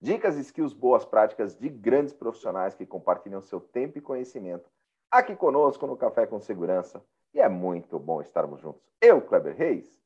Dicas, 0.00 0.36
skills, 0.36 0.72
boas 0.72 1.04
práticas 1.04 1.54
de 1.54 1.68
grandes 1.68 2.14
profissionais 2.14 2.74
que 2.74 2.86
compartilham 2.86 3.42
seu 3.42 3.60
tempo 3.60 3.98
e 3.98 4.00
conhecimento 4.00 4.70
aqui 5.10 5.36
conosco 5.36 5.86
no 5.86 5.96
Café 5.96 6.26
com 6.26 6.40
Segurança. 6.40 7.04
E 7.34 7.40
é 7.40 7.48
muito 7.48 7.98
bom 7.98 8.20
estarmos 8.20 8.60
juntos. 8.60 8.82
Eu, 9.00 9.20
Kleber 9.20 9.54
Reis, 9.54 10.00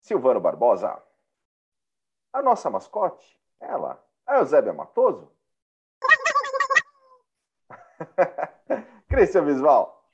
Silvano 0.00 0.40
Barbosa, 0.40 1.02
a 2.32 2.42
nossa 2.42 2.70
mascote, 2.70 3.38
ela, 3.58 4.02
a 4.26 4.36
Eusébia 4.38 4.72
Matoso, 4.72 5.32
Cristian 9.08 9.44
Visual, 9.44 10.04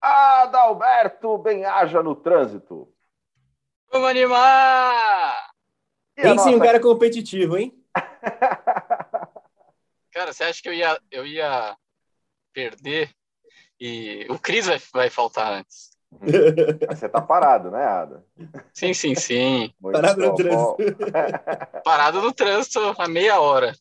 Adalberto 0.00 1.38
Benhaja 1.38 2.02
no 2.02 2.14
trânsito. 2.14 2.92
Vamos 3.90 4.08
animar! 4.10 5.45
Tem 6.16 6.34
nossa... 6.34 6.48
sim 6.48 6.56
um 6.56 6.58
cara 6.58 6.80
competitivo, 6.80 7.58
hein? 7.58 7.78
cara, 10.10 10.32
você 10.32 10.44
acha 10.44 10.62
que 10.62 10.68
eu 10.68 10.72
ia, 10.72 10.98
eu 11.10 11.26
ia 11.26 11.76
perder 12.52 13.10
e 13.78 14.26
o 14.30 14.38
Cris 14.38 14.66
vai, 14.66 14.80
vai 14.92 15.10
faltar 15.10 15.52
antes? 15.52 15.90
Você 16.88 17.08
tá 17.08 17.20
parado, 17.20 17.70
né, 17.70 17.84
Ada? 17.84 18.24
Sim, 18.72 18.94
sim, 18.94 19.14
sim. 19.14 19.74
Muito 19.78 20.00
parado 20.00 20.22
bom, 20.22 20.28
no 20.28 20.34
trânsito. 20.34 20.76
parado 21.84 22.22
no 22.22 22.32
trânsito 22.32 22.94
há 22.98 23.06
meia 23.06 23.38
hora. 23.38 23.74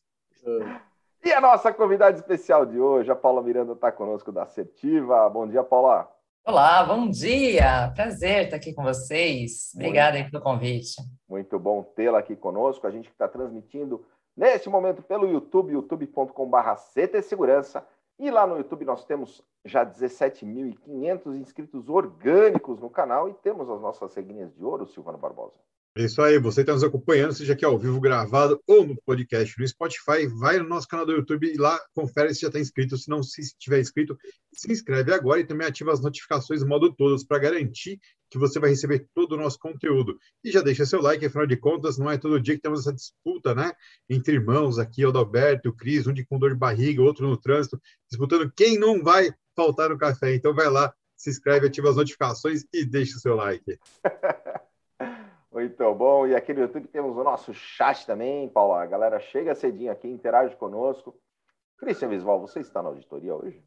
E 1.23 1.31
a 1.31 1.39
nossa 1.39 1.73
convidada 1.73 2.17
especial 2.17 2.65
de 2.65 2.79
hoje, 2.79 3.09
a 3.09 3.15
Paula 3.15 3.41
Miranda, 3.41 3.73
está 3.73 3.91
conosco 3.91 4.31
da 4.31 4.43
Assertiva. 4.43 5.27
Bom 5.29 5.47
dia, 5.47 5.63
Paula. 5.63 6.11
Olá, 6.47 6.83
bom 6.83 7.09
dia. 7.09 7.91
Prazer 7.95 8.43
estar 8.43 8.57
aqui 8.57 8.71
com 8.71 8.83
vocês. 8.83 9.71
Obrigada 9.73 10.23
pelo 10.29 10.43
convite. 10.43 11.01
Muito 11.27 11.57
bom 11.57 11.81
tê-la 11.81 12.19
aqui 12.19 12.35
conosco. 12.35 12.85
A 12.85 12.91
gente 12.91 13.09
está 13.09 13.27
transmitindo 13.27 14.05
neste 14.37 14.69
momento 14.69 15.01
pelo 15.01 15.25
YouTube, 15.25 15.73
youtube.com.br 15.73 16.75
CT 16.93 17.23
Segurança. 17.23 17.83
E 18.19 18.29
lá 18.29 18.45
no 18.45 18.57
YouTube 18.57 18.85
nós 18.85 19.03
temos 19.05 19.43
já 19.65 19.83
17.500 19.83 21.35
inscritos 21.35 21.89
orgânicos 21.89 22.79
no 22.79 22.91
canal 22.91 23.27
e 23.27 23.33
temos 23.33 23.67
as 23.67 23.81
nossas 23.81 24.11
ceguinhas 24.11 24.53
de 24.53 24.63
ouro, 24.63 24.85
Silvano 24.85 25.17
Barbosa. 25.17 25.55
É 25.97 26.03
isso 26.03 26.21
aí, 26.21 26.37
você 26.37 26.59
está 26.59 26.73
nos 26.73 26.83
acompanhando, 26.83 27.33
seja 27.33 27.53
aqui 27.53 27.63
ao 27.63 27.79
vivo 27.79 28.01
gravado 28.01 28.61
ou 28.67 28.85
no 28.85 29.01
podcast 29.03 29.57
no 29.57 29.65
Spotify, 29.65 30.27
vai 30.27 30.57
no 30.57 30.67
nosso 30.67 30.89
canal 30.89 31.05
do 31.05 31.13
YouTube 31.13 31.49
e 31.49 31.55
lá 31.55 31.79
confere 31.93 32.35
se 32.35 32.41
já 32.41 32.47
está 32.47 32.59
inscrito. 32.59 32.97
Se 32.97 33.09
não 33.09 33.23
se 33.23 33.39
estiver 33.39 33.79
inscrito, 33.79 34.17
se 34.51 34.69
inscreve 34.69 35.13
agora 35.13 35.39
e 35.39 35.45
também 35.45 35.65
ativa 35.65 35.93
as 35.93 36.01
notificações 36.01 36.59
no 36.59 36.67
modo 36.67 36.93
todas 36.93 37.23
para 37.23 37.39
garantir 37.39 37.97
que 38.29 38.37
você 38.37 38.59
vai 38.59 38.71
receber 38.71 39.07
todo 39.15 39.35
o 39.35 39.37
nosso 39.37 39.57
conteúdo. 39.57 40.19
E 40.43 40.51
já 40.51 40.61
deixa 40.61 40.85
seu 40.85 41.01
like, 41.01 41.25
afinal 41.25 41.47
de 41.47 41.55
contas, 41.55 41.97
não 41.97 42.11
é 42.11 42.17
todo 42.17 42.41
dia 42.41 42.55
que 42.55 42.61
temos 42.61 42.81
essa 42.81 42.91
disputa, 42.91 43.55
né? 43.55 43.71
Entre 44.09 44.35
irmãos 44.35 44.77
aqui, 44.77 45.05
o 45.05 45.09
Adalberto, 45.09 45.69
o 45.69 45.73
Cris, 45.73 46.05
um 46.07 46.13
de 46.13 46.25
com 46.25 46.37
dor 46.37 46.49
de 46.49 46.59
barriga, 46.59 47.01
outro 47.01 47.25
no 47.25 47.37
trânsito, 47.37 47.81
disputando 48.09 48.51
quem 48.53 48.77
não 48.77 49.01
vai 49.01 49.33
faltar 49.55 49.89
no 49.91 49.97
café. 49.97 50.35
Então 50.35 50.53
vai 50.53 50.69
lá, 50.69 50.93
se 51.15 51.29
inscreve, 51.29 51.67
ativa 51.67 51.89
as 51.89 51.95
notificações 51.95 52.65
e 52.73 52.83
deixa 52.83 53.15
o 53.15 53.21
seu 53.21 53.33
like. 53.33 53.79
Muito 55.55 55.95
bom. 55.95 56.27
E 56.27 56.35
aqui 56.35 56.53
no 56.53 56.59
YouTube 56.59 56.85
temos 56.89 57.15
o 57.15 57.23
nosso 57.23 57.53
chat 57.53 58.05
também, 58.05 58.49
Paulo. 58.49 58.73
A 58.73 58.85
galera 58.85 59.21
chega 59.21 59.55
cedinho 59.55 59.89
aqui, 59.89 60.05
interage 60.05 60.53
conosco. 60.57 61.17
Cristian 61.77 62.09
Visval, 62.09 62.41
você 62.41 62.59
está 62.59 62.83
na 62.83 62.89
auditoria 62.89 63.33
hoje? 63.33 63.63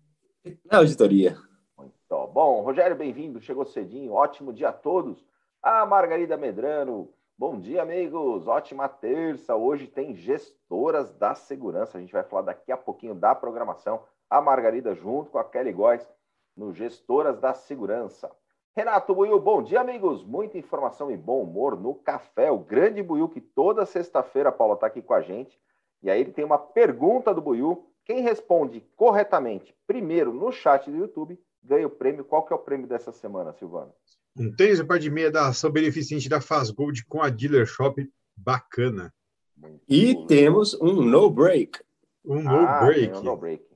Na 0.71 0.81
auditoria. 0.81 1.35
Muito 1.79 2.27
bom. 2.27 2.61
Rogério, 2.61 2.95
bem-vindo. 2.95 3.41
Chegou 3.41 3.65
cedinho. 3.65 4.13
Ótimo 4.13 4.53
dia 4.53 4.69
a 4.69 4.73
todos. 4.73 5.27
A 5.63 5.87
Margarida 5.87 6.37
Medrano. 6.37 7.11
Bom 7.39 7.59
dia, 7.59 7.81
amigos. 7.81 8.47
Ótima 8.47 8.87
terça. 8.87 9.57
Hoje 9.57 9.87
tem 9.87 10.15
gestoras 10.15 11.11
da 11.15 11.35
segurança. 11.35 11.97
A 11.97 12.01
gente 12.03 12.13
vai 12.13 12.23
falar 12.23 12.43
daqui 12.43 12.71
a 12.71 12.77
pouquinho 12.77 13.15
da 13.15 13.35
programação. 13.35 14.05
A 14.29 14.43
Margarida 14.43 14.95
junto 14.95 15.31
com 15.31 15.39
a 15.39 15.45
Kelly 15.45 15.73
Góes 15.73 16.07
no 16.55 16.71
Gestoras 16.71 17.39
da 17.39 17.55
Segurança. 17.55 18.31
Renato 18.79 19.13
Buiu, 19.13 19.41
bom 19.41 19.61
dia, 19.61 19.81
amigos. 19.81 20.25
Muita 20.25 20.57
informação 20.57 21.11
e 21.11 21.17
bom 21.17 21.43
humor 21.43 21.77
no 21.77 21.97
café. 21.97 22.49
O 22.49 22.61
grande 22.61 23.03
Buiu, 23.03 23.29
que 23.29 23.41
toda 23.41 23.85
sexta-feira, 23.85 24.53
Paulo, 24.53 24.75
está 24.75 24.87
aqui 24.87 25.03
com 25.03 25.15
a 25.15 25.21
gente. 25.21 25.59
E 26.01 26.09
aí 26.09 26.21
ele 26.21 26.31
tem 26.31 26.45
uma 26.45 26.59
pergunta 26.59 27.35
do 27.35 27.43
Buiu. 27.43 27.91
Quem 28.05 28.21
responde 28.21 28.81
corretamente 28.95 29.75
primeiro 29.85 30.33
no 30.33 30.53
chat 30.53 30.89
do 30.89 30.97
YouTube 30.97 31.37
ganha 31.61 31.89
o 31.89 31.91
prêmio. 31.91 32.25
Qual 32.25 32.47
que 32.47 32.53
é 32.53 32.57
o 32.57 32.61
prêmio 32.61 32.87
dessa 32.87 33.11
semana, 33.11 33.53
Silvano? 33.53 33.93
Um 34.37 34.55
tênis 34.55 34.81
par 34.81 35.01
de 35.01 35.11
meia 35.11 35.33
da 35.33 35.49
ação 35.49 35.73
beneficente 35.73 36.29
da 36.29 36.41
Faz 36.41 36.71
Gold 36.71 37.05
com 37.07 37.21
a 37.21 37.31
Dealer 37.31 37.67
Shop. 37.67 38.09
Bacana. 38.37 39.13
Muito 39.57 39.83
e 39.89 40.15
bom. 40.15 40.27
temos 40.29 40.81
um 40.81 41.03
no 41.03 41.29
break. 41.29 41.81
Um 42.25 42.45
no 42.45 42.57
ah, 42.57 42.85
break. 42.85 43.13
Um 43.13 43.23
no 43.25 43.37
break. 43.37 43.67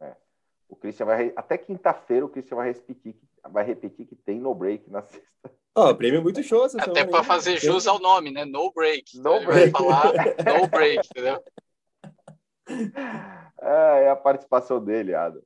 É. 0.00 0.16
O 0.66 0.76
Christian 0.76 1.04
vai. 1.04 1.30
Até 1.36 1.58
quinta-feira 1.58 2.24
o 2.24 2.30
Christian 2.30 2.56
vai 2.56 2.68
repetir 2.68 3.14
vai 3.50 3.64
repetir 3.64 4.06
que 4.06 4.16
tem 4.16 4.40
no 4.40 4.54
break 4.54 4.90
na 4.90 5.02
sexta. 5.02 5.50
Ó, 5.76 5.90
oh, 5.90 5.94
prêmio 5.94 6.20
é 6.20 6.22
muito 6.22 6.42
show 6.42 6.64
essa 6.64 6.80
Até 6.80 7.04
para 7.04 7.24
fazer 7.24 7.58
jus 7.58 7.86
ao 7.88 7.98
nome, 7.98 8.30
né? 8.30 8.44
No 8.44 8.72
break. 8.72 9.18
No 9.18 9.36
então, 9.36 9.44
break. 9.44 9.70
falar 9.72 10.12
no 10.60 10.68
break, 10.68 11.08
entendeu? 11.10 11.42
É, 13.60 14.04
é 14.06 14.08
a 14.08 14.14
participação 14.14 14.82
dele, 14.82 15.14
Adam. 15.14 15.42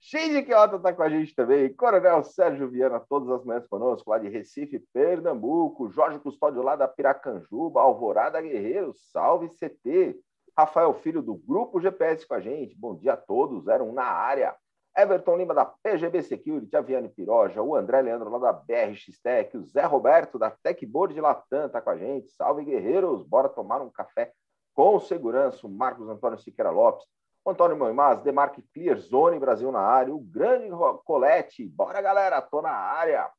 Shinji 0.00 0.42
Kyoto 0.42 0.76
está 0.76 0.92
com 0.92 1.02
a 1.02 1.08
gente 1.08 1.34
também. 1.34 1.72
Coronel 1.72 2.22
Sérgio 2.24 2.68
Viana, 2.68 3.00
todas 3.00 3.30
as 3.30 3.44
manhãs 3.44 3.66
conosco, 3.66 4.10
lá 4.10 4.18
de 4.18 4.28
Recife, 4.28 4.84
Pernambuco. 4.92 5.90
Jorge 5.90 6.18
Custódio, 6.18 6.62
lá 6.62 6.76
da 6.76 6.88
Piracanjuba. 6.88 7.80
Alvorada 7.80 8.42
Guerreiro, 8.42 8.92
salve 9.12 9.48
CT. 9.50 10.18
Rafael 10.58 10.92
Filho, 10.94 11.22
do 11.22 11.34
Grupo 11.34 11.80
GPS 11.80 12.26
com 12.26 12.34
a 12.34 12.40
gente. 12.40 12.76
Bom 12.76 12.94
dia 12.94 13.14
a 13.14 13.16
todos, 13.16 13.68
eram 13.68 13.92
na 13.92 14.04
área. 14.04 14.54
Everton 14.96 15.36
Lima 15.36 15.54
da 15.54 15.64
PGB 15.64 16.22
Security, 16.22 16.76
a 16.76 16.82
Viane 16.82 17.08
Piroja, 17.08 17.62
o 17.62 17.74
André 17.74 18.02
Leandro 18.02 18.28
lá 18.28 18.38
da 18.38 18.52
BRX 18.52 19.18
Tech, 19.22 19.56
o 19.56 19.64
Zé 19.64 19.84
Roberto 19.84 20.38
da 20.38 20.50
Techboard 20.50 21.14
de 21.14 21.20
Latam 21.20 21.68
tá 21.68 21.80
com 21.80 21.90
a 21.90 21.96
gente. 21.96 22.30
Salve, 22.32 22.64
guerreiros! 22.64 23.22
Bora 23.22 23.48
tomar 23.48 23.80
um 23.80 23.90
café 23.90 24.32
com 24.74 25.00
segurança. 25.00 25.66
O 25.66 25.70
Marcos 25.70 26.08
Antônio 26.08 26.38
Siqueira 26.38 26.70
Lopes, 26.70 27.06
o 27.42 27.50
Antônio 27.50 27.76
Moimaz, 27.76 28.20
Demarque 28.20 28.62
Clear 28.74 28.98
Zone 28.98 29.38
Brasil 29.38 29.72
na 29.72 29.80
área, 29.80 30.14
o 30.14 30.20
grande 30.20 30.68
Colete. 31.04 31.66
Bora, 31.66 32.02
galera! 32.02 32.42
Tô 32.42 32.60
na 32.60 32.70
área! 32.70 33.30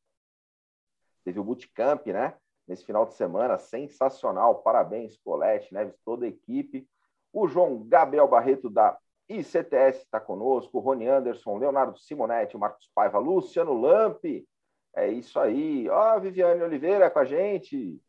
Teve 1.24 1.40
o 1.40 1.44
Bootcamp, 1.44 2.08
né? 2.08 2.36
Nesse 2.68 2.84
final 2.84 3.06
de 3.06 3.14
semana, 3.14 3.60
sensacional. 3.60 4.56
Parabéns, 4.64 5.18
Colete, 5.18 5.72
Neves, 5.72 5.96
toda 6.04 6.26
a 6.26 6.30
equipe. 6.30 6.88
O 7.32 7.48
João 7.48 7.84
Gabriel 7.88 8.28
Barreto 8.28 8.70
da 8.70 8.98
e 9.30 9.44
CTS 9.44 10.04
está 10.04 10.20
conosco, 10.20 10.80
Rony 10.80 11.08
Anderson, 11.08 11.58
Leonardo 11.58 11.98
Simonetti, 11.98 12.58
Marcos 12.58 12.90
Paiva, 12.94 13.20
Luciano 13.20 13.74
Lampe. 13.74 14.46
É 14.96 15.08
isso 15.08 15.40
aí. 15.40 15.90
Ó, 15.90 16.16
oh, 16.16 16.20
Viviane 16.20 16.62
Oliveira 16.62 17.10
com 17.10 17.20
a 17.20 17.26
gente. 17.26 18.00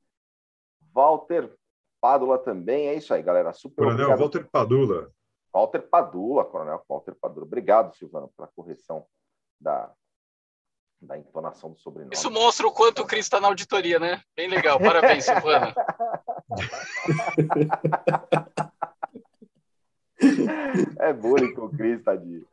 Walter 0.92 1.54
Padula 2.00 2.38
também. 2.38 2.88
É 2.88 2.94
isso 2.94 3.14
aí, 3.14 3.22
galera. 3.22 3.52
Super 3.52 3.84
Coronel 3.84 3.94
obrigado. 3.94 4.18
Walter 4.18 4.48
Padula. 4.50 5.10
Walter 5.52 5.82
Padula, 5.82 6.44
Coronel 6.44 6.84
Walter 6.88 7.14
Padula. 7.14 7.46
Obrigado, 7.46 7.94
Silvano, 7.94 8.28
pela 8.36 8.48
correção 8.48 9.06
da, 9.60 9.92
da 11.00 11.16
entonação 11.16 11.70
do 11.70 11.78
sobrenome. 11.78 12.14
Isso 12.14 12.30
mostra 12.30 12.66
o 12.66 12.72
quanto 12.72 13.02
o 13.02 13.06
Cris 13.06 13.26
está 13.26 13.40
na 13.40 13.48
auditoria, 13.48 13.98
né? 13.98 14.20
Bem 14.36 14.48
legal. 14.48 14.78
Parabéns, 14.80 15.24
Silvano. 15.24 15.72
é 21.04 21.12
bullying 21.12 21.54
com 21.54 21.66
o 21.66 21.70
Cris, 21.70 22.02
tadinho. 22.02 22.46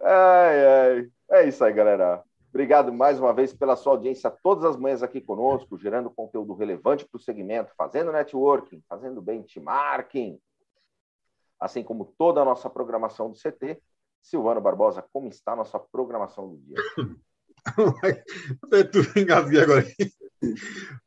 Ai, 0.00 0.66
ai. 0.66 1.10
É 1.30 1.48
isso 1.48 1.62
aí, 1.64 1.72
galera. 1.72 2.22
Obrigado 2.48 2.92
mais 2.92 3.20
uma 3.20 3.32
vez 3.32 3.52
pela 3.52 3.76
sua 3.76 3.92
audiência 3.92 4.30
todas 4.42 4.64
as 4.64 4.76
manhãs 4.76 5.02
aqui 5.02 5.20
conosco, 5.20 5.78
gerando 5.78 6.10
conteúdo 6.10 6.54
relevante 6.54 7.04
para 7.04 7.16
o 7.16 7.20
segmento, 7.20 7.72
fazendo 7.76 8.10
networking, 8.10 8.82
fazendo 8.88 9.20
benchmarking, 9.20 10.40
assim 11.60 11.82
como 11.82 12.12
toda 12.18 12.40
a 12.40 12.44
nossa 12.44 12.68
programação 12.68 13.30
do 13.30 13.38
CT. 13.38 13.80
Silvano 14.20 14.60
Barbosa, 14.60 15.04
como 15.12 15.28
está 15.28 15.52
a 15.52 15.56
nossa 15.56 15.78
programação 15.78 16.48
do 16.48 16.56
dia? 16.58 16.76
Eu 18.72 19.22
engasguei 19.22 19.60
agora. 19.60 19.84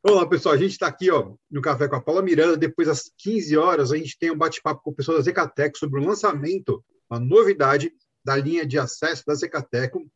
Olá, 0.02 0.28
pessoal. 0.28 0.54
A 0.54 0.58
gente 0.58 0.72
está 0.72 0.86
aqui 0.86 1.10
ó, 1.10 1.34
no 1.50 1.62
Café 1.62 1.88
com 1.88 1.96
a 1.96 2.00
Paula 2.02 2.22
Miranda. 2.22 2.56
Depois, 2.56 2.88
às 2.88 3.10
15 3.18 3.56
horas, 3.56 3.92
a 3.92 3.96
gente 3.96 4.18
tem 4.18 4.30
um 4.30 4.36
bate-papo 4.36 4.82
com 4.82 4.90
o 4.90 4.94
pessoal 4.94 5.16
da 5.16 5.24
Zecatec 5.24 5.78
sobre 5.78 6.00
o 6.00 6.04
lançamento 6.04 6.84
uma 7.12 7.20
novidade 7.20 7.92
da 8.24 8.36
linha 8.36 8.66
de 8.66 8.78
acesso 8.78 9.24
da 9.26 9.34
Zecateco. 9.34 10.10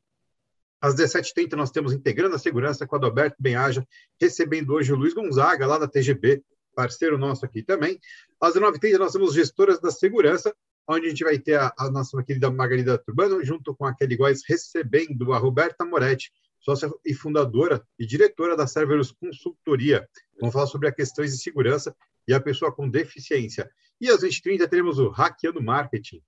Às 0.81 0.95
17h30 0.95 1.53
nós 1.53 1.71
temos 1.71 1.93
Integrando 1.93 2.37
a 2.37 2.39
Segurança 2.39 2.87
com 2.87 2.97
Adalberto 2.97 3.37
Benhaja, 3.39 3.87
recebendo 4.21 4.73
hoje 4.73 4.93
o 4.93 4.97
Luiz 4.97 5.13
Gonzaga, 5.13 5.67
lá 5.67 5.79
da 5.79 5.89
TGB, 5.89 6.43
parceiro 6.75 7.19
nosso 7.19 7.45
aqui 7.45 7.63
também. 7.63 7.99
Às 8.41 8.55
19h30 8.55 8.99
nós 8.99 9.13
temos 9.13 9.35
Gestoras 9.35 9.81
da 9.81 9.91
Segurança, 9.91 10.55
onde 10.89 11.07
a 11.07 11.09
gente 11.11 11.25
vai 11.25 11.39
ter 11.39 11.59
a, 11.59 11.73
a 11.79 11.91
nossa 11.91 12.23
querida 12.23 12.51
Margarida 12.51 12.97
Turbano, 12.97 13.45
junto 13.45 13.75
com 13.75 13.85
a 13.85 13.95
Kelly 13.95 14.17
Góes, 14.17 14.43
recebendo 14.47 15.33
a 15.33 15.39
Roberta 15.39 15.85
Moretti, 15.85 16.31
sócia 16.67 16.91
e 17.05 17.15
fundadora 17.15 17.87
e 17.97 18.05
diretora 18.05 18.57
da 18.57 18.67
Cerberus 18.67 19.13
Consultoria. 19.13 20.09
Vamos 20.41 20.53
falar 20.53 20.67
sobre 20.67 20.89
as 20.89 20.95
questões 20.95 21.31
de 21.31 21.39
segurança 21.39 21.97
e 22.27 22.35
a 22.35 22.41
pessoa 22.41 22.75
com 22.75 22.89
deficiência. 22.89 23.71
E 24.01 24.11
às 24.11 24.25
20h30 24.25 24.69
teremos 24.69 24.99
o 24.99 25.09
Hackeando 25.09 25.63
Marketing. 25.63 26.21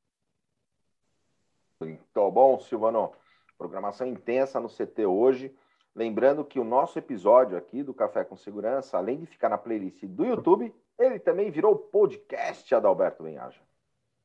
Muito 1.81 2.31
bom, 2.31 2.61
Silvano. 2.61 3.13
Programação 3.59 4.07
intensa 4.07 4.61
no 4.61 4.69
CT 4.69 5.07
hoje. 5.07 5.53
Lembrando 5.93 6.45
que 6.45 6.61
o 6.61 6.65
nosso 6.65 7.01
episódio 7.01 7.59
aqui 7.59 7.83
do 7.83 7.93
Café 7.93 8.23
com 8.23 8.37
Segurança, 8.37 8.97
além 8.97 9.19
de 9.19 9.27
ficar 9.27 9.49
na 9.49 9.59
playlist 9.59 10.05
do 10.05 10.25
YouTube, 10.25 10.73
ele 10.97 11.19
também 11.19 11.51
virou 11.51 11.77
podcast, 11.77 12.73
Adalberto 12.73 13.25
Benhaja. 13.25 13.61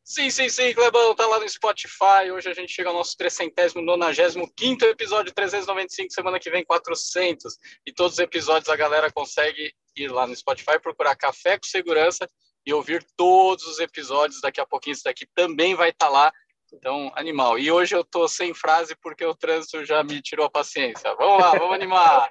Sim, 0.05 0.29
sim, 0.29 0.50
sim, 0.50 0.73
Clebão, 0.73 1.15
tá 1.15 1.25
lá 1.25 1.39
no 1.39 1.47
Spotify. 1.47 2.29
Hoje 2.29 2.50
a 2.50 2.53
gente 2.53 2.73
chega 2.73 2.89
ao 2.89 2.95
nosso 2.95 3.15
395 3.15 4.83
episódio, 4.83 5.33
395, 5.33 6.11
semana 6.11 6.38
que 6.39 6.51
vem 6.51 6.65
400. 6.65 7.57
E 7.85 7.94
todos 7.94 8.13
os 8.13 8.19
episódios 8.19 8.67
a 8.67 8.75
galera 8.75 9.09
consegue 9.09 9.73
ir 9.95 10.09
lá 10.09 10.27
no 10.27 10.35
Spotify, 10.35 10.77
procurar 10.77 11.15
Café 11.15 11.57
com 11.57 11.65
Segurança 11.65 12.27
e 12.65 12.73
ouvir 12.73 13.01
todos 13.15 13.65
os 13.65 13.79
episódios. 13.79 14.41
Daqui 14.41 14.59
a 14.59 14.65
pouquinho 14.65 14.91
isso 14.91 15.05
daqui 15.05 15.25
também 15.33 15.73
vai 15.73 15.91
estar 15.91 16.07
tá 16.07 16.11
lá. 16.11 16.33
Então, 16.73 17.09
animal. 17.15 17.57
E 17.57 17.71
hoje 17.71 17.95
eu 17.95 18.03
tô 18.03 18.27
sem 18.27 18.53
frase 18.53 18.97
porque 18.97 19.25
o 19.25 19.33
trânsito 19.35 19.85
já 19.85 20.03
me 20.03 20.21
tirou 20.21 20.45
a 20.45 20.51
paciência. 20.51 21.15
Vamos 21.15 21.41
lá, 21.41 21.51
vamos 21.51 21.75
animar. 21.75 22.29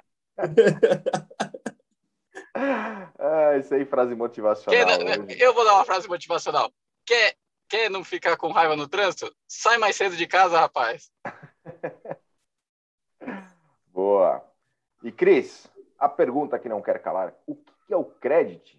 ah, 2.53 3.57
isso 3.57 3.73
aí, 3.73 3.83
frase 3.83 4.13
motivacional. 4.13 4.99
Quer, 4.99 5.41
eu 5.41 5.53
vou 5.55 5.65
dar 5.65 5.73
uma 5.73 5.85
frase 5.85 6.07
motivacional. 6.07 6.71
Quer 7.05 7.35
Quer 7.73 7.89
não 7.89 8.03
ficar 8.03 8.37
com 8.37 8.51
raiva 8.51 8.75
no 8.75 8.87
trânsito? 8.87 9.33
Sai 9.47 9.79
mais 9.79 9.95
cedo 9.95 10.15
de 10.15 10.27
casa, 10.27 10.59
rapaz. 10.59 11.11
Boa. 13.91 14.43
E 15.03 15.11
Cris, 15.11 15.67
a 15.97 16.07
pergunta 16.07 16.59
que 16.59 16.69
não 16.69 16.83
quer 16.83 17.01
calar: 17.01 17.33
o 17.47 17.55
que 17.55 17.91
é 17.91 17.97
o 17.97 18.05
crédito? 18.05 18.77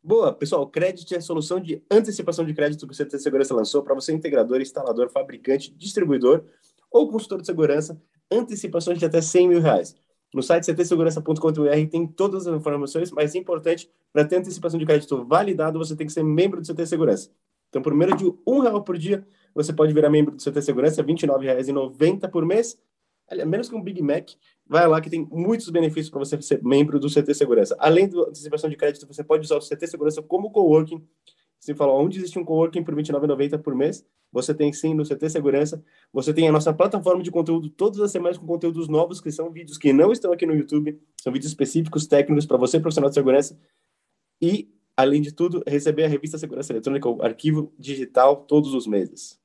Boa, 0.00 0.32
pessoal, 0.32 0.62
o 0.62 0.68
crédito 0.68 1.12
é 1.12 1.16
a 1.16 1.20
solução 1.20 1.58
de 1.58 1.84
antecipação 1.90 2.44
de 2.44 2.54
crédito 2.54 2.86
que 2.86 2.92
o 2.92 2.96
CT 2.96 3.18
Segurança 3.18 3.56
lançou 3.56 3.82
para 3.82 3.92
você, 3.92 4.12
integrador, 4.12 4.60
instalador, 4.60 5.10
fabricante, 5.10 5.74
distribuidor 5.74 6.44
ou 6.92 7.10
consultor 7.10 7.40
de 7.40 7.46
segurança, 7.46 8.00
antecipações 8.30 9.00
de 9.00 9.04
até 9.04 9.20
100 9.20 9.48
mil 9.48 9.60
reais. 9.60 9.96
No 10.32 10.44
site 10.44 10.72
ctsegurança.com.br 10.72 11.90
tem 11.90 12.06
todas 12.06 12.46
as 12.46 12.54
informações, 12.54 13.10
mas 13.10 13.34
é 13.34 13.38
importante, 13.38 13.90
para 14.12 14.24
ter 14.24 14.36
antecipação 14.36 14.78
de 14.78 14.86
crédito 14.86 15.24
validado, 15.24 15.76
você 15.76 15.96
tem 15.96 16.06
que 16.06 16.12
ser 16.12 16.22
membro 16.22 16.60
do 16.60 16.72
CT 16.72 16.86
Segurança. 16.86 17.28
Então, 17.72 17.80
por 17.80 17.94
menos 17.94 18.18
de 18.18 18.30
um 18.46 18.58
real 18.58 18.84
por 18.84 18.98
dia, 18.98 19.26
você 19.54 19.72
pode 19.72 19.94
virar 19.94 20.10
membro 20.10 20.36
do 20.36 20.42
CT 20.42 20.60
Segurança, 20.60 21.00
R$ 21.00 21.08
29,90 21.08 22.28
por 22.30 22.44
mês. 22.44 22.78
Aliás, 23.26 23.48
menos 23.48 23.70
que 23.70 23.74
um 23.74 23.82
Big 23.82 24.02
Mac, 24.02 24.28
vai 24.66 24.86
lá 24.86 25.00
que 25.00 25.08
tem 25.08 25.26
muitos 25.32 25.70
benefícios 25.70 26.10
para 26.10 26.18
você 26.18 26.40
ser 26.42 26.62
membro 26.62 27.00
do 27.00 27.08
CT 27.08 27.32
Segurança. 27.32 27.74
Além 27.78 28.10
da 28.10 28.20
antecipação 28.24 28.68
de 28.68 28.76
crédito, 28.76 29.06
você 29.06 29.24
pode 29.24 29.44
usar 29.46 29.56
o 29.56 29.60
CT 29.60 29.86
Segurança 29.86 30.20
como 30.20 30.50
coworking. 30.50 31.02
Você 31.58 31.74
falou, 31.74 31.98
onde 31.98 32.18
existe 32.18 32.38
um 32.38 32.44
coworking 32.44 32.84
por 32.84 32.92
R$ 32.92 33.02
29,90 33.02 33.58
por 33.62 33.74
mês? 33.74 34.04
Você 34.30 34.52
tem 34.52 34.70
sim 34.70 34.92
no 34.92 35.04
CT 35.04 35.30
Segurança. 35.30 35.82
Você 36.12 36.34
tem 36.34 36.46
a 36.46 36.52
nossa 36.52 36.74
plataforma 36.74 37.22
de 37.22 37.30
conteúdo 37.30 37.70
todas 37.70 38.00
as 38.00 38.10
semanas 38.10 38.36
com 38.36 38.46
conteúdos 38.46 38.86
novos, 38.86 39.18
que 39.18 39.32
são 39.32 39.50
vídeos 39.50 39.78
que 39.78 39.94
não 39.94 40.12
estão 40.12 40.30
aqui 40.30 40.44
no 40.44 40.54
YouTube. 40.54 41.00
São 41.22 41.32
vídeos 41.32 41.50
específicos, 41.50 42.06
técnicos, 42.06 42.44
para 42.44 42.58
você, 42.58 42.78
profissional 42.78 43.08
de 43.08 43.14
segurança. 43.14 43.58
E 44.42 44.68
além 44.96 45.20
de 45.20 45.32
tudo, 45.32 45.62
receber 45.66 46.04
a 46.04 46.08
revista 46.08 46.38
Segurança 46.38 46.72
Eletrônica, 46.72 47.08
o 47.08 47.22
arquivo 47.22 47.74
digital, 47.78 48.44
todos 48.44 48.74
os 48.74 48.86
meses. 48.86 49.38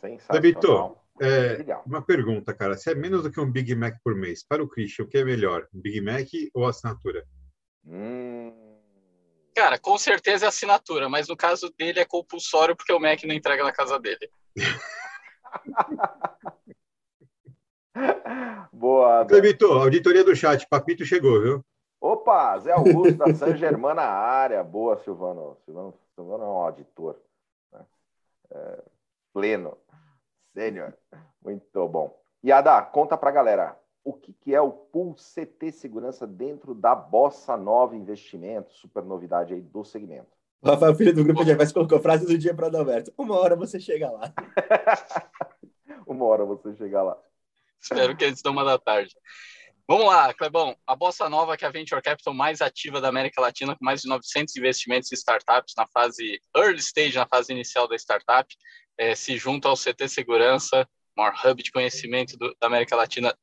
Sensacional. 0.00 0.42
Vitor, 0.42 0.96
é, 1.20 1.76
uma 1.86 2.02
pergunta, 2.02 2.54
cara. 2.54 2.76
Se 2.76 2.90
é 2.90 2.94
menos 2.94 3.22
do 3.22 3.30
que 3.30 3.40
um 3.40 3.50
Big 3.50 3.74
Mac 3.74 3.96
por 4.02 4.14
mês, 4.14 4.44
para 4.44 4.62
o 4.62 4.68
Christian, 4.68 5.04
o 5.04 5.08
que 5.08 5.18
é 5.18 5.24
melhor? 5.24 5.68
Big 5.72 6.00
Mac 6.00 6.28
ou 6.54 6.66
assinatura? 6.66 7.24
Hum... 7.84 8.52
Cara, 9.54 9.78
com 9.78 9.98
certeza 9.98 10.46
é 10.46 10.48
assinatura, 10.48 11.10
mas 11.10 11.28
no 11.28 11.36
caso 11.36 11.70
dele 11.78 12.00
é 12.00 12.06
compulsório 12.06 12.74
porque 12.74 12.92
o 12.92 12.98
Mac 12.98 13.22
não 13.24 13.34
entrega 13.34 13.62
na 13.62 13.72
casa 13.72 13.98
dele. 13.98 14.30
Boa. 18.72 19.24
Vitor, 19.24 19.82
auditoria 19.82 20.24
do 20.24 20.34
chat, 20.34 20.66
Papito 20.68 21.04
chegou, 21.04 21.42
viu? 21.42 21.64
Opa, 22.02 22.58
Zé 22.58 22.72
Augusto 22.72 23.14
da 23.14 23.32
San 23.32 23.56
Germán 23.56 23.94
na 23.94 24.02
área. 24.02 24.64
Boa, 24.64 24.98
Silvano. 25.04 25.56
Silvano, 25.64 25.94
Silvano 26.16 26.42
é 26.42 26.46
um 26.48 26.50
auditor. 26.50 27.16
Né? 27.72 27.80
É, 28.50 28.82
pleno. 29.32 29.78
Sênior. 30.52 30.94
Muito 31.40 31.88
bom. 31.88 32.20
E 32.42 32.50
Ada, 32.50 32.82
conta 32.82 33.16
pra 33.16 33.30
galera. 33.30 33.78
O 34.02 34.12
que, 34.12 34.32
que 34.32 34.52
é 34.52 34.60
o 34.60 34.72
Pool 34.72 35.14
CT 35.14 35.70
Segurança 35.70 36.26
dentro 36.26 36.74
da 36.74 36.92
Bossa 36.92 37.56
Nova 37.56 37.94
Investimento? 37.94 38.74
Super 38.74 39.04
novidade 39.04 39.54
aí 39.54 39.60
do 39.60 39.84
segmento. 39.84 40.26
O 40.60 40.70
Rafael, 40.70 40.96
filho 40.96 41.14
do 41.14 41.22
grupo 41.22 41.44
de 41.44 41.52
Advice, 41.52 41.72
colocou 41.72 42.00
frase 42.00 42.26
do 42.26 42.36
dia 42.36 42.52
para 42.52 42.66
Adalberto. 42.66 43.12
Uma 43.16 43.38
hora 43.38 43.54
você 43.54 43.78
chega 43.78 44.10
lá. 44.10 44.32
uma 46.04 46.24
hora 46.24 46.44
você 46.44 46.74
chega 46.74 47.00
lá. 47.00 47.16
Espero 47.80 48.16
que 48.16 48.24
antes 48.24 48.42
de 48.42 48.48
uma 48.48 48.64
da 48.64 48.76
tarde. 48.76 49.14
Vamos 49.88 50.06
lá, 50.06 50.32
Clebão. 50.32 50.76
A 50.86 50.94
Bossa 50.94 51.28
Nova, 51.28 51.56
que 51.56 51.64
é 51.64 51.68
a 51.68 51.70
Venture 51.70 52.00
Capital 52.00 52.32
mais 52.32 52.62
ativa 52.62 53.00
da 53.00 53.08
América 53.08 53.40
Latina, 53.40 53.76
com 53.76 53.84
mais 53.84 54.02
de 54.02 54.08
900 54.08 54.56
investimentos 54.56 55.10
em 55.10 55.14
startups 55.14 55.74
na 55.76 55.86
fase 55.88 56.40
early 56.56 56.78
stage, 56.78 57.16
na 57.16 57.26
fase 57.26 57.52
inicial 57.52 57.88
da 57.88 57.96
startup, 57.96 58.54
é, 58.96 59.14
se 59.14 59.36
junta 59.36 59.68
ao 59.68 59.76
CT 59.76 60.08
Segurança, 60.08 60.88
maior 61.16 61.34
hub 61.44 61.62
de 61.62 61.72
conhecimento 61.72 62.36
do, 62.36 62.54
da 62.60 62.68
América 62.68 62.94
Latina 62.94 63.36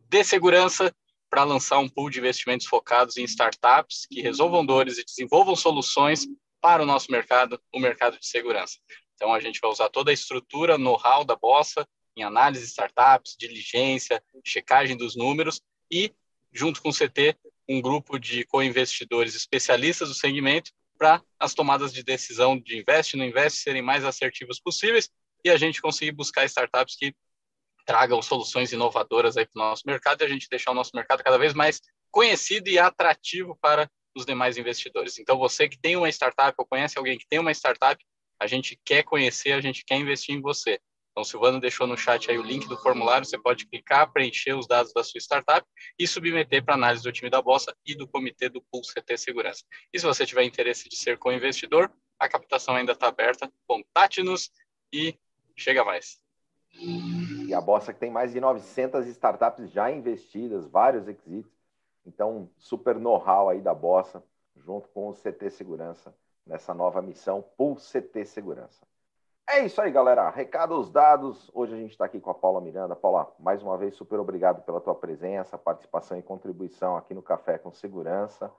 de 0.00 0.24
segurança, 0.24 0.92
para 1.30 1.44
lançar 1.44 1.78
um 1.78 1.88
pool 1.88 2.10
de 2.10 2.18
investimentos 2.18 2.66
focados 2.66 3.16
em 3.16 3.24
startups 3.24 4.06
que 4.06 4.20
resolvam 4.20 4.64
dores 4.64 4.98
e 4.98 5.04
desenvolvam 5.04 5.56
soluções 5.56 6.26
para 6.60 6.82
o 6.82 6.86
nosso 6.86 7.10
mercado, 7.10 7.60
o 7.72 7.80
mercado 7.80 8.18
de 8.18 8.26
segurança. 8.26 8.78
Então, 9.14 9.32
a 9.32 9.40
gente 9.40 9.60
vai 9.60 9.70
usar 9.70 9.88
toda 9.88 10.10
a 10.10 10.14
estrutura, 10.14 10.78
know-how 10.78 11.24
da 11.24 11.36
Bossa, 11.36 11.86
em 12.16 12.22
análise 12.22 12.64
de 12.64 12.70
startups, 12.70 13.36
diligência, 13.38 14.22
checagem 14.44 14.96
dos 14.96 15.16
números, 15.16 15.60
e, 15.94 16.12
junto 16.52 16.82
com 16.82 16.88
o 16.88 16.92
CT, 16.92 17.36
um 17.68 17.80
grupo 17.80 18.18
de 18.18 18.44
co-investidores 18.46 19.36
especialistas 19.36 20.08
do 20.08 20.14
segmento 20.14 20.72
para 20.98 21.22
as 21.38 21.54
tomadas 21.54 21.92
de 21.92 22.02
decisão 22.02 22.58
de 22.58 22.78
investe 22.78 23.16
não 23.16 23.24
investe 23.24 23.60
serem 23.60 23.80
mais 23.80 24.04
assertivas 24.04 24.58
possíveis 24.58 25.08
e 25.44 25.50
a 25.50 25.56
gente 25.56 25.80
conseguir 25.80 26.10
buscar 26.10 26.44
startups 26.46 26.96
que 26.96 27.14
tragam 27.86 28.20
soluções 28.20 28.72
inovadoras 28.72 29.36
aí 29.36 29.46
para 29.46 29.62
o 29.62 29.68
nosso 29.68 29.84
mercado 29.86 30.22
e 30.22 30.24
a 30.24 30.28
gente 30.28 30.48
deixar 30.48 30.72
o 30.72 30.74
nosso 30.74 30.90
mercado 30.94 31.22
cada 31.22 31.38
vez 31.38 31.54
mais 31.54 31.80
conhecido 32.10 32.68
e 32.68 32.78
atrativo 32.78 33.56
para 33.60 33.88
os 34.16 34.26
demais 34.26 34.56
investidores. 34.56 35.18
Então, 35.18 35.38
você 35.38 35.68
que 35.68 35.78
tem 35.78 35.96
uma 35.96 36.08
startup 36.08 36.54
ou 36.56 36.66
conhece 36.66 36.98
alguém 36.98 37.18
que 37.18 37.26
tem 37.28 37.38
uma 37.38 37.52
startup, 37.52 38.02
a 38.40 38.46
gente 38.46 38.78
quer 38.84 39.04
conhecer, 39.04 39.52
a 39.52 39.60
gente 39.60 39.84
quer 39.84 39.96
investir 39.96 40.34
em 40.34 40.40
você. 40.40 40.80
Então, 41.14 41.22
o 41.22 41.24
Silvano 41.24 41.60
deixou 41.60 41.86
no 41.86 41.96
chat 41.96 42.28
aí 42.28 42.36
o 42.36 42.42
link 42.42 42.66
do 42.66 42.76
formulário, 42.76 43.24
você 43.24 43.38
pode 43.38 43.66
clicar, 43.66 44.12
preencher 44.12 44.52
os 44.52 44.66
dados 44.66 44.92
da 44.92 45.04
sua 45.04 45.20
startup 45.20 45.64
e 45.96 46.08
submeter 46.08 46.64
para 46.64 46.74
análise 46.74 47.04
do 47.04 47.12
time 47.12 47.30
da 47.30 47.40
Bolsa 47.40 47.72
e 47.86 47.94
do 47.94 48.08
comitê 48.08 48.48
do 48.48 48.60
Pool 48.60 48.82
CT 48.82 49.16
Segurança. 49.16 49.62
E 49.92 50.00
se 50.00 50.04
você 50.04 50.26
tiver 50.26 50.42
interesse 50.42 50.88
de 50.88 50.96
ser 50.96 51.16
co-investidor, 51.16 51.88
a 52.18 52.28
captação 52.28 52.74
ainda 52.74 52.90
está 52.90 53.06
aberta, 53.06 53.48
contate-nos 53.64 54.50
e 54.92 55.16
chega 55.54 55.84
mais. 55.84 56.20
E 56.72 57.54
a 57.54 57.60
Bolsa 57.60 57.94
que 57.94 58.00
tem 58.00 58.10
mais 58.10 58.32
de 58.32 58.40
900 58.40 59.06
startups 59.06 59.70
já 59.70 59.92
investidas, 59.92 60.66
vários 60.66 61.06
exits. 61.06 61.48
Então, 62.04 62.50
super 62.58 62.96
know-how 62.96 63.50
aí 63.50 63.60
da 63.60 63.72
Bolsa, 63.72 64.20
junto 64.56 64.88
com 64.88 65.10
o 65.10 65.14
CT 65.14 65.48
Segurança, 65.50 66.12
nessa 66.44 66.74
nova 66.74 67.00
missão 67.00 67.40
Pool 67.56 67.76
CT 67.76 68.24
Segurança. 68.24 68.84
É 69.48 69.64
isso 69.64 69.80
aí, 69.80 69.90
galera. 69.90 70.30
Recados 70.30 70.90
dados. 70.90 71.50
Hoje 71.54 71.74
a 71.74 71.76
gente 71.76 71.90
está 71.90 72.06
aqui 72.06 72.18
com 72.18 72.30
a 72.30 72.34
Paula 72.34 72.60
Miranda. 72.60 72.96
Paula, 72.96 73.32
mais 73.38 73.62
uma 73.62 73.76
vez, 73.76 73.94
super 73.94 74.18
obrigado 74.18 74.62
pela 74.62 74.80
tua 74.80 74.94
presença, 74.94 75.58
participação 75.58 76.18
e 76.18 76.22
contribuição 76.22 76.96
aqui 76.96 77.12
no 77.12 77.22
Café 77.22 77.58
com 77.58 77.70
Segurança. 77.70 78.50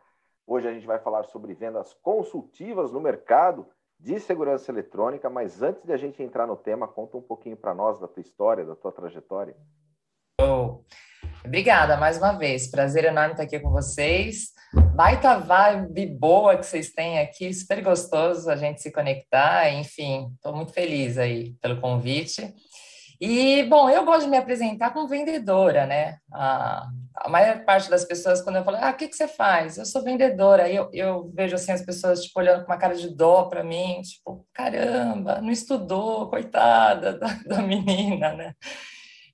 Hoje 0.45 0.67
a 0.67 0.73
gente 0.73 0.85
vai 0.85 0.99
falar 0.99 1.23
sobre 1.23 1.55
vendas 1.55 1.93
consultivas 1.95 2.91
no 2.91 3.01
mercado 3.01 3.67
de 3.99 4.19
segurança 4.19 4.71
eletrônica, 4.71 5.27
mas 5.29 5.63
antes 5.63 5.83
de 5.83 5.91
a 5.91 5.97
gente 5.97 6.21
entrar 6.21 6.45
no 6.45 6.55
tema, 6.55 6.87
conta 6.87 7.17
um 7.17 7.21
pouquinho 7.21 7.57
para 7.57 7.73
nós 7.73 7.99
da 7.99 8.07
tua 8.07 8.21
história, 8.21 8.63
da 8.63 8.75
tua 8.75 8.91
trajetória. 8.91 9.55
Oh. 10.39 10.83
Obrigada 11.45 11.95
mais 11.95 12.17
uma 12.17 12.31
vez. 12.31 12.67
Prazer 12.71 13.05
enorme 13.05 13.33
estar 13.33 13.43
aqui 13.43 13.59
com 13.59 13.69
vocês. 13.69 14.47
Baita 14.95 15.37
vibe 15.37 16.07
boa 16.07 16.57
que 16.57 16.65
vocês 16.65 16.91
têm 16.91 17.19
aqui, 17.19 17.53
super 17.53 17.83
gostoso 17.83 18.49
a 18.49 18.55
gente 18.55 18.81
se 18.81 18.91
conectar. 18.91 19.69
Enfim, 19.71 20.31
estou 20.33 20.55
muito 20.55 20.73
feliz 20.73 21.19
aí 21.19 21.53
pelo 21.61 21.79
convite. 21.79 22.51
E, 23.21 23.63
bom, 23.63 23.87
eu 23.89 24.03
gosto 24.03 24.23
de 24.23 24.29
me 24.29 24.37
apresentar 24.37 24.91
como 24.91 25.07
vendedora, 25.07 25.85
né? 25.85 26.17
A, 26.33 26.87
a 27.15 27.29
maior 27.29 27.63
parte 27.63 27.91
das 27.91 28.03
pessoas, 28.03 28.41
quando 28.41 28.57
eu 28.57 28.63
falo, 28.63 28.77
ah, 28.81 28.89
o 28.89 28.93
que, 28.95 29.07
que 29.07 29.15
você 29.15 29.27
faz? 29.27 29.77
Eu 29.77 29.85
sou 29.85 30.03
vendedora. 30.03 30.69
Eu, 30.69 30.89
eu 30.91 31.31
vejo, 31.33 31.55
assim, 31.55 31.71
as 31.71 31.85
pessoas, 31.85 32.23
tipo, 32.23 32.39
olhando 32.39 32.65
com 32.65 32.71
uma 32.71 32.79
cara 32.79 32.95
de 32.95 33.15
dó 33.15 33.43
para 33.43 33.63
mim, 33.63 34.01
tipo, 34.01 34.45
caramba, 34.51 35.39
não 35.41 35.51
estudou, 35.51 36.27
coitada 36.27 37.17
da, 37.17 37.27
da 37.45 37.61
menina, 37.61 38.33
né? 38.33 38.53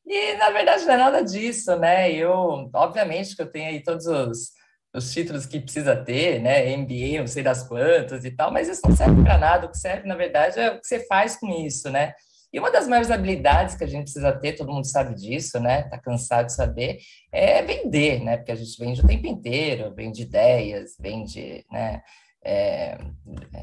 E, 0.05 0.35
na 0.35 0.49
verdade, 0.49 0.85
não 0.85 0.93
é 0.93 0.97
nada 0.97 1.23
disso, 1.23 1.75
né? 1.77 2.11
Eu, 2.11 2.69
obviamente, 2.73 3.35
que 3.35 3.41
eu 3.41 3.51
tenho 3.51 3.69
aí 3.69 3.83
todos 3.83 4.05
os, 4.07 4.51
os 4.93 5.11
títulos 5.11 5.45
que 5.45 5.59
precisa 5.59 5.95
ter, 5.95 6.41
né? 6.41 6.75
MBA, 6.75 7.19
não 7.19 7.27
sei 7.27 7.43
das 7.43 7.67
quantas 7.67 8.25
e 8.25 8.31
tal, 8.31 8.51
mas 8.51 8.67
isso 8.67 8.81
não 8.85 8.95
serve 8.95 9.23
para 9.23 9.37
nada. 9.37 9.67
O 9.67 9.71
que 9.71 9.77
serve, 9.77 10.07
na 10.07 10.15
verdade, 10.15 10.59
é 10.59 10.71
o 10.71 10.79
que 10.79 10.87
você 10.87 11.05
faz 11.07 11.37
com 11.37 11.49
isso, 11.49 11.89
né? 11.89 12.13
E 12.53 12.59
uma 12.59 12.69
das 12.69 12.85
maiores 12.85 13.09
habilidades 13.09 13.75
que 13.75 13.83
a 13.83 13.87
gente 13.87 14.03
precisa 14.03 14.31
ter, 14.33 14.53
todo 14.53 14.73
mundo 14.73 14.85
sabe 14.85 15.15
disso, 15.15 15.57
né? 15.59 15.83
Tá 15.83 15.97
cansado 15.97 16.47
de 16.47 16.53
saber, 16.53 16.97
é 17.31 17.61
vender, 17.61 18.21
né? 18.21 18.35
Porque 18.37 18.51
a 18.51 18.55
gente 18.55 18.77
vende 18.77 18.99
o 18.99 19.07
tempo 19.07 19.25
inteiro, 19.25 19.93
vende 19.95 20.23
ideias, 20.23 20.95
vende, 20.99 21.65
né? 21.71 22.01
É, 22.43 22.97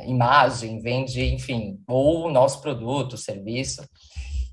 imagem, 0.06 0.80
vende, 0.80 1.22
enfim, 1.34 1.80
ou 1.86 2.26
o 2.26 2.30
nosso 2.30 2.62
produto, 2.62 3.16
serviço. 3.16 3.82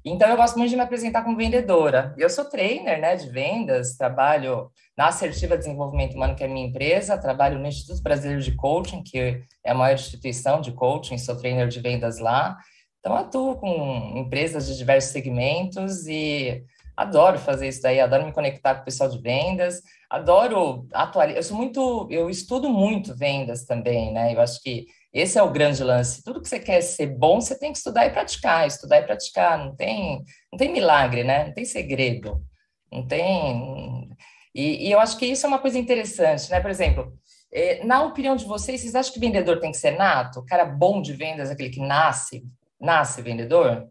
Então, 0.08 0.30
eu 0.30 0.38
gosto 0.38 0.56
muito 0.60 0.70
de 0.70 0.76
me 0.76 0.84
apresentar 0.84 1.24
como 1.24 1.36
vendedora. 1.36 2.14
Eu 2.16 2.30
sou 2.30 2.46
trainer 2.46 3.02
né, 3.02 3.16
de 3.16 3.28
vendas, 3.28 3.98
trabalho 3.98 4.70
na 4.96 5.08
Assertiva 5.08 5.58
Desenvolvimento 5.58 6.14
Humano, 6.14 6.36
que 6.36 6.44
é 6.44 6.48
minha 6.48 6.68
empresa, 6.68 7.18
trabalho 7.18 7.58
no 7.58 7.66
Instituto 7.66 8.04
Brasileiro 8.04 8.40
de 8.40 8.56
Coaching, 8.56 9.02
que 9.02 9.42
é 9.66 9.72
a 9.72 9.74
maior 9.74 9.96
instituição 9.96 10.62
de 10.62 10.74
coaching, 10.74 11.18
sou 11.18 11.36
trainer 11.36 11.68
de 11.68 11.80
vendas 11.80 12.20
lá. 12.20 12.56
Então, 13.00 13.16
atuo 13.16 13.56
com 13.56 14.14
empresas 14.16 14.68
de 14.68 14.78
diversos 14.78 15.12
segmentos 15.12 16.06
e 16.06 16.64
adoro 16.96 17.40
fazer 17.40 17.68
isso 17.68 17.82
daí, 17.82 18.00
adoro 18.00 18.28
me 18.28 18.32
conectar 18.32 18.76
com 18.76 18.82
o 18.82 18.86
pessoal 18.86 19.10
de 19.10 19.20
vendas, 19.20 19.82
adoro 20.08 20.88
atualizar. 20.94 21.40
Eu 21.40 21.44
sou 21.44 21.58
muito, 21.58 22.08
eu 22.12 22.30
estudo 22.30 22.70
muito 22.70 23.16
vendas 23.18 23.66
também, 23.66 24.14
né? 24.14 24.36
Eu 24.36 24.40
acho 24.40 24.62
que 24.62 24.86
esse 25.16 25.40
é 25.40 25.42
o 25.42 25.50
grande 25.50 25.82
lance. 25.82 26.22
Tudo 26.22 26.42
que 26.42 26.50
você 26.50 26.60
quer 26.60 26.82
ser 26.82 27.08
bom, 27.08 27.40
você 27.40 27.58
tem 27.58 27.72
que 27.72 27.78
estudar 27.78 28.06
e 28.06 28.10
praticar, 28.10 28.68
estudar 28.68 28.98
e 28.98 29.04
praticar. 29.04 29.58
Não 29.58 29.74
tem, 29.74 30.22
não 30.52 30.60
tem 30.60 30.74
milagre, 30.74 31.24
né? 31.24 31.46
Não 31.46 31.54
tem 31.54 31.64
segredo. 31.64 32.44
Não 32.92 33.08
tem. 33.08 34.10
E, 34.54 34.88
e 34.88 34.92
eu 34.92 35.00
acho 35.00 35.18
que 35.18 35.26
isso 35.26 35.46
é 35.46 35.50
uma 35.50 35.60
coisa 35.60 35.80
interessante, 35.80 36.52
né? 36.52 36.60
Por 36.60 36.70
exemplo, 36.70 37.18
é, 37.50 37.82
na 37.86 38.04
opinião 38.04 38.36
de 38.36 38.44
vocês, 38.44 38.82
vocês 38.82 38.94
acham 38.94 39.14
que 39.14 39.20
vendedor 39.22 39.62
tem 39.62 39.72
que 39.72 39.78
ser 39.78 39.92
nato? 39.92 40.42
O 40.42 40.46
cara 40.46 40.66
bom 40.66 41.02
de 41.02 41.14
vendas, 41.14 41.50
aquele 41.50 41.70
que 41.70 41.80
nasce, 41.80 42.46
nasce 42.78 43.22
vendedor? 43.22 43.88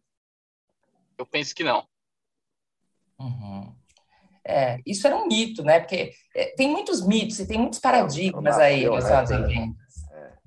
Eu 1.17 1.25
penso 1.25 1.55
que 1.55 1.65
não. 1.65 1.87
Uhum. 3.19 3.75
É, 4.47 4.79
isso 4.85 5.07
era 5.07 5.17
um 5.17 5.27
mito, 5.27 5.63
né? 5.65 5.81
Porque 5.81 6.13
é, 6.37 6.55
tem 6.55 6.69
muitos 6.69 7.07
mitos 7.07 7.39
e 7.39 7.47
tem 7.47 7.59
muitos 7.59 7.79
paradigmas 7.79 8.59
aí 8.59 8.81
relacionados 8.83 9.31
vendas 9.31 9.84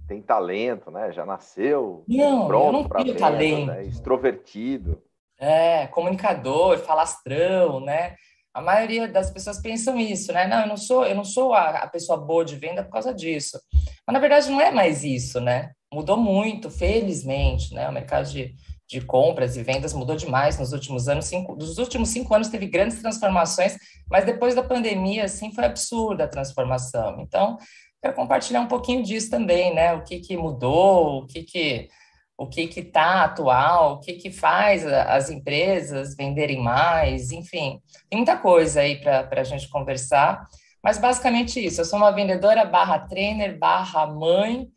tem 0.08 0.22
talento, 0.22 0.90
né? 0.90 1.12
Já 1.12 1.26
nasceu 1.26 2.04
não, 2.08 2.48
pronto 2.48 2.88
para 2.88 3.04
venda, 3.04 3.20
talento. 3.20 3.66
Né? 3.68 3.86
extrovertido. 3.86 5.04
É, 5.40 5.86
comunicador, 5.88 6.80
falastrão, 6.80 7.80
né? 7.80 8.16
A 8.54 8.62
maioria 8.62 9.08
das 9.08 9.30
pessoas 9.30 9.62
pensam 9.62 10.00
isso, 10.00 10.34
né? 10.34 10.48
Não, 10.48 10.62
eu 10.62 10.68
não 10.68 10.78
sou, 10.78 11.06
eu 11.06 11.14
não 11.14 11.24
sou 11.24 11.54
a, 11.54 11.70
a 11.70 11.88
pessoa 11.88 12.18
boa 12.18 12.44
de 12.44 12.56
venda 12.56 12.84
por 12.84 12.92
causa 12.92 13.14
disso. 13.14 13.60
Mas 14.06 14.14
na 14.14 14.20
verdade 14.20 14.50
não 14.50 14.60
é 14.60 14.72
mais 14.72 15.04
isso, 15.04 15.40
né? 15.40 15.72
Mudou 15.94 16.18
muito, 16.18 16.72
felizmente, 16.72 17.74
né? 17.74 17.88
O 17.88 17.94
mercado 17.94 18.28
de, 18.32 18.56
de 18.90 19.02
compras 19.02 19.56
e 19.58 19.64
vendas 19.64 19.94
mudou 19.94 20.16
demais 20.16 20.58
nos 20.58 20.74
últimos 20.74 21.08
anos. 21.08 21.26
Cinco, 21.26 21.56
dos 21.56 21.78
últimos 21.78 22.10
cinco 22.10 22.34
anos 22.34 22.48
teve 22.48 22.66
grandes 22.66 23.00
transformações, 23.00 23.78
mas 24.10 24.26
depois 24.26 24.56
da 24.56 24.64
pandemia, 24.64 25.26
assim, 25.26 25.54
foi 25.54 25.66
absurda 25.66 26.24
a 26.24 26.28
transformação. 26.28 27.20
Então, 27.20 27.58
quero 28.01 28.16
compartilhar 28.16 28.62
um 28.62 28.68
pouquinho 28.68 29.04
disso 29.04 29.30
também, 29.30 29.74
né? 29.74 29.94
O 29.94 30.04
que, 30.04 30.20
que 30.20 30.38
mudou, 30.38 31.20
o 31.20 31.27
que 31.27 31.44
que 31.44 31.89
o 32.38 32.46
que 32.46 32.68
que 32.68 32.82
está 32.82 33.24
atual, 33.24 33.94
o 33.94 34.00
que 34.00 34.13
que 34.13 34.30
faz 34.30 34.86
as 34.86 35.30
empresas 35.32 36.16
venderem 36.16 36.62
mais, 36.62 37.32
enfim, 37.32 37.82
tem 38.08 38.18
muita 38.18 38.38
coisa 38.38 38.82
aí 38.82 39.01
para 39.01 39.27
a 39.32 39.44
gente 39.44 39.68
conversar, 39.70 40.48
mas 40.84 41.00
basicamente 41.00 41.60
isso, 41.60 41.82
eu 41.82 41.86
sou 41.86 41.98
uma 41.98 42.12
vendedora 42.12 42.63
barra 42.63 43.00
trainer, 43.00 43.58
barra 43.58 44.06
mãe, 44.06 44.68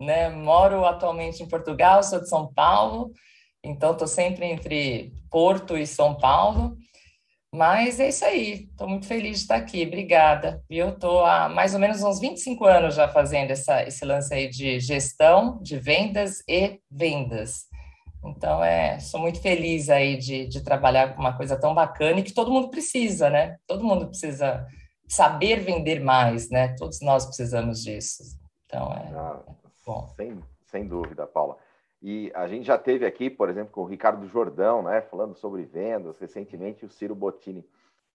né, 0.00 0.30
moro 0.30 0.86
atualmente 0.86 1.42
em 1.42 1.48
Portugal, 1.48 2.02
sou 2.02 2.18
de 2.18 2.28
São 2.30 2.50
Paulo, 2.52 3.12
então 3.62 3.92
estou 3.92 4.08
sempre 4.08 4.46
entre 4.46 5.12
Porto 5.30 5.76
e 5.76 5.86
São 5.86 6.14
Paulo, 6.14 6.76
mas 7.54 8.00
é 8.00 8.08
isso 8.08 8.24
aí, 8.24 8.64
estou 8.70 8.88
muito 8.88 9.06
feliz 9.06 9.36
de 9.36 9.42
estar 9.42 9.56
aqui, 9.56 9.84
obrigada. 9.86 10.64
E 10.70 10.78
eu 10.78 10.88
estou 10.88 11.24
há 11.24 11.50
mais 11.50 11.74
ou 11.74 11.80
menos 11.80 12.02
uns 12.02 12.18
25 12.18 12.64
anos 12.64 12.94
já 12.94 13.08
fazendo 13.08 13.50
essa, 13.50 13.82
esse 13.82 14.04
lance 14.06 14.32
aí 14.32 14.48
de 14.48 14.80
gestão, 14.80 15.60
de 15.60 15.78
vendas 15.78 16.42
e 16.48 16.80
vendas. 16.90 17.66
Então, 18.24 18.64
é, 18.64 18.98
sou 19.00 19.20
muito 19.20 19.40
feliz 19.40 19.90
aí 19.90 20.16
de, 20.16 20.46
de 20.46 20.62
trabalhar 20.62 21.14
com 21.14 21.20
uma 21.20 21.36
coisa 21.36 21.58
tão 21.58 21.74
bacana 21.74 22.20
e 22.20 22.22
que 22.22 22.32
todo 22.32 22.50
mundo 22.50 22.70
precisa, 22.70 23.28
né? 23.28 23.58
Todo 23.66 23.84
mundo 23.84 24.06
precisa 24.08 24.66
saber 25.06 25.60
vender 25.60 26.00
mais, 26.00 26.48
né? 26.48 26.74
Todos 26.78 27.00
nós 27.02 27.26
precisamos 27.26 27.82
disso. 27.82 28.22
Então, 28.64 28.92
é, 28.92 29.12
ah, 29.14 29.40
bom. 29.84 30.08
Sem, 30.16 30.40
sem 30.70 30.86
dúvida, 30.86 31.26
Paula. 31.26 31.58
E 32.02 32.32
a 32.34 32.48
gente 32.48 32.66
já 32.66 32.76
teve 32.76 33.06
aqui, 33.06 33.30
por 33.30 33.48
exemplo, 33.48 33.72
com 33.72 33.82
o 33.82 33.86
Ricardo 33.86 34.26
Jordão, 34.26 34.82
né, 34.82 35.00
falando 35.02 35.36
sobre 35.36 35.62
vendas. 35.62 36.18
Recentemente, 36.18 36.84
o 36.84 36.90
Ciro 36.90 37.14
Bottini 37.14 37.64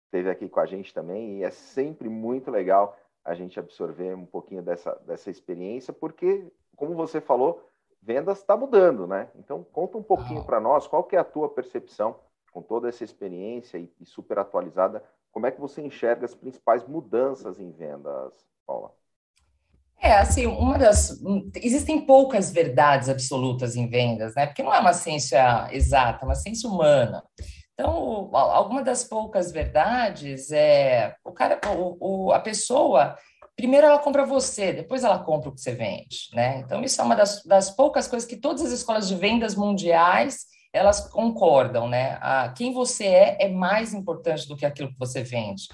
esteve 0.05 0.29
aqui 0.29 0.49
com 0.49 0.59
a 0.59 0.65
gente 0.65 0.93
também. 0.93 1.37
E 1.37 1.43
é 1.43 1.49
sempre 1.49 2.09
muito 2.09 2.51
legal 2.51 2.97
a 3.23 3.33
gente 3.33 3.57
absorver 3.57 4.13
um 4.13 4.25
pouquinho 4.25 4.61
dessa, 4.61 4.93
dessa 5.05 5.29
experiência, 5.29 5.93
porque, 5.93 6.51
como 6.75 6.95
você 6.95 7.21
falou, 7.21 7.65
vendas 8.01 8.39
está 8.39 8.55
mudando, 8.57 9.07
né? 9.07 9.29
Então, 9.35 9.63
conta 9.71 9.97
um 9.97 10.03
pouquinho 10.03 10.41
ah. 10.41 10.45
para 10.45 10.59
nós 10.59 10.85
qual 10.85 11.03
que 11.03 11.15
é 11.15 11.19
a 11.19 11.25
tua 11.25 11.49
percepção 11.49 12.19
com 12.51 12.61
toda 12.61 12.89
essa 12.89 13.03
experiência 13.03 13.77
e, 13.77 13.91
e 13.99 14.05
super 14.05 14.39
atualizada. 14.39 15.03
Como 15.31 15.45
é 15.45 15.51
que 15.51 15.61
você 15.61 15.81
enxerga 15.81 16.25
as 16.25 16.35
principais 16.35 16.85
mudanças 16.85 17.59
em 17.59 17.71
vendas, 17.71 18.33
Paula? 18.65 18.91
É, 19.99 20.13
assim, 20.13 20.45
uma 20.45 20.77
das. 20.77 21.19
Existem 21.55 22.01
poucas 22.01 22.51
verdades 22.51 23.09
absolutas 23.09 23.75
em 23.75 23.89
vendas, 23.89 24.35
né? 24.35 24.45
Porque 24.45 24.61
não 24.61 24.73
é 24.73 24.79
uma 24.79 24.93
ciência 24.93 25.67
exata, 25.71 26.23
é 26.23 26.25
uma 26.25 26.35
ciência 26.35 26.69
humana. 26.69 27.23
Então, 27.73 28.29
alguma 28.33 28.83
das 28.83 29.03
poucas 29.03 29.51
verdades 29.51 30.51
é 30.51 31.15
o 31.23 31.31
cara, 31.31 31.59
o, 31.75 32.25
o, 32.25 32.31
a 32.31 32.39
pessoa, 32.39 33.15
primeiro 33.55 33.85
ela 33.85 33.99
compra 33.99 34.25
você, 34.25 34.73
depois 34.73 35.03
ela 35.03 35.19
compra 35.19 35.49
o 35.49 35.53
que 35.53 35.61
você 35.61 35.73
vende, 35.73 36.29
né? 36.33 36.59
Então, 36.59 36.81
isso 36.83 36.99
é 36.99 37.03
uma 37.03 37.15
das, 37.15 37.43
das 37.43 37.69
poucas 37.69 38.07
coisas 38.07 38.27
que 38.27 38.35
todas 38.35 38.63
as 38.63 38.71
escolas 38.71 39.07
de 39.07 39.15
vendas 39.15 39.53
mundiais 39.53 40.45
elas 40.73 41.07
concordam, 41.09 41.87
né? 41.87 42.17
A, 42.21 42.49
quem 42.49 42.73
você 42.73 43.05
é 43.05 43.37
é 43.41 43.49
mais 43.49 43.93
importante 43.93 44.47
do 44.47 44.55
que 44.55 44.65
aquilo 44.65 44.89
que 44.89 44.99
você 44.99 45.23
vende. 45.23 45.67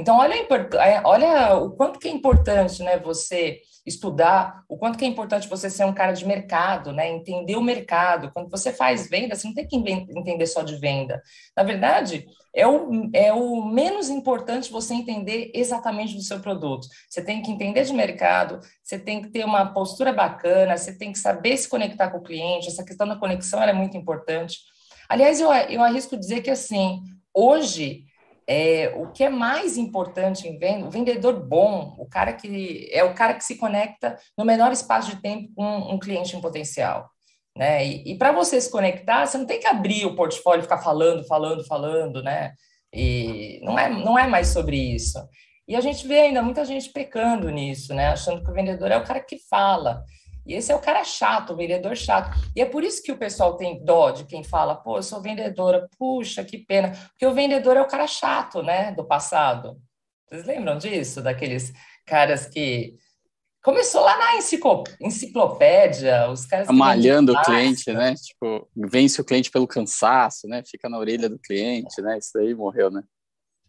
Então, 0.00 0.16
olha, 0.16 0.34
é, 0.34 1.02
olha 1.04 1.54
o 1.56 1.72
quanto 1.72 1.98
que 1.98 2.08
é 2.08 2.10
importante, 2.10 2.82
né? 2.82 2.98
Você 2.98 3.60
estudar 3.86 4.62
o 4.68 4.78
quanto 4.78 4.98
que 4.98 5.04
é 5.04 5.08
importante 5.08 5.48
você 5.48 5.68
ser 5.68 5.84
um 5.84 5.92
cara 5.92 6.12
de 6.12 6.26
mercado, 6.26 6.92
né? 6.92 7.08
Entender 7.08 7.56
o 7.56 7.62
mercado. 7.62 8.30
Quando 8.32 8.50
você 8.50 8.72
faz 8.72 9.08
venda, 9.08 9.34
você 9.34 9.46
não 9.46 9.54
tem 9.54 9.66
que 9.66 9.76
entender 9.76 10.46
só 10.46 10.62
de 10.62 10.76
venda. 10.76 11.22
Na 11.56 11.62
verdade, 11.62 12.26
é 12.54 12.66
o, 12.66 13.10
é 13.12 13.32
o 13.32 13.64
menos 13.64 14.08
importante 14.08 14.72
você 14.72 14.94
entender 14.94 15.50
exatamente 15.54 16.14
do 16.14 16.22
seu 16.22 16.40
produto. 16.40 16.88
Você 17.08 17.22
tem 17.22 17.42
que 17.42 17.50
entender 17.50 17.84
de 17.84 17.92
mercado, 17.92 18.60
você 18.82 18.98
tem 18.98 19.20
que 19.20 19.28
ter 19.28 19.44
uma 19.44 19.66
postura 19.66 20.12
bacana, 20.12 20.76
você 20.76 20.96
tem 20.96 21.12
que 21.12 21.18
saber 21.18 21.56
se 21.56 21.68
conectar 21.68 22.10
com 22.10 22.18
o 22.18 22.22
cliente. 22.22 22.68
Essa 22.68 22.84
questão 22.84 23.06
da 23.06 23.16
conexão 23.16 23.62
é 23.62 23.72
muito 23.72 23.96
importante. 23.96 24.58
Aliás, 25.08 25.40
eu, 25.40 25.52
eu 25.52 25.82
arrisco 25.82 26.16
dizer 26.16 26.40
que 26.40 26.50
assim, 26.50 27.02
hoje 27.34 28.04
é, 28.48 28.92
o 28.96 29.10
que 29.12 29.24
é 29.24 29.30
mais 29.30 29.76
importante 29.76 30.48
em 30.48 30.58
venda, 30.58 30.86
o 30.86 30.90
vendedor 30.90 31.34
bom, 31.46 31.94
o 31.98 32.06
cara 32.06 32.32
que 32.32 32.88
é 32.92 33.04
o 33.04 33.14
cara 33.14 33.34
que 33.34 33.44
se 33.44 33.56
conecta 33.56 34.16
no 34.36 34.44
menor 34.44 34.72
espaço 34.72 35.10
de 35.10 35.22
tempo 35.22 35.52
com 35.54 35.64
um 35.64 35.98
cliente 35.98 36.36
em 36.36 36.40
potencial. 36.40 37.08
Né? 37.56 37.86
E, 37.86 38.12
e 38.12 38.18
para 38.18 38.32
você 38.32 38.60
se 38.60 38.70
conectar, 38.70 39.26
você 39.26 39.36
não 39.36 39.46
tem 39.46 39.60
que 39.60 39.66
abrir 39.66 40.06
o 40.06 40.14
portfólio 40.14 40.60
e 40.60 40.62
ficar 40.62 40.78
falando, 40.78 41.26
falando, 41.26 41.66
falando, 41.66 42.22
né? 42.22 42.54
E 42.92 43.60
não 43.62 43.78
é, 43.78 43.88
não 43.88 44.18
é 44.18 44.26
mais 44.26 44.48
sobre 44.48 44.76
isso. 44.76 45.18
E 45.66 45.76
a 45.76 45.80
gente 45.80 46.06
vê 46.06 46.20
ainda 46.20 46.42
muita 46.42 46.64
gente 46.64 46.90
pecando 46.90 47.48
nisso, 47.50 47.94
né? 47.94 48.08
Achando 48.08 48.42
que 48.42 48.50
o 48.50 48.54
vendedor 48.54 48.90
é 48.90 48.96
o 48.96 49.04
cara 49.04 49.20
que 49.20 49.38
fala. 49.48 50.04
E 50.50 50.54
esse 50.54 50.72
é 50.72 50.74
o 50.74 50.80
cara 50.80 51.04
chato, 51.04 51.52
o 51.52 51.56
vendedor 51.56 51.96
chato. 51.96 52.36
E 52.56 52.60
é 52.60 52.64
por 52.64 52.82
isso 52.82 53.00
que 53.00 53.12
o 53.12 53.16
pessoal 53.16 53.56
tem 53.56 53.84
dó 53.84 54.10
de 54.10 54.24
quem 54.24 54.42
fala, 54.42 54.74
pô, 54.74 54.98
eu 54.98 55.02
sou 55.02 55.22
vendedora, 55.22 55.88
puxa, 55.96 56.42
que 56.42 56.58
pena. 56.58 56.90
Porque 56.90 57.24
o 57.24 57.32
vendedor 57.32 57.76
é 57.76 57.80
o 57.80 57.86
cara 57.86 58.08
chato, 58.08 58.60
né, 58.60 58.90
do 58.90 59.04
passado. 59.04 59.80
Vocês 60.28 60.44
lembram 60.44 60.76
disso? 60.76 61.22
Daqueles 61.22 61.72
caras 62.04 62.46
que 62.46 62.96
Começou 63.62 64.00
lá 64.00 64.16
na 64.16 64.38
enciclopédia, 65.02 66.30
os 66.30 66.46
caras. 66.46 66.66
Malhando 66.68 67.34
o 67.34 67.42
cliente, 67.42 67.92
né? 67.92 68.14
Tipo, 68.14 68.66
vence 68.74 69.20
o 69.20 69.24
cliente 69.24 69.50
pelo 69.50 69.68
cansaço, 69.68 70.48
né? 70.48 70.62
Fica 70.66 70.88
na 70.88 70.98
orelha 70.98 71.28
do 71.28 71.38
cliente, 71.38 72.00
né? 72.00 72.16
Isso 72.16 72.38
aí 72.38 72.54
morreu, 72.54 72.90
né? 72.90 73.02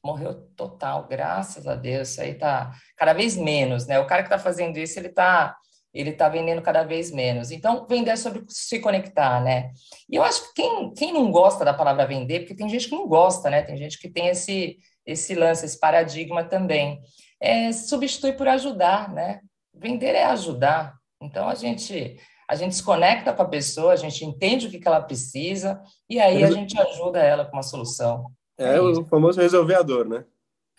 Morreu 0.02 0.34
total, 0.56 1.08
graças 1.10 1.68
a 1.68 1.76
Deus. 1.76 2.12
Isso 2.12 2.22
aí 2.22 2.36
tá 2.36 2.72
cada 2.96 3.12
vez 3.12 3.36
menos, 3.36 3.86
né? 3.86 4.00
O 4.00 4.08
cara 4.08 4.24
que 4.24 4.30
tá 4.30 4.40
fazendo 4.40 4.78
isso, 4.78 4.98
ele 4.98 5.10
tá, 5.10 5.58
ele 5.94 6.14
tá 6.14 6.30
vendendo 6.30 6.62
cada 6.62 6.84
vez 6.84 7.12
menos. 7.12 7.52
Então, 7.52 7.86
vender 7.88 8.12
é 8.12 8.16
sobre 8.16 8.44
se 8.48 8.80
conectar, 8.80 9.42
né? 9.42 9.72
E 10.10 10.16
eu 10.16 10.24
acho 10.24 10.42
que 10.48 10.62
quem, 10.62 10.94
quem 10.94 11.14
não 11.14 11.32
gosta 11.32 11.66
da 11.66 11.74
palavra 11.74 12.08
vender, 12.08 12.40
porque 12.40 12.56
tem 12.56 12.70
gente 12.70 12.88
que 12.88 12.96
não 12.96 13.08
gosta, 13.08 13.50
né? 13.50 13.62
Tem 13.62 13.76
gente 13.78 14.00
que 14.00 14.10
tem 14.10 14.28
esse, 14.28 14.78
esse 15.06 15.36
lance, 15.36 15.66
esse 15.66 15.80
paradigma 15.80 16.44
também. 16.44 17.02
É, 17.40 17.72
substitui 17.72 18.34
por 18.34 18.48
ajudar, 18.48 19.12
né? 19.14 19.42
Vender 19.74 20.16
é 20.16 20.26
ajudar. 20.26 20.96
Então 21.22 21.48
a 21.48 21.56
gente 21.56 22.18
a 22.48 22.56
gente 22.56 22.76
se 22.76 22.84
conecta 22.84 23.32
com 23.32 23.42
a 23.42 23.48
pessoa, 23.48 23.94
a 23.94 23.96
gente 23.96 24.26
entende 24.26 24.68
o 24.68 24.70
que, 24.70 24.78
que 24.78 24.88
ela 24.88 25.00
precisa 25.00 25.82
e 26.10 26.20
aí 26.20 26.44
a 26.44 26.52
gente 26.52 26.78
ajuda 26.78 27.20
ela 27.20 27.46
com 27.46 27.54
uma 27.54 27.64
solução. 27.64 28.26
É, 28.58 28.76
é 28.76 28.82
o 28.82 29.06
famoso 29.06 29.40
resolvedor, 29.40 30.06
né? 30.06 30.26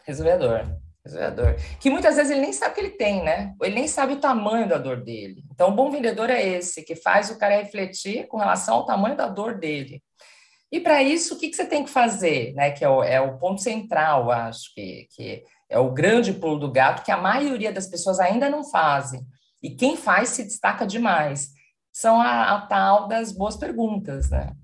Resolvedor. 0.04 0.82
Resolvedor. 1.05 1.57
Que 1.81 1.91
muitas 1.91 2.17
vezes 2.17 2.31
ele 2.31 2.43
nem 2.43 2.53
sabe 2.53 2.75
que 2.75 2.81
ele 2.81 2.91
tem, 2.91 3.23
né? 3.25 3.55
Ele 3.61 3.75
nem 3.75 3.89
sabe 3.89 4.13
o 4.13 4.21
tamanho 4.21 4.69
da 4.69 4.79
dor 4.79 5.03
dele. 5.03 5.43
Então, 5.51 5.71
o 5.71 5.75
bom 5.75 5.91
vendedor 5.91 6.31
é 6.31 6.41
esse, 6.41 6.85
que 6.85 6.95
faz 6.95 7.31
o 7.31 7.39
cara 7.39 7.57
refletir 7.57 8.29
com 8.29 8.37
relação 8.37 8.77
ao 8.77 8.87
tamanho 8.87 9.17
da 9.17 9.29
dor 9.29 9.59
dele. 9.59 10.03
E 10.71 10.81
para 10.81 11.03
isso, 11.03 11.35
o 11.35 11.39
que, 11.39 11.49
que 11.49 11.57
você 11.57 11.67
tem 11.67 11.85
que 11.85 11.91
fazer? 11.91 12.55
Né? 12.55 12.71
Que 12.71 12.85
é 12.85 12.89
o, 12.89 13.03
é 13.03 13.21
o 13.21 13.37
ponto 13.39 13.61
central, 13.61 14.31
acho 14.31 14.73
que, 14.75 15.07
que 15.15 15.45
é 15.69 15.79
o 15.79 15.93
grande 15.93 16.33
pulo 16.33 16.59
do 16.59 16.71
gato 16.71 17.05
que 17.05 17.11
a 17.11 17.17
maioria 17.17 17.73
das 17.73 17.89
pessoas 17.89 18.21
ainda 18.21 18.49
não 18.49 18.65
fazem. 18.65 19.21
E 19.63 19.71
quem 19.71 19.97
faz 19.97 20.31
se 20.31 20.45
destaca 20.45 20.87
demais. 20.87 21.51
São 21.93 22.21
a, 22.21 22.55
a 22.55 22.67
tal 22.67 23.07
das 23.07 23.33
boas 23.33 23.57
perguntas, 23.57 24.31
né? 24.31 24.55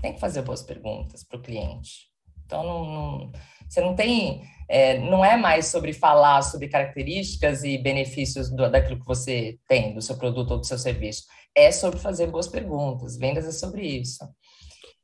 Tem 0.00 0.14
que 0.14 0.20
fazer 0.20 0.42
boas 0.42 0.62
perguntas 0.62 1.22
para 1.22 1.38
o 1.38 1.42
cliente. 1.42 2.08
Então, 2.44 2.64
não, 2.64 2.84
não, 2.84 3.32
você 3.72 3.80
não 3.80 3.94
tem. 3.94 4.42
É, 4.68 4.98
não 4.98 5.24
é 5.24 5.36
mais 5.36 5.66
sobre 5.66 5.92
falar 5.92 6.42
sobre 6.42 6.68
características 6.68 7.64
e 7.64 7.76
benefícios 7.78 8.50
do, 8.50 8.70
daquilo 8.70 9.00
que 9.00 9.06
você 9.06 9.58
tem, 9.68 9.94
do 9.94 10.00
seu 10.00 10.16
produto 10.16 10.52
ou 10.52 10.58
do 10.58 10.66
seu 10.66 10.78
serviço. 10.78 11.24
É 11.54 11.70
sobre 11.72 11.98
fazer 11.98 12.26
boas 12.26 12.48
perguntas. 12.48 13.16
Vendas 13.16 13.46
é 13.46 13.52
sobre 13.52 13.86
isso. 13.86 14.24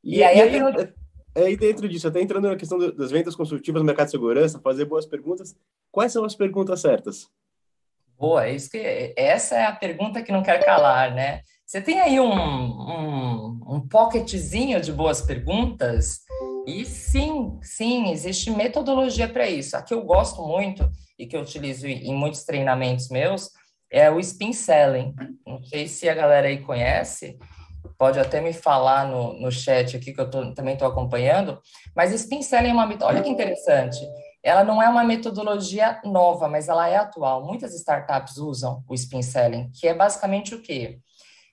E, 0.03 0.17
e 0.17 0.23
aí, 0.23 0.37
e 0.37 0.41
aí, 0.41 0.93
é, 1.35 1.43
aí 1.43 1.57
dentro 1.57 1.89
disso, 1.89 2.07
até 2.07 2.21
entrando 2.21 2.47
na 2.47 2.55
questão 2.55 2.77
das 2.77 3.11
vendas 3.11 3.35
consultivas 3.35 3.81
no 3.81 3.85
mercado 3.85 4.07
de 4.07 4.11
segurança, 4.11 4.59
fazer 4.59 4.85
boas 4.85 5.05
perguntas. 5.05 5.55
Quais 5.91 6.11
são 6.11 6.23
as 6.23 6.35
perguntas 6.35 6.81
certas? 6.81 7.27
Boa, 8.17 8.45
é 8.45 8.55
isso 8.55 8.69
que 8.69 9.13
essa 9.15 9.55
é 9.55 9.65
a 9.65 9.75
pergunta 9.75 10.21
que 10.21 10.31
não 10.31 10.43
quer 10.43 10.63
calar, 10.63 11.13
né? 11.13 11.41
Você 11.65 11.81
tem 11.81 11.99
aí 11.99 12.19
um, 12.19 12.33
um, 12.33 13.59
um 13.67 13.87
pocketzinho 13.87 14.81
de 14.81 14.91
boas 14.91 15.21
perguntas 15.21 16.21
e 16.65 16.85
sim, 16.85 17.59
sim, 17.61 18.11
existe 18.11 18.51
metodologia 18.51 19.27
para 19.27 19.47
isso. 19.49 19.75
A 19.75 19.81
que 19.81 19.93
eu 19.93 20.03
gosto 20.03 20.41
muito 20.45 20.89
e 21.17 21.25
que 21.25 21.35
eu 21.35 21.41
utilizo 21.41 21.87
em 21.87 22.13
muitos 22.13 22.43
treinamentos 22.43 23.09
meus 23.09 23.51
é 23.91 24.09
o 24.09 24.19
spin 24.19 24.53
selling. 24.53 25.13
Não 25.45 25.63
sei 25.63 25.87
se 25.87 26.07
a 26.07 26.13
galera 26.13 26.47
aí 26.47 26.59
conhece, 26.59 27.37
pode 27.97 28.19
até 28.19 28.39
me 28.39 28.53
falar 28.53 29.07
no, 29.07 29.33
no 29.39 29.51
chat 29.51 29.97
aqui, 29.97 30.13
que 30.13 30.21
eu 30.21 30.29
tô, 30.29 30.53
também 30.53 30.73
estou 30.73 30.87
acompanhando, 30.87 31.59
mas 31.95 32.13
spin 32.13 32.41
selling 32.41 32.69
é 32.69 32.73
uma 32.73 32.97
olha 33.01 33.21
que 33.21 33.29
interessante, 33.29 33.99
ela 34.43 34.63
não 34.63 34.81
é 34.81 34.87
uma 34.87 35.03
metodologia 35.03 35.99
nova, 36.05 36.47
mas 36.47 36.69
ela 36.69 36.87
é 36.87 36.95
atual. 36.95 37.45
Muitas 37.45 37.73
startups 37.75 38.37
usam 38.37 38.83
o 38.87 38.93
spin 38.93 39.21
selling, 39.21 39.69
que 39.73 39.87
é 39.87 39.93
basicamente 39.93 40.55
o 40.55 40.61
quê? 40.61 40.99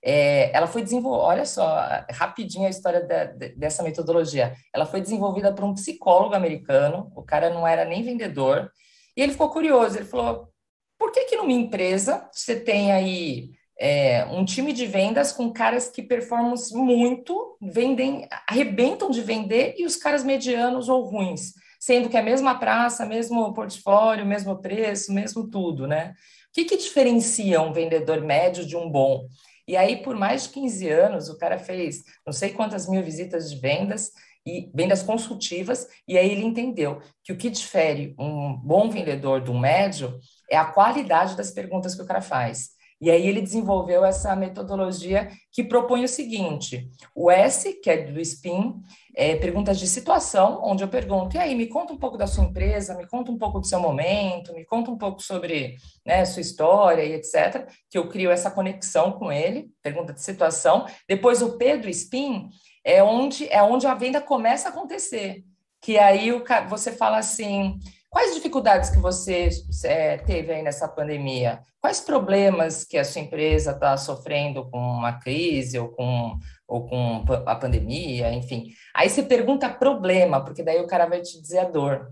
É, 0.08 0.56
ela 0.56 0.68
foi 0.68 0.82
desenvolvida, 0.82 1.24
olha 1.24 1.44
só, 1.44 1.66
rapidinho 2.12 2.64
a 2.64 2.70
história 2.70 3.04
da, 3.04 3.24
dessa 3.56 3.82
metodologia. 3.82 4.54
Ela 4.72 4.86
foi 4.86 5.00
desenvolvida 5.00 5.52
por 5.52 5.64
um 5.64 5.74
psicólogo 5.74 6.36
americano, 6.36 7.10
o 7.16 7.24
cara 7.24 7.50
não 7.50 7.66
era 7.66 7.84
nem 7.84 8.04
vendedor, 8.04 8.70
e 9.16 9.20
ele 9.20 9.32
ficou 9.32 9.50
curioso, 9.50 9.98
ele 9.98 10.04
falou, 10.04 10.48
por 10.96 11.10
que 11.10 11.24
que 11.24 11.36
numa 11.36 11.50
empresa 11.50 12.30
você 12.32 12.54
tem 12.54 12.92
aí 12.92 13.50
é, 13.80 14.24
um 14.26 14.44
time 14.44 14.72
de 14.72 14.86
vendas 14.86 15.32
com 15.32 15.52
caras 15.52 15.88
que 15.90 16.02
performam 16.02 16.54
muito, 16.74 17.58
vendem, 17.60 18.28
arrebentam 18.48 19.10
de 19.10 19.20
vender, 19.20 19.74
e 19.76 19.84
os 19.84 19.96
caras 19.96 20.22
medianos 20.22 20.88
ou 20.88 21.02
ruins, 21.02 21.52
sendo 21.80 22.08
que 22.08 22.16
é 22.16 22.20
a 22.20 22.22
mesma 22.22 22.56
praça, 22.60 23.04
mesmo 23.04 23.52
portfólio, 23.52 24.24
mesmo 24.24 24.62
preço, 24.62 25.12
mesmo 25.12 25.50
tudo, 25.50 25.88
né? 25.88 26.14
O 26.48 26.52
que, 26.52 26.64
que 26.64 26.76
diferencia 26.76 27.60
um 27.60 27.72
vendedor 27.72 28.20
médio 28.20 28.64
de 28.64 28.76
um 28.76 28.88
bom? 28.88 29.26
E 29.66 29.76
aí, 29.76 30.02
por 30.02 30.16
mais 30.16 30.44
de 30.44 30.50
15 30.50 30.88
anos, 30.88 31.28
o 31.28 31.38
cara 31.38 31.58
fez 31.58 32.02
não 32.24 32.32
sei 32.32 32.50
quantas 32.50 32.88
mil 32.88 33.02
visitas 33.02 33.50
de 33.50 33.60
vendas 33.60 34.12
e 34.46 34.70
vendas 34.72 35.02
consultivas, 35.02 35.88
e 36.06 36.16
aí 36.16 36.30
ele 36.30 36.44
entendeu 36.44 37.02
que 37.24 37.32
o 37.32 37.36
que 37.36 37.50
difere 37.50 38.14
um 38.16 38.56
bom 38.56 38.88
vendedor 38.88 39.40
do 39.40 39.52
médio 39.52 40.20
é 40.48 40.56
a 40.56 40.64
qualidade 40.64 41.36
das 41.36 41.50
perguntas 41.50 41.96
que 41.96 42.02
o 42.02 42.06
cara 42.06 42.22
faz. 42.22 42.75
E 43.00 43.10
aí 43.10 43.26
ele 43.26 43.42
desenvolveu 43.42 44.04
essa 44.04 44.34
metodologia 44.34 45.28
que 45.52 45.62
propõe 45.62 46.04
o 46.04 46.08
seguinte: 46.08 46.88
o 47.14 47.30
S, 47.30 47.74
que 47.82 47.90
é 47.90 48.04
do 48.04 48.18
SPIN, 48.20 48.80
é 49.14 49.36
perguntas 49.36 49.78
de 49.78 49.86
situação, 49.86 50.60
onde 50.62 50.84
eu 50.84 50.88
pergunto, 50.88 51.36
e 51.36 51.38
aí, 51.38 51.54
me 51.54 51.66
conta 51.66 51.92
um 51.92 51.98
pouco 51.98 52.18
da 52.18 52.26
sua 52.26 52.44
empresa, 52.44 52.96
me 52.96 53.06
conta 53.06 53.30
um 53.30 53.38
pouco 53.38 53.60
do 53.60 53.66
seu 53.66 53.80
momento, 53.80 54.52
me 54.54 54.64
conta 54.64 54.90
um 54.90 54.98
pouco 54.98 55.22
sobre 55.22 55.76
né, 56.04 56.24
sua 56.24 56.42
história 56.42 57.02
e 57.02 57.14
etc., 57.14 57.66
que 57.90 57.96
eu 57.96 58.08
crio 58.08 58.30
essa 58.30 58.50
conexão 58.50 59.12
com 59.12 59.32
ele, 59.32 59.70
pergunta 59.82 60.12
de 60.12 60.22
situação. 60.22 60.86
Depois 61.08 61.40
o 61.40 61.56
P 61.56 61.78
do 61.78 61.88
SPIN 61.88 62.48
é 62.84 63.02
onde, 63.02 63.48
é 63.48 63.62
onde 63.62 63.86
a 63.86 63.94
venda 63.94 64.20
começa 64.20 64.68
a 64.68 64.70
acontecer, 64.70 65.44
que 65.82 65.98
aí 65.98 66.32
o, 66.32 66.44
você 66.68 66.92
fala 66.92 67.18
assim, 67.18 67.78
Quais 68.16 68.34
dificuldades 68.34 68.88
que 68.88 68.98
você 68.98 69.50
é, 69.84 70.16
teve 70.16 70.50
aí 70.50 70.62
nessa 70.62 70.88
pandemia? 70.88 71.60
Quais 71.78 72.00
problemas 72.00 72.82
que 72.82 72.96
a 72.96 73.04
sua 73.04 73.20
empresa 73.20 73.72
está 73.72 73.94
sofrendo 73.98 74.70
com 74.70 74.78
uma 74.78 75.18
crise 75.18 75.78
ou 75.78 75.90
com, 75.90 76.38
ou 76.66 76.88
com 76.88 77.26
a 77.44 77.54
pandemia, 77.54 78.32
enfim. 78.32 78.68
Aí 78.94 79.10
você 79.10 79.22
pergunta 79.22 79.68
problema, 79.68 80.42
porque 80.42 80.62
daí 80.62 80.80
o 80.80 80.86
cara 80.86 81.04
vai 81.04 81.20
te 81.20 81.38
dizer 81.38 81.58
a 81.58 81.64
dor. 81.64 82.10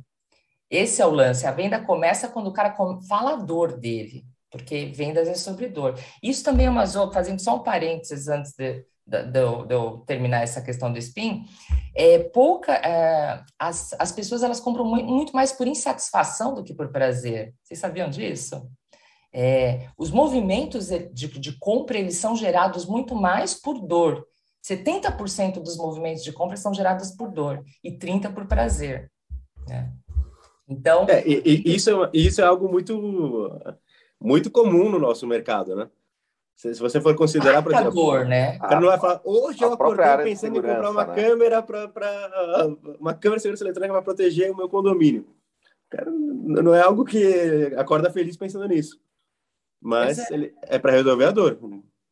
Esse 0.71 1.01
é 1.01 1.07
o 1.07 1.11
lance. 1.11 1.47
A 1.47 1.53
venda 1.53 1.81
começa 1.81 2.29
quando 2.29 2.49
o 2.49 2.53
cara 2.53 2.77
fala 3.09 3.33
a 3.33 3.37
dor 3.37 3.79
dele, 3.79 4.27
porque 4.51 4.93
vendas 4.95 5.27
é 5.27 5.35
sobre 5.35 5.69
dor. 5.69 5.99
Isso 6.23 6.45
também 6.45 6.67
é 6.67 6.71
uma 6.71 6.87
fazendo 7.15 7.41
só 7.41 7.57
um 7.57 7.63
parênteses 7.63 8.29
antes 8.29 8.53
de, 8.53 8.85
de, 9.07 9.23
de, 9.25 9.67
de 9.67 9.75
eu 9.75 10.03
terminar 10.07 10.43
essa 10.43 10.63
questão 10.63 10.93
do 10.93 10.99
spin, 10.99 11.45
é, 11.95 12.19
pouca, 12.19 12.73
é, 12.75 13.43
as, 13.59 13.95
as 13.99 14.11
pessoas 14.11 14.43
elas 14.43 14.61
compram 14.61 14.85
muito, 14.85 15.07
muito, 15.07 15.33
mais 15.35 15.53
por 15.53 15.67
insatisfação 15.67 16.55
do 16.55 16.65
que 16.65 16.75
por 16.75 16.91
prazer. 16.91 17.55
Vocês 17.63 17.79
sabiam 17.79 18.09
disso? 18.09 18.69
É, 19.33 19.89
os 19.99 20.11
movimentos 20.11 20.89
de, 20.89 21.27
de 21.29 21.59
compra 21.59 21.99
eles 21.99 22.17
são 22.17 22.37
gerados 22.37 22.87
muito 22.87 23.15
mais 23.15 23.55
por 23.55 23.81
dor. 23.81 24.27
70% 24.65 25.61
dos 25.61 25.77
movimentos 25.77 26.25
de 26.25 26.33
compra 26.33 26.57
são 26.57 26.73
gerados 26.73 27.11
por 27.11 27.31
dor 27.31 27.63
e 27.83 27.93
30% 27.93 28.33
por 28.33 28.47
prazer. 28.47 29.11
Né? 29.69 29.93
Então. 30.67 31.07
É, 31.09 31.27
e, 31.27 31.43
e 31.45 31.75
isso, 31.75 32.05
é, 32.05 32.11
isso 32.15 32.41
é 32.41 32.45
algo 32.45 32.69
muito, 32.69 33.61
muito 34.19 34.51
comum 34.51 34.89
no 34.89 34.99
nosso 34.99 35.27
mercado, 35.27 35.77
né? 35.77 35.91
Se, 36.57 36.75
se 36.75 36.81
você 36.81 37.01
for 37.01 37.15
considerar, 37.17 37.63
por 37.63 37.73
exemplo, 37.73 38.25
né? 38.25 38.57
o 38.57 38.61
cara 38.61 38.81
não 38.81 38.89
vai 38.89 38.99
falar, 38.99 39.21
hoje 39.25 39.63
eu 39.63 39.73
acordei 39.73 40.25
pensando 40.25 40.57
em 40.57 40.63
comprar 40.63 40.91
uma 40.91 41.05
né? 41.05 41.15
câmera 41.15 41.63
para 41.63 42.69
uma 42.99 43.13
câmera 43.13 43.37
de 43.37 43.43
segurança 43.43 43.65
eletrônica 43.65 43.93
para 43.93 44.03
proteger 44.03 44.51
o 44.53 44.57
meu 44.57 44.69
condomínio. 44.69 45.27
Cara, 45.91 46.11
não 46.11 46.75
é 46.75 46.81
algo 46.81 47.05
que 47.05 47.73
acorda 47.77 48.11
feliz 48.11 48.37
pensando 48.37 48.67
nisso. 48.69 48.99
Mas 49.81 50.19
é, 50.19 50.35
ele, 50.35 50.55
é 50.63 50.79
para 50.79 50.93
resolver 50.93 51.27
a 51.27 51.31
dor. 51.31 51.59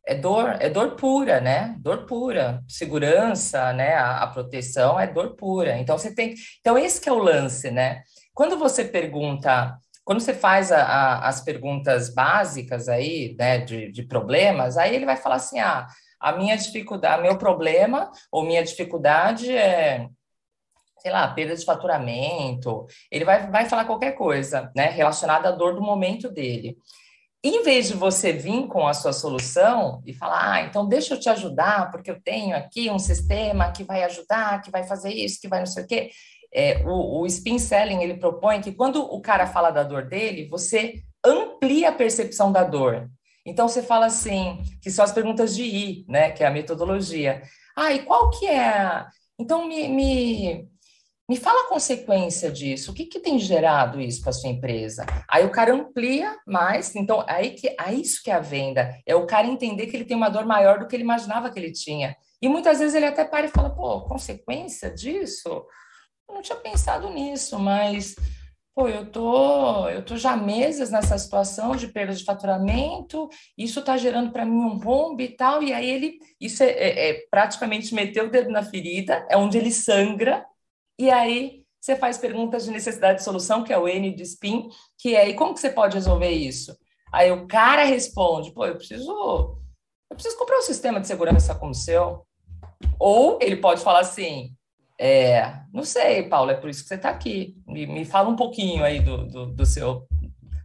É 0.07 0.15
dor, 0.15 0.57
é 0.61 0.69
dor 0.69 0.97
pura, 0.97 1.41
né? 1.41 1.77
Dor 1.79 2.05
pura. 2.05 2.63
Segurança, 2.69 3.73
né? 3.73 3.95
A, 3.95 4.25
a 4.25 4.27
proteção 4.27 5.01
é 5.01 5.07
dor 5.07 5.35
pura. 5.37 5.79
Então 5.79 5.97
você 5.97 6.15
tem. 6.15 6.35
Então, 6.61 6.77
esse 6.77 7.01
que 7.01 7.09
é 7.09 7.13
o 7.13 7.19
lance, 7.23 7.71
né? 7.71 8.03
Quando 8.35 8.59
você 8.59 8.85
pergunta 8.85 9.79
quando 10.05 10.21
você 10.21 10.35
faz 10.35 10.73
a, 10.73 10.83
a, 10.83 11.29
as 11.29 11.41
perguntas 11.41 12.13
básicas 12.13 12.89
aí, 12.89 13.37
né, 13.39 13.59
de, 13.59 13.91
de, 13.93 14.03
problemas, 14.03 14.77
aí 14.77 14.95
ele 14.95 15.07
vai 15.07 15.17
falar 15.17 15.37
assim, 15.37 15.61
ah, 15.61 15.87
a 16.21 16.33
minha 16.33 16.57
dificuldade, 16.57 17.23
meu 17.23 17.39
problema 17.39 18.11
ou 18.31 18.45
minha 18.45 18.63
dificuldade 18.63 19.55
é, 19.55 20.09
sei 21.03 21.11
lá, 21.11 21.27
perda 21.29 21.57
de 21.57 21.65
faturamento, 21.65 22.87
ele 23.11 23.25
vai, 23.25 23.51
vai 23.51 23.69
falar 23.69 23.85
qualquer 23.85 24.13
coisa, 24.13 24.71
né, 24.75 24.89
relacionada 24.89 25.49
à 25.49 25.53
dor 25.53 25.75
do 25.75 25.83
momento 25.83 26.31
dele. 26.31 26.77
Em 27.45 27.65
vez 27.65 27.89
de 27.89 27.95
você 27.95 28.33
vir 28.33 28.69
com 28.69 28.87
a 28.87 28.95
sua 28.95 29.13
solução 29.13 30.01
e 30.07 30.15
falar, 30.15 30.53
ah, 30.53 30.63
então 30.63 30.87
deixa 30.87 31.15
eu 31.15 31.21
te 31.21 31.29
ajudar, 31.29 31.91
porque 31.91 32.09
eu 32.09 32.23
tenho 32.23 32.57
aqui 32.57 32.89
um 32.89 33.01
sistema 33.01 33.73
que 33.73 33.83
vai 33.83 34.05
ajudar, 34.05 34.63
que 34.63 34.71
vai 34.71 34.85
fazer 34.85 35.13
isso, 35.13 35.41
que 35.41 35.49
vai 35.49 35.59
não 35.59 35.67
sei 35.67 35.83
o 35.83 35.87
quê, 35.89 36.11
É, 36.55 36.83
o, 36.85 37.21
o 37.21 37.27
spin 37.27 37.59
selling 37.59 38.03
ele 38.03 38.19
propõe 38.19 38.61
que 38.61 38.73
quando 38.73 39.03
o 39.03 39.21
cara 39.21 39.47
fala 39.47 39.71
da 39.71 39.83
dor 39.83 40.07
dele, 40.07 40.49
você 40.49 41.03
amplia 41.25 41.89
a 41.89 41.93
percepção 41.93 42.53
da 42.53 42.63
dor. 42.65 43.09
Então 43.45 43.69
você 43.69 43.83
fala 43.83 44.07
assim, 44.07 44.63
que 44.81 44.91
são 44.91 45.05
as 45.05 45.13
perguntas 45.13 45.55
de 45.55 45.65
I, 45.65 46.05
né? 46.09 46.31
Que 46.31 46.45
é 46.45 46.47
a 46.47 46.51
metodologia. 46.51 47.43
Ah, 47.77 47.93
e 47.93 48.05
qual 48.05 48.31
que 48.31 48.47
é? 48.47 48.69
A... 48.69 49.09
Então 49.39 49.67
me, 49.67 49.89
me, 49.89 50.69
me 51.29 51.37
fala 51.37 51.63
a 51.63 51.69
consequência 51.69 52.51
disso. 52.51 52.93
O 52.93 52.95
que, 52.95 53.07
que 53.07 53.19
tem 53.19 53.39
gerado 53.39 54.01
isso 54.01 54.23
para 54.23 54.33
sua 54.33 54.51
empresa? 54.51 55.07
Aí 55.29 55.45
o 55.45 55.51
cara 55.51 55.75
amplia 55.75 56.37
mais. 56.47 56.95
Então 56.95 57.25
aí 57.27 57.53
que 57.53 57.69
é 57.69 57.95
isso 57.95 58.23
que 58.23 58.31
é 58.31 58.35
a 58.35 58.41
venda 58.41 58.95
é 59.07 59.15
o 59.15 59.27
cara 59.27 59.47
entender 59.47 59.87
que 59.87 59.97
ele 59.97 60.05
tem 60.05 60.17
uma 60.17 60.29
dor 60.29 60.45
maior 60.45 60.79
do 60.79 60.87
que 60.87 60.95
ele 60.95 61.03
imaginava 61.03 61.51
que 61.51 61.59
ele 61.59 61.73
tinha. 61.73 62.17
E 62.41 62.49
muitas 62.49 62.79
vezes 62.79 62.95
ele 62.95 63.07
até 63.07 63.25
para 63.25 63.47
e 63.47 63.51
fala, 63.51 63.71
pô, 63.71 64.03
consequência 64.03 64.91
disso? 64.91 65.65
Eu 66.33 66.37
não 66.37 66.43
tinha 66.43 66.57
pensado 66.57 67.11
nisso, 67.11 67.59
mas 67.59 68.17
pô, 68.75 68.89
eu 68.89 69.11
tô, 69.11 69.87
eu 69.91 70.03
tô 70.03 70.17
já 70.17 70.35
meses 70.35 70.91
nessa 70.91 71.19
situação 71.19 71.77
de 71.77 71.89
perda 71.89 72.15
de 72.15 72.25
faturamento, 72.25 73.29
isso 73.57 73.81
está 73.81 73.99
gerando 73.99 74.33
para 74.33 74.47
mim 74.47 74.57
um 74.57 74.79
rombo 74.79 75.21
e 75.21 75.29
tal, 75.29 75.63
e 75.63 75.75
aí 75.75 75.91
ele, 75.91 76.19
isso 76.41 76.63
é, 76.63 76.71
é, 76.71 77.11
é, 77.11 77.27
praticamente 77.31 77.95
meter 77.95 78.25
o 78.25 78.31
dedo 78.31 78.51
na 78.51 78.63
ferida, 78.63 79.27
é 79.29 79.37
onde 79.37 79.59
ele 79.59 79.71
sangra, 79.71 80.43
e 80.99 81.11
aí 81.11 81.65
você 81.79 81.97
faz 81.97 82.17
perguntas 82.17 82.65
de 82.65 82.71
necessidade 82.71 83.19
de 83.19 83.25
solução, 83.25 83.63
que 83.63 83.75
é 83.75 83.79
o 83.79 83.87
N 83.87 84.15
de 84.15 84.23
SPIN, 84.23 84.71
que 84.99 85.15
é, 85.15 85.29
e 85.29 85.35
como 85.35 85.53
que 85.53 85.61
você 85.61 85.69
pode 85.69 85.95
resolver 85.97 86.31
isso? 86.31 86.75
Aí 87.13 87.31
o 87.31 87.47
cara 87.47 87.85
responde, 87.85 88.55
pô, 88.55 88.65
eu 88.65 88.77
preciso, 88.77 89.13
eu 90.11 90.15
preciso 90.15 90.39
comprar 90.39 90.57
um 90.57 90.63
sistema 90.63 90.99
de 90.99 91.07
segurança 91.07 91.55
como 91.55 91.73
o 91.73 91.75
seu. 91.75 92.27
Ou 92.99 93.39
ele 93.43 93.57
pode 93.57 93.83
falar 93.83 94.01
assim, 94.01 94.57
é, 95.05 95.53
não 95.75 95.83
sei, 95.83 96.23
Paulo, 96.23 96.53
é 96.53 96.55
por 96.55 96.71
isso 96.71 96.83
que 96.83 96.89
você 96.89 96.95
está 96.95 97.11
aqui. 97.11 97.57
Me, 97.67 97.89
me, 97.89 98.05
fala 98.05 98.29
um 98.29 98.37
pouquinho 98.37 98.85
aí 98.85 99.01
do, 99.01 99.27
do, 99.27 99.47
do, 99.47 99.67
seu, 99.67 100.07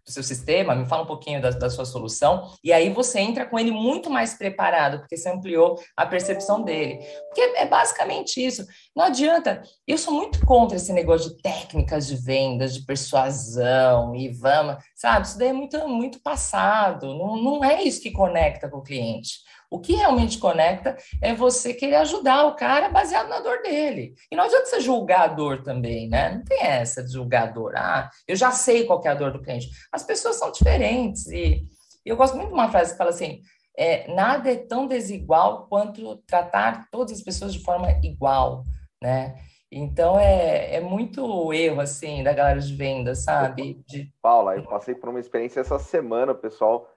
do 0.06 0.12
seu 0.12 0.21
sistema, 0.21 0.76
me 0.76 0.86
fala 0.86 1.02
um 1.02 1.08
pouquinho 1.08 1.41
da, 1.41 1.50
da, 1.50 1.71
sua 1.71 1.86
solução, 1.86 2.54
e 2.63 2.71
aí 2.71 2.91
você 2.91 3.19
entra 3.19 3.47
com 3.47 3.58
ele 3.58 3.71
muito 3.71 4.12
mais 4.12 4.36
preparado, 4.36 5.00
porque 5.00 5.17
você 5.17 5.28
ampliou 5.28 5.80
a 5.95 6.06
percepção 6.06 6.62
dele. 6.62 7.00
Porque 7.26 7.41
é 7.41 7.65
basicamente 7.65 8.45
isso. 8.45 8.63
Não 8.95 9.06
adianta. 9.06 9.63
Eu 9.88 9.97
sou 9.97 10.13
muito 10.13 10.45
contra 10.45 10.78
esse 10.78 10.93
negócio 10.93 11.32
de 11.32 11.41
técnicas 11.41 12.06
de 12.06 12.15
vendas, 12.15 12.76
de 12.76 12.86
persuasão 12.86 14.15
e 14.15 14.30
vamos, 14.30 14.78
sabe? 14.93 15.26
Isso 15.26 15.39
daí 15.39 15.47
é 15.47 15.54
muito, 15.54 15.88
muito 15.88 16.21
passado. 16.21 17.08
Não, 17.08 17.41
não 17.41 17.65
é 17.65 17.82
isso 17.82 18.04
que 18.04 18.12
conecta 18.12 18.69
com 18.69 18.78
o 18.78 18.84
cliente. 18.84 19.47
O 19.70 19.80
que 19.80 19.96
realmente 19.96 20.38
conecta 20.38 20.98
é 21.22 21.34
você 21.34 21.74
querer 21.74 21.98
ajudar 21.98 22.46
o 22.46 22.56
cara 22.56 22.90
baseado 22.90 23.28
na 23.28 23.42
dor 23.42 23.62
dele. 23.62 24.16
E 24.32 24.36
não 24.36 24.46
adianta 24.46 24.66
você 24.66 24.80
julgar 24.80 25.22
a 25.22 25.28
dor 25.28 25.62
também, 25.62 26.08
né? 26.08 26.36
Não 26.36 26.44
tem 26.44 26.64
essa 26.64 27.04
de 27.04 27.12
julgar 27.12 27.50
a 27.50 27.52
dor. 27.52 27.76
Ah, 27.76 28.10
eu 28.26 28.36
já 28.36 28.52
sei 28.52 28.86
qual 28.86 29.02
é 29.04 29.10
a 29.10 29.14
dor 29.14 29.32
do 29.32 29.42
cliente. 29.42 29.70
As 29.92 30.04
pessoas 30.04 30.38
são 30.38 30.52
diferentes. 30.52 31.28
E 31.28 31.66
eu 32.06 32.16
gosto 32.16 32.38
muito 32.38 32.50
de 32.50 32.54
uma 32.54 32.72
frase 32.72 32.92
que 32.92 32.98
fala 32.98 33.10
assim: 33.10 33.42
é, 33.78 34.12
nada 34.14 34.52
é 34.52 34.56
tão 34.56 34.88
desigual 34.88 35.68
quanto 35.68 36.16
tratar 36.26 36.88
todas 36.90 37.18
as 37.18 37.22
pessoas 37.22 37.54
de 37.54 37.60
forma 37.60 37.92
igual, 38.02 38.64
né? 39.02 39.36
Então 39.70 40.18
é, 40.18 40.76
é 40.76 40.80
muito 40.80 41.52
erro 41.52 41.82
assim 41.82 42.24
da 42.24 42.32
galera 42.32 42.62
de 42.62 42.74
venda, 42.74 43.14
sabe? 43.16 43.84
De... 43.86 44.10
Paula, 44.22 44.56
eu 44.56 44.64
passei 44.64 44.96
por 44.96 45.10
uma 45.10 45.20
experiência 45.20 45.60
essa 45.60 45.78
semana, 45.78 46.34
pessoal 46.34 46.88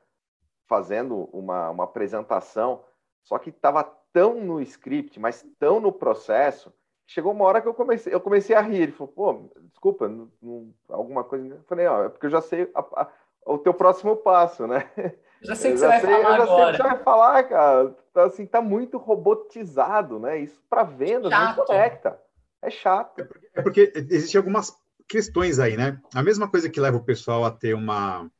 fazendo 0.71 1.29
uma, 1.33 1.69
uma 1.71 1.83
apresentação, 1.83 2.85
só 3.25 3.37
que 3.41 3.51
estava 3.51 3.83
tão 4.13 4.41
no 4.41 4.61
script, 4.61 5.19
mas 5.19 5.45
tão 5.59 5.81
no 5.81 5.91
processo, 5.91 6.73
chegou 7.09 7.33
uma 7.33 7.45
hora 7.45 7.61
que 7.61 7.67
eu 7.67 7.75
comecei, 7.75 8.15
eu 8.15 8.21
comecei 8.21 8.55
a 8.55 8.61
rir. 8.61 8.83
Ele 8.83 8.93
falou, 8.93 9.13
pô, 9.13 9.51
desculpa, 9.63 10.09
não, 10.09 10.31
não, 10.41 10.73
alguma 10.89 11.25
coisa. 11.25 11.57
Eu 11.57 11.63
falei, 11.65 11.89
ó, 11.89 12.05
é 12.05 12.09
porque 12.09 12.27
eu 12.27 12.31
já 12.31 12.41
sei 12.41 12.71
a, 12.73 12.81
a, 12.81 13.09
o 13.47 13.59
teu 13.59 13.75
próximo 13.75 14.15
passo, 14.15 14.69
né? 14.69 14.89
Já 15.43 15.55
sei 15.57 15.71
o 15.71 15.73
que 15.73 15.81
você 15.81 15.87
vai 15.87 16.01
sei, 16.01 16.11
falar 16.11 16.19
eu 16.19 16.37
já 16.37 16.43
agora. 16.43 16.47
sei 16.47 16.65
o 16.65 16.71
que 16.71 16.77
você 16.77 16.83
vai 16.83 17.03
falar, 17.03 17.45
cara. 17.45 17.97
Tá, 18.13 18.25
assim, 18.25 18.45
tá 18.45 18.61
muito 18.61 18.99
robotizado, 18.99 20.19
né? 20.19 20.39
Isso 20.39 20.63
para 20.69 20.83
vendas 20.83 21.31
não 21.31 21.55
conecta. 21.55 22.21
É 22.61 22.69
chato. 22.69 23.23
É 23.23 23.25
porque, 23.25 23.51
é 23.55 23.63
porque 23.63 23.93
existem 23.97 24.37
algumas 24.37 24.77
questões 25.09 25.59
aí, 25.59 25.79
né? 25.79 25.99
A 26.15 26.23
mesma 26.23 26.47
coisa 26.47 26.69
que 26.69 26.79
leva 26.79 26.99
o 26.99 27.05
pessoal 27.05 27.43
a 27.47 27.51
ter 27.51 27.73
uma 27.73 28.31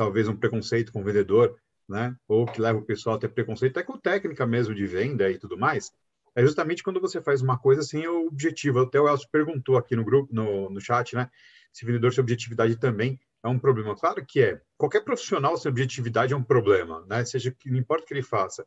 talvez 0.00 0.26
um 0.26 0.34
preconceito 0.34 0.90
com 0.92 1.02
o 1.02 1.04
vendedor, 1.04 1.54
né? 1.86 2.16
Ou 2.26 2.46
que 2.46 2.58
leva 2.58 2.78
o 2.78 2.82
pessoal 2.82 3.16
a 3.16 3.18
ter 3.18 3.28
preconceito 3.28 3.78
até 3.78 3.86
com 3.86 3.98
técnica 3.98 4.46
mesmo 4.46 4.74
de 4.74 4.86
venda 4.86 5.30
e 5.30 5.38
tudo 5.38 5.58
mais. 5.58 5.92
É 6.34 6.40
justamente 6.40 6.82
quando 6.82 6.98
você 6.98 7.20
faz 7.20 7.42
uma 7.42 7.58
coisa 7.58 7.82
sem 7.82 8.08
o 8.08 8.28
objetivo. 8.28 8.80
Até 8.80 8.98
o 8.98 9.06
Elcio 9.06 9.28
perguntou 9.30 9.76
aqui 9.76 9.94
no 9.94 10.02
grupo, 10.02 10.34
no, 10.34 10.70
no 10.70 10.80
chat, 10.80 11.14
né? 11.14 11.28
Se 11.70 11.84
vendedor 11.84 12.14
sem 12.14 12.22
objetividade 12.22 12.76
também 12.76 13.20
é 13.44 13.48
um 13.48 13.58
problema. 13.58 13.94
Claro 13.94 14.24
que 14.24 14.40
é. 14.40 14.62
Qualquer 14.78 15.04
profissional 15.04 15.54
sem 15.58 15.70
objetividade 15.70 16.32
é 16.32 16.36
um 16.36 16.42
problema, 16.42 17.04
né? 17.06 17.22
Seja 17.26 17.50
que 17.50 17.70
não 17.70 17.76
importa 17.76 18.04
o 18.04 18.06
que 18.06 18.14
ele 18.14 18.22
faça. 18.22 18.66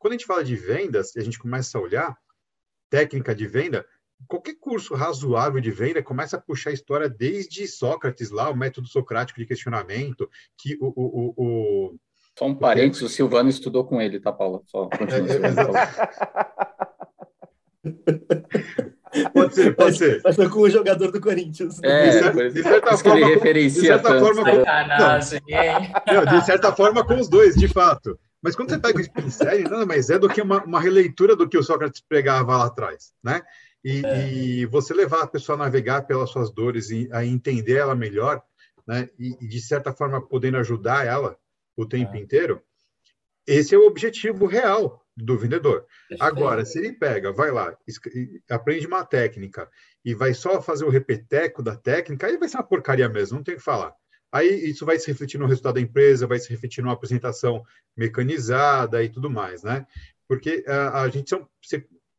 Quando 0.00 0.14
a 0.14 0.16
gente 0.16 0.26
fala 0.26 0.42
de 0.42 0.56
vendas 0.56 1.16
a 1.16 1.20
gente 1.20 1.38
começa 1.38 1.78
a 1.78 1.80
olhar 1.80 2.18
técnica 2.90 3.32
de 3.36 3.46
venda, 3.46 3.86
qualquer 4.28 4.54
curso 4.58 4.94
razoável 4.94 5.60
de 5.60 5.70
venda 5.70 6.02
começa 6.02 6.36
a 6.36 6.40
puxar 6.40 6.70
a 6.70 6.74
história 6.74 7.08
desde 7.08 7.66
Sócrates 7.66 8.30
lá, 8.30 8.50
o 8.50 8.56
método 8.56 8.88
socrático 8.88 9.40
de 9.40 9.46
questionamento, 9.46 10.28
que 10.56 10.76
o, 10.80 10.92
o, 10.96 11.34
o, 11.36 11.96
Só 12.38 12.46
um 12.46 12.54
parênteses, 12.54 13.02
o 13.02 13.08
Silvano 13.08 13.48
estudou 13.48 13.84
com 13.84 14.00
ele, 14.00 14.20
tá, 14.20 14.32
Paula? 14.32 14.62
Só 14.66 14.88
é, 14.92 14.98
pode 19.34 19.54
ser, 19.54 19.74
pode 19.74 19.98
ser. 19.98 20.20
Mas 20.24 20.36
foi 20.36 20.48
com 20.48 20.60
o 20.60 20.70
jogador 20.70 21.10
do 21.10 21.20
Corinthians. 21.20 21.82
É, 21.82 22.06
de, 22.06 22.12
certa, 22.12 22.50
de 22.50 22.62
certa 22.62 22.96
forma, 22.96 23.20
ele 23.20 23.34
referencia 23.34 23.80
de 23.80 23.86
certa 23.88 24.18
forma, 24.18 24.44
com, 24.44 24.50
não, 26.14 26.24
de 26.38 26.46
certa 26.46 26.72
forma 26.72 27.04
com 27.04 27.18
os 27.18 27.28
dois, 27.28 27.54
de 27.54 27.68
fato. 27.68 28.18
Mas 28.42 28.56
quando 28.56 28.70
você 28.70 28.78
pega 28.78 28.98
o 28.98 29.00
Spin 29.00 29.28
nada 29.70 29.86
mais 29.86 30.10
é 30.10 30.18
do 30.18 30.28
que 30.28 30.42
uma, 30.42 30.64
uma 30.64 30.80
releitura 30.80 31.36
do 31.36 31.48
que 31.48 31.56
o 31.56 31.62
Sócrates 31.62 32.02
pregava 32.08 32.56
lá 32.56 32.66
atrás, 32.66 33.12
né? 33.22 33.40
E, 33.84 34.04
é. 34.04 34.32
e, 34.32 34.66
você 34.66 34.94
levar 34.94 35.22
a 35.22 35.26
pessoa 35.26 35.56
a 35.56 35.64
navegar 35.64 36.02
pelas 36.02 36.30
suas 36.30 36.52
dores 36.52 36.90
e 36.90 37.08
a 37.12 37.24
entender 37.24 37.78
ela 37.78 37.94
melhor, 37.94 38.42
né? 38.86 39.08
E, 39.18 39.36
e 39.40 39.48
de 39.48 39.60
certa 39.60 39.92
forma 39.92 40.20
podendo 40.20 40.56
ajudar 40.58 41.06
ela 41.06 41.36
o 41.76 41.84
tempo 41.84 42.14
é. 42.14 42.20
inteiro, 42.20 42.62
esse 43.46 43.74
é 43.74 43.78
o 43.78 43.86
objetivo 43.86 44.46
real 44.46 45.04
do 45.16 45.36
vendedor. 45.36 45.84
Agora, 46.20 46.64
se 46.64 46.78
ele 46.78 46.92
pega, 46.92 47.32
vai 47.32 47.50
lá, 47.50 47.76
aprende 48.48 48.86
uma 48.86 49.04
técnica 49.04 49.68
e 50.04 50.14
vai 50.14 50.32
só 50.32 50.62
fazer 50.62 50.84
o 50.84 50.90
repeteco 50.90 51.62
da 51.62 51.76
técnica, 51.76 52.26
aí 52.26 52.38
vai 52.38 52.48
ser 52.48 52.58
uma 52.58 52.62
porcaria 52.62 53.08
mesmo, 53.08 53.36
não 53.36 53.44
tem 53.44 53.54
o 53.54 53.58
que 53.58 53.62
falar. 53.62 53.94
Aí 54.30 54.48
isso 54.70 54.86
vai 54.86 54.98
se 54.98 55.08
refletir 55.08 55.38
no 55.38 55.46
resultado 55.46 55.74
da 55.74 55.80
empresa, 55.80 56.26
vai 56.26 56.38
se 56.38 56.48
refletir 56.48 56.82
numa 56.82 56.94
apresentação 56.94 57.62
mecanizada 57.94 59.02
e 59.02 59.10
tudo 59.10 59.28
mais, 59.28 59.62
né? 59.62 59.86
Porque 60.26 60.64
a, 60.66 61.02
a 61.02 61.08
gente 61.08 61.28
são 61.28 61.46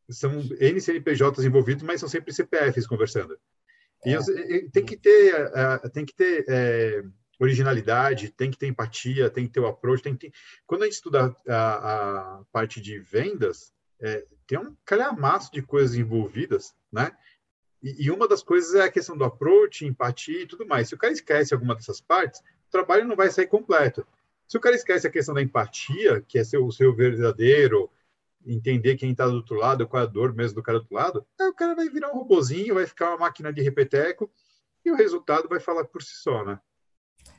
são 0.08 0.32
NCNPJs 0.60 1.44
envolvidos, 1.44 1.82
mas 1.82 2.00
são 2.00 2.08
sempre 2.08 2.32
CPFs 2.32 2.86
conversando. 2.86 3.38
E 4.04 4.14
é. 4.14 4.68
tem 4.70 4.84
que 4.84 4.96
ter, 4.96 5.34
uh, 5.34 5.88
tem 5.90 6.04
que 6.04 6.14
ter 6.14 6.44
é, 6.48 7.02
originalidade, 7.40 8.30
tem 8.30 8.50
que 8.50 8.58
ter 8.58 8.66
empatia, 8.66 9.30
tem 9.30 9.46
que 9.46 9.52
ter 9.52 9.60
o 9.60 9.66
approach, 9.66 10.02
tem 10.02 10.14
que 10.14 10.28
ter... 10.28 10.36
Quando 10.66 10.82
a 10.82 10.84
gente 10.84 10.94
estuda 10.94 11.34
a, 11.48 12.38
a 12.38 12.44
parte 12.52 12.80
de 12.80 12.98
vendas, 12.98 13.72
é, 14.00 14.26
tem 14.46 14.58
um 14.58 14.76
calhamaço 14.84 15.50
de 15.52 15.62
coisas 15.62 15.96
envolvidas, 15.96 16.74
né? 16.92 17.12
E, 17.82 18.06
e, 18.06 18.10
uma 18.10 18.26
das 18.26 18.42
coisas 18.42 18.74
é 18.74 18.82
a 18.82 18.90
questão 18.90 19.16
do 19.16 19.24
approach, 19.24 19.84
empatia 19.84 20.42
e 20.42 20.46
tudo 20.46 20.66
mais. 20.66 20.88
Se 20.88 20.94
o 20.94 20.98
cara 20.98 21.12
esquece 21.12 21.52
alguma 21.52 21.74
dessas 21.74 22.00
partes, 22.00 22.40
o 22.40 22.70
trabalho 22.70 23.04
não 23.04 23.16
vai 23.16 23.30
sair 23.30 23.46
completo. 23.46 24.06
Se 24.46 24.56
o 24.56 24.60
cara 24.60 24.76
esquece 24.76 25.06
a 25.06 25.10
questão 25.10 25.34
da 25.34 25.42
empatia, 25.42 26.22
que 26.26 26.38
é 26.38 26.44
ser 26.44 26.58
o 26.58 26.70
seu 26.70 26.94
verdadeiro, 26.94 27.90
entender 28.46 28.96
quem 28.96 29.10
está 29.10 29.26
do 29.26 29.36
outro 29.36 29.56
lado, 29.56 29.86
qual 29.86 30.02
é 30.02 30.06
a 30.06 30.08
dor 30.08 30.34
mesmo 30.34 30.56
do 30.56 30.62
cara 30.62 30.78
do 30.78 30.82
outro 30.82 30.96
lado, 30.96 31.26
aí 31.40 31.48
o 31.48 31.54
cara 31.54 31.74
vai 31.74 31.88
virar 31.88 32.10
um 32.10 32.18
robozinho, 32.18 32.74
vai 32.74 32.86
ficar 32.86 33.10
uma 33.10 33.18
máquina 33.18 33.52
de 33.52 33.62
repeteco 33.62 34.30
e 34.84 34.90
o 34.90 34.96
resultado 34.96 35.48
vai 35.48 35.60
falar 35.60 35.84
por 35.84 36.02
si 36.02 36.14
só, 36.16 36.44
né? 36.44 36.58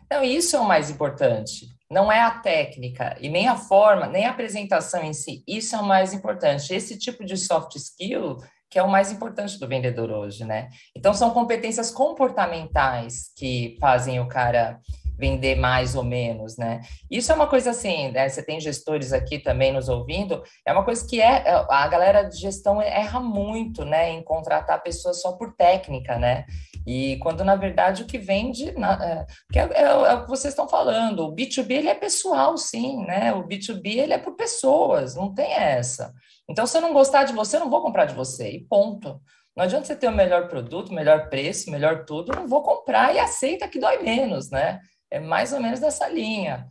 Não, 0.09 0.23
isso 0.23 0.55
é 0.55 0.59
o 0.59 0.67
mais 0.67 0.89
importante. 0.89 1.67
Não 1.89 2.11
é 2.11 2.21
a 2.21 2.31
técnica 2.39 3.17
e 3.19 3.29
nem 3.29 3.47
a 3.47 3.55
forma, 3.55 4.07
nem 4.07 4.25
a 4.25 4.31
apresentação 4.31 5.03
em 5.03 5.13
si. 5.13 5.43
Isso 5.47 5.75
é 5.75 5.79
o 5.79 5.85
mais 5.85 6.13
importante. 6.13 6.73
Esse 6.73 6.97
tipo 6.97 7.23
de 7.23 7.37
soft 7.37 7.75
skill 7.75 8.37
que 8.69 8.79
é 8.79 8.83
o 8.83 8.91
mais 8.91 9.11
importante 9.11 9.57
do 9.57 9.67
vendedor 9.67 10.11
hoje, 10.11 10.43
né? 10.43 10.69
Então 10.93 11.13
são 11.13 11.31
competências 11.31 11.91
comportamentais 11.91 13.31
que 13.37 13.77
fazem 13.79 14.19
o 14.19 14.27
cara 14.27 14.81
vender 15.17 15.55
mais 15.55 15.95
ou 15.95 16.03
menos, 16.03 16.57
né? 16.57 16.81
Isso 17.09 17.31
é 17.31 17.35
uma 17.35 17.47
coisa 17.47 17.71
assim, 17.71 18.11
né? 18.11 18.27
Você 18.27 18.43
tem 18.43 18.59
gestores 18.59 19.13
aqui 19.13 19.39
também 19.39 19.71
nos 19.71 19.89
ouvindo, 19.89 20.43
é 20.65 20.73
uma 20.73 20.83
coisa 20.83 21.05
que 21.07 21.21
é, 21.21 21.43
é 21.45 21.65
a 21.69 21.87
galera 21.87 22.23
de 22.23 22.37
gestão 22.37 22.81
erra 22.81 23.19
muito, 23.19 23.85
né, 23.85 24.11
em 24.11 24.23
contratar 24.23 24.81
pessoas 24.83 25.21
só 25.21 25.33
por 25.33 25.55
técnica, 25.55 26.17
né? 26.17 26.45
E 26.85 27.17
quando 27.17 27.43
na 27.43 27.55
verdade 27.55 28.03
o 28.03 28.05
que 28.05 28.17
vende, 28.17 28.71
na, 28.73 28.93
é, 29.03 29.25
é, 29.55 29.81
é, 29.81 30.13
o 30.13 30.23
que 30.23 30.29
vocês 30.29 30.53
estão 30.53 30.67
falando, 30.67 31.25
o 31.25 31.35
B2B 31.35 31.71
ele 31.71 31.89
é 31.89 31.95
pessoal, 31.95 32.57
sim, 32.57 33.03
né? 33.05 33.33
O 33.33 33.43
B2B 33.43 33.97
ele 33.97 34.13
é 34.13 34.17
por 34.17 34.35
pessoas, 34.35 35.15
não 35.15 35.33
tem 35.33 35.51
essa. 35.51 36.13
Então, 36.47 36.67
se 36.67 36.77
eu 36.77 36.81
não 36.81 36.93
gostar 36.93 37.23
de 37.23 37.33
você, 37.33 37.55
eu 37.55 37.61
não 37.61 37.69
vou 37.69 37.81
comprar 37.81 38.05
de 38.05 38.13
você, 38.13 38.51
e 38.51 38.63
ponto. 38.63 39.19
Não 39.55 39.63
adianta 39.63 39.85
você 39.85 39.95
ter 39.95 40.07
o 40.07 40.11
melhor 40.11 40.47
produto, 40.47 40.93
melhor 40.93 41.29
preço, 41.29 41.71
melhor 41.71 42.05
tudo, 42.05 42.35
não 42.35 42.47
vou 42.47 42.61
comprar 42.61 43.15
e 43.15 43.19
aceita 43.19 43.67
que 43.67 43.79
dói 43.79 44.03
menos, 44.03 44.51
né? 44.51 44.79
É 45.15 45.19
mais 45.19 45.53
ou 45.53 45.61
menos 45.61 45.79
dessa 45.79 46.09
linha. 46.09 46.67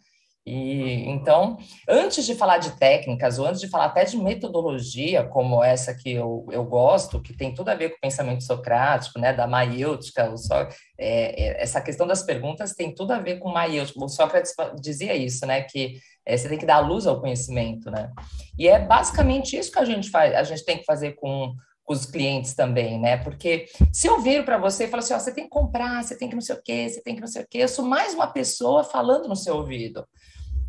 E 0.46 1.08
então, 1.08 1.56
antes 1.88 2.26
de 2.26 2.34
falar 2.34 2.58
de 2.58 2.72
técnicas, 2.72 3.38
ou 3.38 3.46
antes 3.46 3.62
de 3.62 3.68
falar 3.68 3.86
até 3.86 4.04
de 4.04 4.18
metodologia, 4.18 5.24
como 5.24 5.64
essa 5.64 5.94
que 5.94 6.12
eu, 6.12 6.46
eu 6.50 6.62
gosto, 6.62 7.22
que 7.22 7.34
tem 7.34 7.54
tudo 7.54 7.70
a 7.70 7.74
ver 7.74 7.88
com 7.88 7.96
o 7.96 8.00
pensamento 8.00 8.44
socrático, 8.44 9.18
né, 9.18 9.32
da 9.32 9.46
maiêutica, 9.46 10.36
so, 10.36 10.52
é, 10.52 10.68
é, 10.98 11.62
essa 11.62 11.80
questão 11.80 12.06
das 12.06 12.22
perguntas 12.22 12.74
tem 12.74 12.94
tudo 12.94 13.12
a 13.12 13.18
ver 13.18 13.38
com 13.38 13.48
maiêutica. 13.48 14.04
O 14.04 14.08
Sócrates 14.10 14.54
dizia 14.78 15.16
isso, 15.16 15.46
né, 15.46 15.62
que 15.62 15.98
é, 16.26 16.36
você 16.36 16.46
tem 16.46 16.58
que 16.58 16.66
dar 16.66 16.80
luz 16.80 17.06
ao 17.06 17.22
conhecimento, 17.22 17.90
né? 17.90 18.12
E 18.58 18.68
é 18.68 18.78
basicamente 18.78 19.56
isso 19.56 19.72
que 19.72 19.78
a 19.78 19.84
gente 19.86 20.10
faz, 20.10 20.34
a 20.34 20.42
gente 20.42 20.64
tem 20.66 20.76
que 20.76 20.84
fazer 20.84 21.12
com 21.12 21.54
com 21.84 21.92
os 21.92 22.06
clientes 22.06 22.54
também, 22.54 22.98
né? 22.98 23.16
Porque 23.18 23.66
se 23.92 24.06
eu 24.06 24.20
viro 24.20 24.44
para 24.44 24.58
você 24.58 24.84
e 24.84 24.88
falo 24.88 25.02
assim, 25.02 25.14
ó, 25.14 25.18
você 25.18 25.32
tem 25.32 25.44
que 25.44 25.50
comprar, 25.50 26.02
você 26.02 26.16
tem 26.16 26.28
que 26.28 26.34
não 26.34 26.42
sei 26.42 26.56
o 26.56 26.62
quê, 26.62 26.88
você 26.88 27.02
tem 27.02 27.14
que 27.14 27.20
não 27.20 27.28
sei 27.28 27.42
o 27.42 27.46
quê, 27.48 27.58
eu 27.58 27.68
sou 27.68 27.84
mais 27.84 28.14
uma 28.14 28.26
pessoa 28.26 28.82
falando 28.82 29.28
no 29.28 29.36
seu 29.36 29.56
ouvido. 29.56 30.06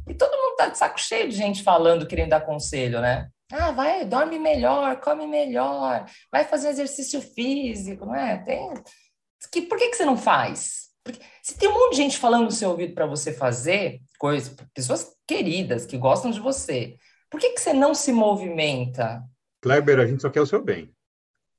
E 0.08 0.14
todo 0.14 0.38
mundo 0.38 0.56
tá 0.56 0.68
de 0.68 0.78
saco 0.78 1.00
cheio 1.00 1.30
de 1.30 1.36
gente 1.36 1.64
falando, 1.64 2.06
querendo 2.06 2.30
dar 2.30 2.42
conselho, 2.42 3.02
né? 3.02 3.30
Ah, 3.52 3.72
vai, 3.72 4.06
dorme 4.06 4.38
melhor, 4.38 5.00
come 5.00 5.26
melhor, 5.26 6.06
vai 6.32 6.44
fazer 6.44 6.70
exercício 6.70 7.22
físico, 7.22 8.06
não 8.06 8.16
é? 8.16 8.38
Tem... 8.40 8.74
Que, 9.52 9.62
por 9.62 9.78
que, 9.78 9.90
que 9.90 9.96
você 9.96 10.06
não 10.06 10.18
faz? 10.18 10.86
Porque 11.04 11.20
se 11.42 11.56
tem 11.56 11.70
um 11.70 11.74
monte 11.74 11.92
de 11.92 11.98
gente 11.98 12.18
falando 12.18 12.46
no 12.46 12.52
seu 12.52 12.72
ouvido 12.72 12.96
para 12.96 13.06
você 13.06 13.32
fazer 13.32 14.02
coisas, 14.18 14.56
pessoas 14.74 15.16
queridas 15.28 15.86
que 15.86 15.98
gostam 15.98 16.32
de 16.32 16.40
você, 16.40 16.98
por 17.30 17.40
que, 17.40 17.52
que 17.52 17.62
você 17.62 17.72
não 17.72 17.94
se 17.94 18.12
movimenta? 18.12 19.24
Kleber, 19.62 20.00
a 20.00 20.08
gente 20.08 20.22
só 20.22 20.30
quer 20.30 20.42
o 20.42 20.48
seu 20.48 20.64
bem. 20.64 20.95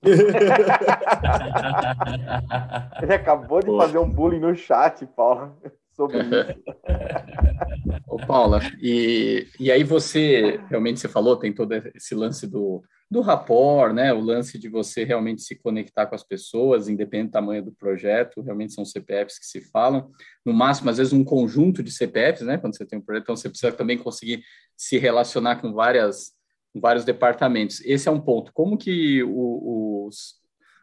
Ele 3.02 3.14
acabou 3.14 3.60
de 3.60 3.76
fazer 3.76 3.98
um 3.98 4.08
bullying 4.08 4.40
no 4.40 4.54
chat, 4.54 5.04
Paulo 5.06 5.56
sobre 5.96 6.18
isso. 6.18 6.28
Ô, 8.06 8.18
Paula, 8.18 8.60
e, 8.80 9.48
e 9.58 9.72
aí 9.72 9.82
você, 9.82 10.60
realmente 10.68 11.00
você 11.00 11.08
falou, 11.08 11.36
tem 11.36 11.52
todo 11.52 11.72
esse 11.72 12.14
lance 12.14 12.46
do, 12.46 12.82
do 13.10 13.20
rapport, 13.20 13.92
né? 13.92 14.12
O 14.12 14.20
lance 14.20 14.58
de 14.58 14.68
você 14.68 15.04
realmente 15.04 15.42
se 15.42 15.56
conectar 15.56 16.06
com 16.06 16.14
as 16.14 16.22
pessoas, 16.22 16.88
independente 16.88 17.30
do 17.30 17.32
tamanho 17.32 17.64
do 17.64 17.72
projeto, 17.72 18.42
realmente 18.42 18.74
são 18.74 18.84
CPFs 18.84 19.38
que 19.38 19.46
se 19.46 19.60
falam. 19.60 20.10
No 20.44 20.52
máximo, 20.52 20.90
às 20.90 20.98
vezes, 20.98 21.12
um 21.12 21.24
conjunto 21.24 21.82
de 21.82 21.90
CPFs, 21.90 22.42
né? 22.42 22.58
Quando 22.58 22.76
você 22.76 22.84
tem 22.84 22.98
um 22.98 23.02
projeto, 23.02 23.24
então 23.24 23.36
você 23.36 23.48
precisa 23.48 23.72
também 23.72 23.98
conseguir 23.98 24.42
se 24.76 24.98
relacionar 24.98 25.56
com 25.56 25.72
várias, 25.72 26.32
vários 26.80 27.04
departamentos. 27.04 27.80
Esse 27.84 28.08
é 28.08 28.12
um 28.12 28.20
ponto. 28.20 28.52
Como 28.52 28.76
que 28.76 29.22
o, 29.22 30.06
os, 30.06 30.34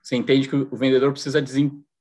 você 0.01 0.15
entende 0.15 0.49
que 0.49 0.55
o 0.55 0.75
vendedor 0.75 1.11
precisa 1.11 1.43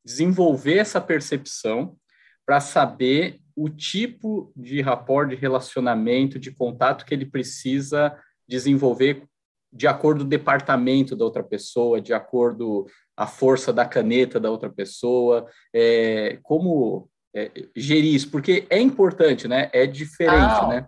desenvolver 0.04 0.78
essa 0.78 1.00
percepção 1.00 1.96
para 2.44 2.60
saber 2.60 3.40
o 3.54 3.68
tipo 3.68 4.52
de 4.56 4.80
rapport, 4.80 5.28
de 5.28 5.36
relacionamento, 5.36 6.38
de 6.38 6.50
contato 6.50 7.04
que 7.04 7.14
ele 7.14 7.26
precisa 7.26 8.16
desenvolver 8.48 9.24
de 9.72 9.86
acordo 9.86 10.20
com 10.20 10.26
o 10.26 10.28
departamento 10.28 11.16
da 11.16 11.24
outra 11.24 11.42
pessoa, 11.42 12.00
de 12.00 12.12
acordo 12.12 12.86
a 13.16 13.26
força 13.26 13.72
da 13.72 13.86
caneta 13.86 14.38
da 14.38 14.50
outra 14.50 14.70
pessoa, 14.70 15.46
é, 15.72 16.38
como 16.42 17.08
é, 17.34 17.50
gerir 17.74 18.14
isso, 18.14 18.30
porque 18.30 18.66
é 18.68 18.78
importante, 18.78 19.48
né? 19.48 19.70
É 19.72 19.86
diferente, 19.86 20.60
ah, 20.60 20.68
né? 20.68 20.86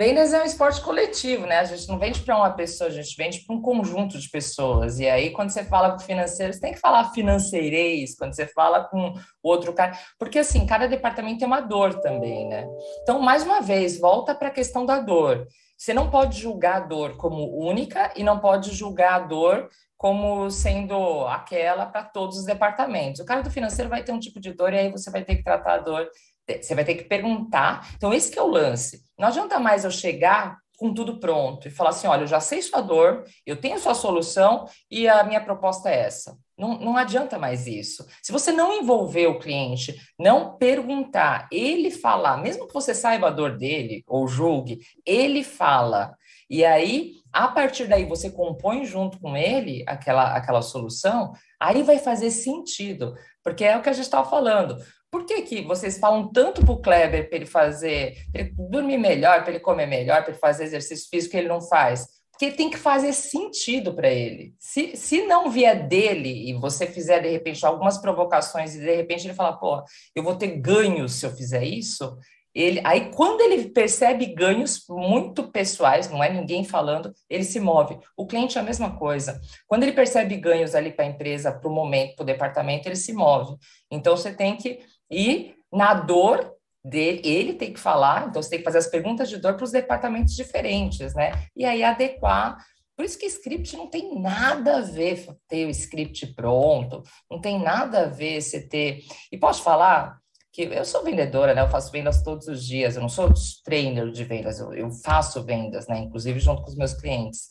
Vendas 0.00 0.32
é 0.32 0.40
um 0.40 0.46
esporte 0.46 0.80
coletivo, 0.80 1.44
né? 1.44 1.58
A 1.58 1.64
gente 1.64 1.86
não 1.86 1.98
vende 1.98 2.20
para 2.20 2.34
uma 2.34 2.48
pessoa, 2.48 2.88
a 2.88 2.92
gente 2.92 3.14
vende 3.18 3.40
para 3.40 3.54
um 3.54 3.60
conjunto 3.60 4.18
de 4.18 4.30
pessoas. 4.30 4.98
E 4.98 5.06
aí, 5.06 5.28
quando 5.28 5.50
você 5.50 5.62
fala 5.62 5.92
com 5.92 5.98
financeiro, 5.98 6.58
tem 6.58 6.72
que 6.72 6.80
falar 6.80 7.12
financeirês, 7.12 8.16
quando 8.16 8.34
você 8.34 8.46
fala 8.46 8.84
com 8.84 9.12
outro 9.42 9.74
cara. 9.74 9.92
Porque, 10.18 10.38
assim, 10.38 10.64
cada 10.64 10.88
departamento 10.88 11.40
tem 11.40 11.46
uma 11.46 11.60
dor 11.60 12.00
também, 12.00 12.48
né? 12.48 12.66
Então, 13.02 13.20
mais 13.20 13.42
uma 13.42 13.60
vez, 13.60 14.00
volta 14.00 14.34
para 14.34 14.48
a 14.48 14.50
questão 14.50 14.86
da 14.86 15.00
dor. 15.00 15.46
Você 15.76 15.92
não 15.92 16.08
pode 16.08 16.40
julgar 16.40 16.76
a 16.76 16.86
dor 16.86 17.18
como 17.18 17.54
única 17.62 18.10
e 18.16 18.24
não 18.24 18.38
pode 18.38 18.74
julgar 18.74 19.12
a 19.12 19.18
dor 19.26 19.68
como 19.98 20.50
sendo 20.50 21.26
aquela 21.26 21.84
para 21.84 22.02
todos 22.02 22.38
os 22.38 22.46
departamentos. 22.46 23.20
O 23.20 23.24
cara 23.26 23.42
do 23.42 23.50
financeiro 23.50 23.90
vai 23.90 24.02
ter 24.02 24.12
um 24.12 24.18
tipo 24.18 24.40
de 24.40 24.54
dor 24.54 24.72
e 24.72 24.78
aí 24.78 24.90
você 24.90 25.10
vai 25.10 25.22
ter 25.22 25.36
que 25.36 25.44
tratar 25.44 25.74
a 25.74 25.78
dor 25.78 26.08
você 26.48 26.74
vai 26.74 26.84
ter 26.84 26.94
que 26.94 27.04
perguntar. 27.04 27.88
Então, 27.96 28.12
esse 28.12 28.30
que 28.30 28.38
é 28.38 28.42
o 28.42 28.50
lance. 28.50 29.02
Não 29.18 29.28
adianta 29.28 29.58
mais 29.58 29.84
eu 29.84 29.90
chegar 29.90 30.58
com 30.80 30.94
tudo 30.94 31.20
pronto 31.20 31.68
e 31.68 31.70
falar 31.70 31.90
assim: 31.90 32.06
olha, 32.06 32.22
eu 32.22 32.26
já 32.26 32.40
sei 32.40 32.62
sua 32.62 32.80
dor, 32.80 33.24
eu 33.44 33.60
tenho 33.60 33.78
sua 33.78 33.94
solução 33.94 34.66
e 34.90 35.06
a 35.06 35.22
minha 35.22 35.44
proposta 35.44 35.90
é 35.90 36.00
essa. 36.00 36.36
Não, 36.56 36.78
não 36.78 36.96
adianta 36.96 37.38
mais 37.38 37.66
isso. 37.66 38.06
Se 38.22 38.32
você 38.32 38.50
não 38.50 38.72
envolver 38.72 39.26
o 39.26 39.38
cliente, 39.38 39.94
não 40.18 40.56
perguntar, 40.56 41.48
ele 41.52 41.90
falar, 41.90 42.38
mesmo 42.38 42.66
que 42.66 42.74
você 42.74 42.94
saiba 42.94 43.28
a 43.28 43.30
dor 43.30 43.56
dele 43.56 44.02
ou 44.06 44.26
julgue, 44.26 44.78
ele 45.06 45.44
fala. 45.44 46.14
E 46.48 46.64
aí, 46.64 47.12
a 47.32 47.46
partir 47.48 47.86
daí, 47.86 48.04
você 48.04 48.30
compõe 48.30 48.84
junto 48.84 49.20
com 49.20 49.36
ele 49.36 49.84
aquela, 49.86 50.34
aquela 50.34 50.62
solução, 50.62 51.32
aí 51.60 51.82
vai 51.82 51.98
fazer 51.98 52.30
sentido, 52.30 53.14
porque 53.42 53.64
é 53.64 53.76
o 53.76 53.82
que 53.82 53.88
a 53.88 53.92
gente 53.92 54.04
estava 54.04 54.28
falando. 54.28 54.76
Por 55.10 55.24
que, 55.24 55.42
que 55.42 55.62
vocês 55.62 55.98
falam 55.98 56.30
tanto 56.30 56.64
para 56.64 56.72
o 56.72 56.80
Kleber 56.80 57.28
para 57.28 57.36
ele 57.36 57.46
fazer, 57.46 58.16
pra 58.30 58.42
ele 58.42 58.54
dormir 58.70 58.98
melhor, 58.98 59.42
para 59.42 59.50
ele 59.50 59.60
comer 59.60 59.86
melhor, 59.86 60.22
para 60.22 60.30
ele 60.30 60.38
fazer 60.38 60.64
exercício 60.64 61.08
físico 61.10 61.32
que 61.32 61.36
ele 61.36 61.48
não 61.48 61.60
faz? 61.60 62.06
Porque 62.30 62.52
tem 62.52 62.70
que 62.70 62.78
fazer 62.78 63.12
sentido 63.12 63.92
para 63.92 64.08
ele. 64.08 64.54
Se, 64.58 64.96
se 64.96 65.26
não 65.26 65.50
vier 65.50 65.86
dele 65.86 66.48
e 66.48 66.54
você 66.54 66.86
fizer, 66.86 67.20
de 67.20 67.28
repente, 67.28 67.66
algumas 67.66 67.98
provocações 67.98 68.74
e 68.74 68.78
de 68.78 68.96
repente 68.96 69.26
ele 69.26 69.34
fala, 69.34 69.58
pô, 69.58 69.82
eu 70.14 70.22
vou 70.22 70.36
ter 70.36 70.58
ganhos 70.58 71.14
se 71.14 71.26
eu 71.26 71.36
fizer 71.36 71.64
isso, 71.64 72.16
ele, 72.54 72.80
aí, 72.82 73.12
quando 73.12 73.40
ele 73.42 73.70
percebe 73.70 74.26
ganhos 74.26 74.84
muito 74.88 75.50
pessoais, 75.52 76.10
não 76.10 76.22
é 76.22 76.32
ninguém 76.32 76.64
falando, 76.64 77.12
ele 77.28 77.44
se 77.44 77.60
move. 77.60 77.98
O 78.16 78.26
cliente 78.26 78.58
é 78.58 78.60
a 78.60 78.64
mesma 78.64 78.96
coisa. 78.96 79.40
Quando 79.68 79.84
ele 79.84 79.92
percebe 79.92 80.36
ganhos 80.36 80.74
ali 80.74 80.90
para 80.90 81.04
a 81.04 81.08
empresa, 81.08 81.52
para 81.52 81.70
o 81.70 81.72
momento, 81.72 82.16
para 82.16 82.22
o 82.24 82.26
departamento, 82.26 82.88
ele 82.88 82.96
se 82.96 83.12
move. 83.12 83.56
Então, 83.90 84.16
você 84.16 84.32
tem 84.34 84.56
que 84.56 84.80
e 85.10 85.54
na 85.72 85.94
dor 85.94 86.54
dele, 86.84 87.20
ele 87.24 87.54
tem 87.54 87.72
que 87.72 87.80
falar, 87.80 88.28
então 88.28 88.42
você 88.42 88.50
tem 88.50 88.58
que 88.58 88.64
fazer 88.64 88.78
as 88.78 88.86
perguntas 88.86 89.28
de 89.28 89.38
dor 89.38 89.54
para 89.54 89.64
os 89.64 89.72
departamentos 89.72 90.34
diferentes, 90.34 91.14
né? 91.14 91.46
E 91.54 91.64
aí 91.64 91.82
adequar. 91.82 92.56
Por 92.96 93.04
isso 93.04 93.18
que 93.18 93.26
script 93.26 93.76
não 93.76 93.86
tem 93.86 94.20
nada 94.20 94.78
a 94.78 94.80
ver 94.82 95.26
ter 95.48 95.66
o 95.66 95.70
script 95.70 96.34
pronto, 96.34 97.02
não 97.30 97.40
tem 97.40 97.58
nada 97.58 98.02
a 98.02 98.08
ver 98.08 98.40
você 98.40 98.66
ter. 98.66 99.00
E 99.32 99.38
posso 99.38 99.62
falar 99.62 100.18
que 100.52 100.62
eu 100.62 100.84
sou 100.84 101.02
vendedora, 101.04 101.54
né? 101.54 101.62
Eu 101.62 101.68
faço 101.68 101.92
vendas 101.92 102.22
todos 102.22 102.46
os 102.48 102.64
dias, 102.64 102.96
eu 102.96 103.02
não 103.02 103.08
sou 103.08 103.32
trainer 103.64 104.10
de 104.10 104.24
vendas, 104.24 104.58
eu, 104.58 104.72
eu 104.74 104.90
faço 104.90 105.42
vendas, 105.42 105.86
né? 105.86 105.98
Inclusive 105.98 106.38
junto 106.40 106.62
com 106.62 106.68
os 106.68 106.76
meus 106.76 106.92
clientes. 106.92 107.48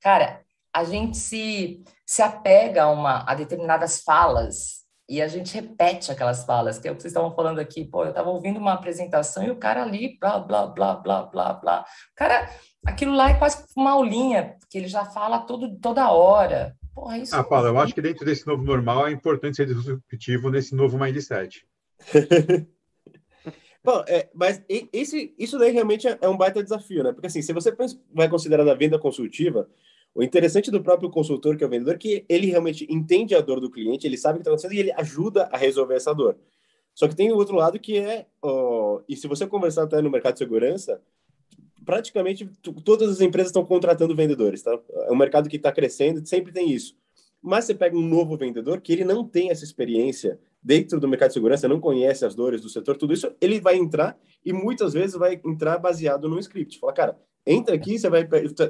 Cara, 0.00 0.40
a 0.72 0.84
gente 0.84 1.16
se, 1.16 1.82
se 2.06 2.22
apega 2.22 2.84
a, 2.84 2.90
uma, 2.90 3.24
a 3.28 3.34
determinadas 3.34 4.02
falas 4.02 4.81
e 5.08 5.20
a 5.20 5.28
gente 5.28 5.54
repete 5.54 6.10
aquelas 6.10 6.44
falas, 6.44 6.78
que 6.78 6.88
é 6.88 6.92
o 6.92 6.94
que 6.94 7.02
vocês 7.02 7.10
estavam 7.12 7.34
falando 7.34 7.58
aqui. 7.58 7.84
Pô, 7.84 8.04
eu 8.04 8.10
estava 8.10 8.30
ouvindo 8.30 8.58
uma 8.58 8.72
apresentação 8.72 9.42
e 9.44 9.50
o 9.50 9.56
cara 9.56 9.82
ali, 9.82 10.16
blá, 10.18 10.38
blá, 10.38 10.66
blá, 10.66 10.94
blá, 10.96 11.22
blá, 11.24 11.52
blá. 11.54 11.80
O 11.80 12.14
cara, 12.14 12.48
aquilo 12.86 13.14
lá 13.14 13.30
é 13.30 13.34
quase 13.34 13.64
uma 13.76 13.92
aulinha, 13.92 14.56
porque 14.58 14.78
ele 14.78 14.88
já 14.88 15.04
fala 15.04 15.40
todo, 15.40 15.78
toda 15.78 16.10
hora. 16.10 16.76
Porra, 16.94 17.18
isso 17.18 17.34
ah, 17.34 17.42
Paulo, 17.42 17.68
eu 17.68 17.78
acho 17.78 17.94
que 17.94 18.02
dentro 18.02 18.24
desse 18.24 18.46
novo 18.46 18.62
normal 18.62 19.06
é 19.06 19.12
importante 19.12 19.56
ser 19.56 19.66
disruptivo 19.66 20.50
nesse 20.50 20.74
novo 20.74 20.98
mindset. 20.98 21.66
Bom, 23.84 24.04
é, 24.06 24.28
mas 24.32 24.62
esse, 24.68 25.34
isso 25.36 25.58
daí 25.58 25.72
realmente 25.72 26.06
é, 26.06 26.16
é 26.20 26.28
um 26.28 26.36
baita 26.36 26.62
desafio, 26.62 27.02
né? 27.02 27.12
Porque 27.12 27.26
assim, 27.26 27.42
se 27.42 27.52
você 27.52 27.74
vai 28.14 28.28
considerar 28.28 28.68
a 28.68 28.74
venda 28.74 28.98
consultiva, 28.98 29.68
o 30.14 30.22
interessante 30.22 30.70
do 30.70 30.82
próprio 30.82 31.10
consultor, 31.10 31.56
que 31.56 31.64
é 31.64 31.66
o 31.66 31.70
vendedor, 31.70 31.94
é 31.94 31.98
que 31.98 32.24
ele 32.28 32.46
realmente 32.46 32.86
entende 32.90 33.34
a 33.34 33.40
dor 33.40 33.60
do 33.60 33.70
cliente, 33.70 34.06
ele 34.06 34.18
sabe 34.18 34.34
o 34.34 34.36
que 34.36 34.40
está 34.42 34.50
acontecendo 34.50 34.74
e 34.74 34.78
ele 34.78 34.92
ajuda 34.92 35.48
a 35.50 35.56
resolver 35.56 35.94
essa 35.94 36.12
dor. 36.12 36.36
Só 36.94 37.08
que 37.08 37.16
tem 37.16 37.32
o 37.32 37.36
outro 37.36 37.56
lado 37.56 37.78
que 37.78 37.96
é, 37.98 38.26
e 39.08 39.16
se 39.16 39.26
você 39.26 39.46
conversar 39.46 39.84
até 39.84 40.02
no 40.02 40.10
mercado 40.10 40.34
de 40.34 40.40
segurança, 40.40 41.00
praticamente 41.84 42.48
todas 42.84 43.08
as 43.08 43.20
empresas 43.20 43.48
estão 43.48 43.64
contratando 43.64 44.14
vendedores, 44.14 44.62
tá? 44.62 44.78
É 45.06 45.12
um 45.12 45.16
mercado 45.16 45.48
que 45.48 45.56
está 45.56 45.72
crescendo, 45.72 46.24
sempre 46.26 46.52
tem 46.52 46.70
isso. 46.70 46.94
Mas 47.40 47.64
você 47.64 47.74
pega 47.74 47.96
um 47.96 48.06
novo 48.06 48.36
vendedor 48.36 48.80
que 48.80 48.92
ele 48.92 49.04
não 49.04 49.26
tem 49.26 49.50
essa 49.50 49.64
experiência 49.64 50.38
dentro 50.62 51.00
do 51.00 51.08
mercado 51.08 51.30
de 51.30 51.34
segurança, 51.34 51.66
não 51.66 51.80
conhece 51.80 52.24
as 52.24 52.34
dores 52.34 52.60
do 52.60 52.68
setor, 52.68 52.96
tudo 52.96 53.12
isso, 53.12 53.34
ele 53.40 53.58
vai 53.58 53.76
entrar 53.76 54.16
e 54.44 54.52
muitas 54.52 54.92
vezes 54.92 55.16
vai 55.16 55.40
entrar 55.44 55.78
baseado 55.78 56.28
num 56.28 56.38
script. 56.38 56.78
Fala, 56.78 56.92
cara, 56.92 57.18
Entra 57.46 57.74
aqui, 57.74 57.98
você 57.98 58.08
vai 58.08 58.26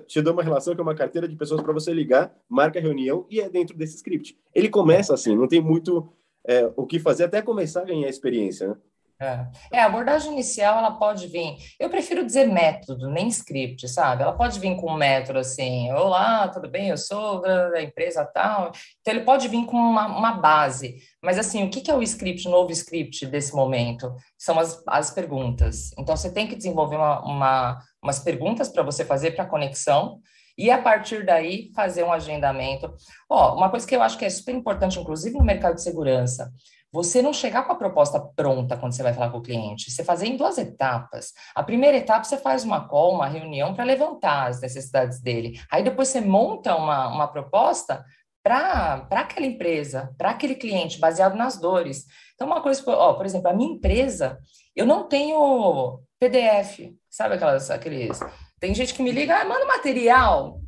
te 0.07 0.23
dar 0.23 0.33
uma 0.33 0.43
relação 0.43 0.75
que 0.75 0.81
é 0.81 0.83
uma 0.83 0.95
carteira 0.95 1.29
de 1.29 1.37
pessoas 1.37 1.61
para 1.61 1.73
você 1.73 1.93
ligar, 1.93 2.35
marca 2.49 2.81
reunião 2.81 3.27
e 3.31 3.41
é 3.41 3.49
dentro 3.49 3.77
desse 3.77 3.97
script. 3.97 4.37
Ele 4.55 4.69
começa 4.69 5.13
assim, 5.13 5.37
não 5.37 5.47
tem 5.47 5.61
muito 5.61 6.11
é, 6.47 6.71
o 6.75 6.87
que 6.87 6.99
fazer 6.99 7.25
até 7.25 7.43
começar 7.43 7.83
a 7.83 7.85
ganhar 7.85 8.09
experiência, 8.09 8.69
né? 8.69 8.77
É. 9.23 9.47
é, 9.75 9.81
a 9.81 9.87
abordagem 9.87 10.33
inicial 10.33 10.79
ela 10.79 10.91
pode 10.91 11.29
vir. 11.29 11.57
Eu 11.79 11.89
prefiro 11.89 12.27
dizer 12.27 12.47
método, 12.47 13.09
nem 13.09 13.29
script, 13.29 13.89
sabe? 13.89 14.25
Ela 14.25 14.33
pode 14.33 14.59
vir 14.59 14.75
com 14.75 14.91
um 14.91 14.97
método 14.97 15.39
assim: 15.39 15.93
Olá, 15.93 16.49
tudo 16.49 16.69
bem? 16.69 16.89
Eu 16.89 16.97
sou 16.97 17.41
da 17.41 17.81
empresa 17.81 18.25
tal. 18.25 18.73
Então, 19.01 19.15
ele 19.15 19.25
pode 19.25 19.47
vir 19.47 19.65
com 19.65 19.77
uma, 19.77 20.07
uma 20.09 20.33
base. 20.33 20.97
Mas, 21.23 21.39
assim, 21.39 21.63
o 21.63 21.71
que 21.71 21.89
é 21.89 21.95
o 21.95 22.03
script, 22.03 22.49
o 22.49 22.51
novo 22.51 22.73
script 22.73 23.25
desse 23.27 23.55
momento? 23.55 24.13
São 24.37 24.59
as, 24.59 24.83
as 24.89 25.13
perguntas. 25.13 25.93
Então, 25.97 26.17
você 26.17 26.33
tem 26.33 26.49
que 26.49 26.57
desenvolver 26.57 26.97
uma, 26.97 27.21
uma 27.21 27.79
umas 28.03 28.19
perguntas 28.19 28.69
para 28.69 28.83
você 28.83 29.05
fazer 29.05 29.33
para 29.33 29.47
conexão 29.47 30.21
e 30.59 30.71
a 30.71 30.81
partir 30.81 31.25
daí 31.25 31.71
fazer 31.75 32.03
um 32.03 32.13
agendamento. 32.13 32.93
Ó, 33.29 33.57
uma 33.57 33.71
coisa 33.71 33.87
que 33.87 33.95
eu 33.95 34.03
acho 34.03 34.19
que 34.19 34.25
é 34.25 34.31
super 34.31 34.55
importante, 34.55 34.99
inclusive 34.99 35.39
no 35.39 35.45
mercado 35.45 35.77
de 35.77 35.83
segurança, 35.83 36.53
você 36.93 37.23
não 37.23 37.33
chegar 37.33 37.63
com 37.63 37.73
a 37.73 37.77
proposta 37.77 38.21
pronta 38.21 38.77
quando 38.77 38.93
você 38.93 39.03
vai 39.03 39.15
falar 39.15 39.31
com 39.31 39.39
o 39.39 39.43
cliente, 39.43 39.91
você 39.91 40.05
fazer 40.05 40.27
em 40.27 40.37
duas 40.37 40.59
etapas. 40.59 41.33
A 41.55 41.63
primeira 41.63 41.97
etapa 41.97 42.25
você 42.25 42.37
faz 42.37 42.65
uma 42.65 42.87
call, 42.87 43.15
uma 43.15 43.27
reunião 43.27 43.73
para 43.75 43.85
levantar 43.85 44.49
as 44.49 44.61
necessidades 44.61 45.19
dele. 45.19 45.59
Aí 45.71 45.83
depois 45.83 46.09
você 46.09 46.21
monta 46.21 46.77
uma, 46.77 47.09
uma 47.09 47.29
proposta 47.29 48.05
para 48.43 49.07
aquela 49.11 49.47
empresa, 49.47 50.13
para 50.19 50.31
aquele 50.31 50.55
cliente, 50.55 50.99
baseado 50.99 51.35
nas 51.35 51.57
dores. 51.59 52.05
Então, 52.35 52.47
uma 52.47 52.61
coisa, 52.61 52.83
ó, 52.89 53.15
por 53.15 53.25
exemplo, 53.25 53.49
a 53.49 53.55
minha 53.55 53.73
empresa, 53.73 54.39
eu 54.75 54.85
não 54.85 55.09
tenho 55.09 56.01
PDF, 56.23 56.95
sabe 57.11 57.35
aquelas, 57.35 57.69
aqueles... 57.69 58.21
Tem 58.61 58.73
gente 58.73 58.95
que 58.95 59.03
me 59.03 59.11
liga, 59.11 59.41
ah, 59.41 59.45
manda 59.45 59.67
material. 59.67 60.61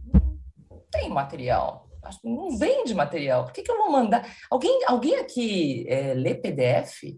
Tem 0.90 1.09
material 1.09 1.85
não 2.23 2.57
vende 2.59 2.95
material. 2.95 3.45
Por 3.45 3.53
que, 3.53 3.62
que 3.62 3.71
eu 3.71 3.79
vou 3.79 3.90
mandar? 3.90 4.29
Alguém, 4.51 4.81
alguém 4.87 5.17
aqui 5.17 5.87
é, 5.88 6.14
lê 6.14 6.35
PDF? 6.35 7.17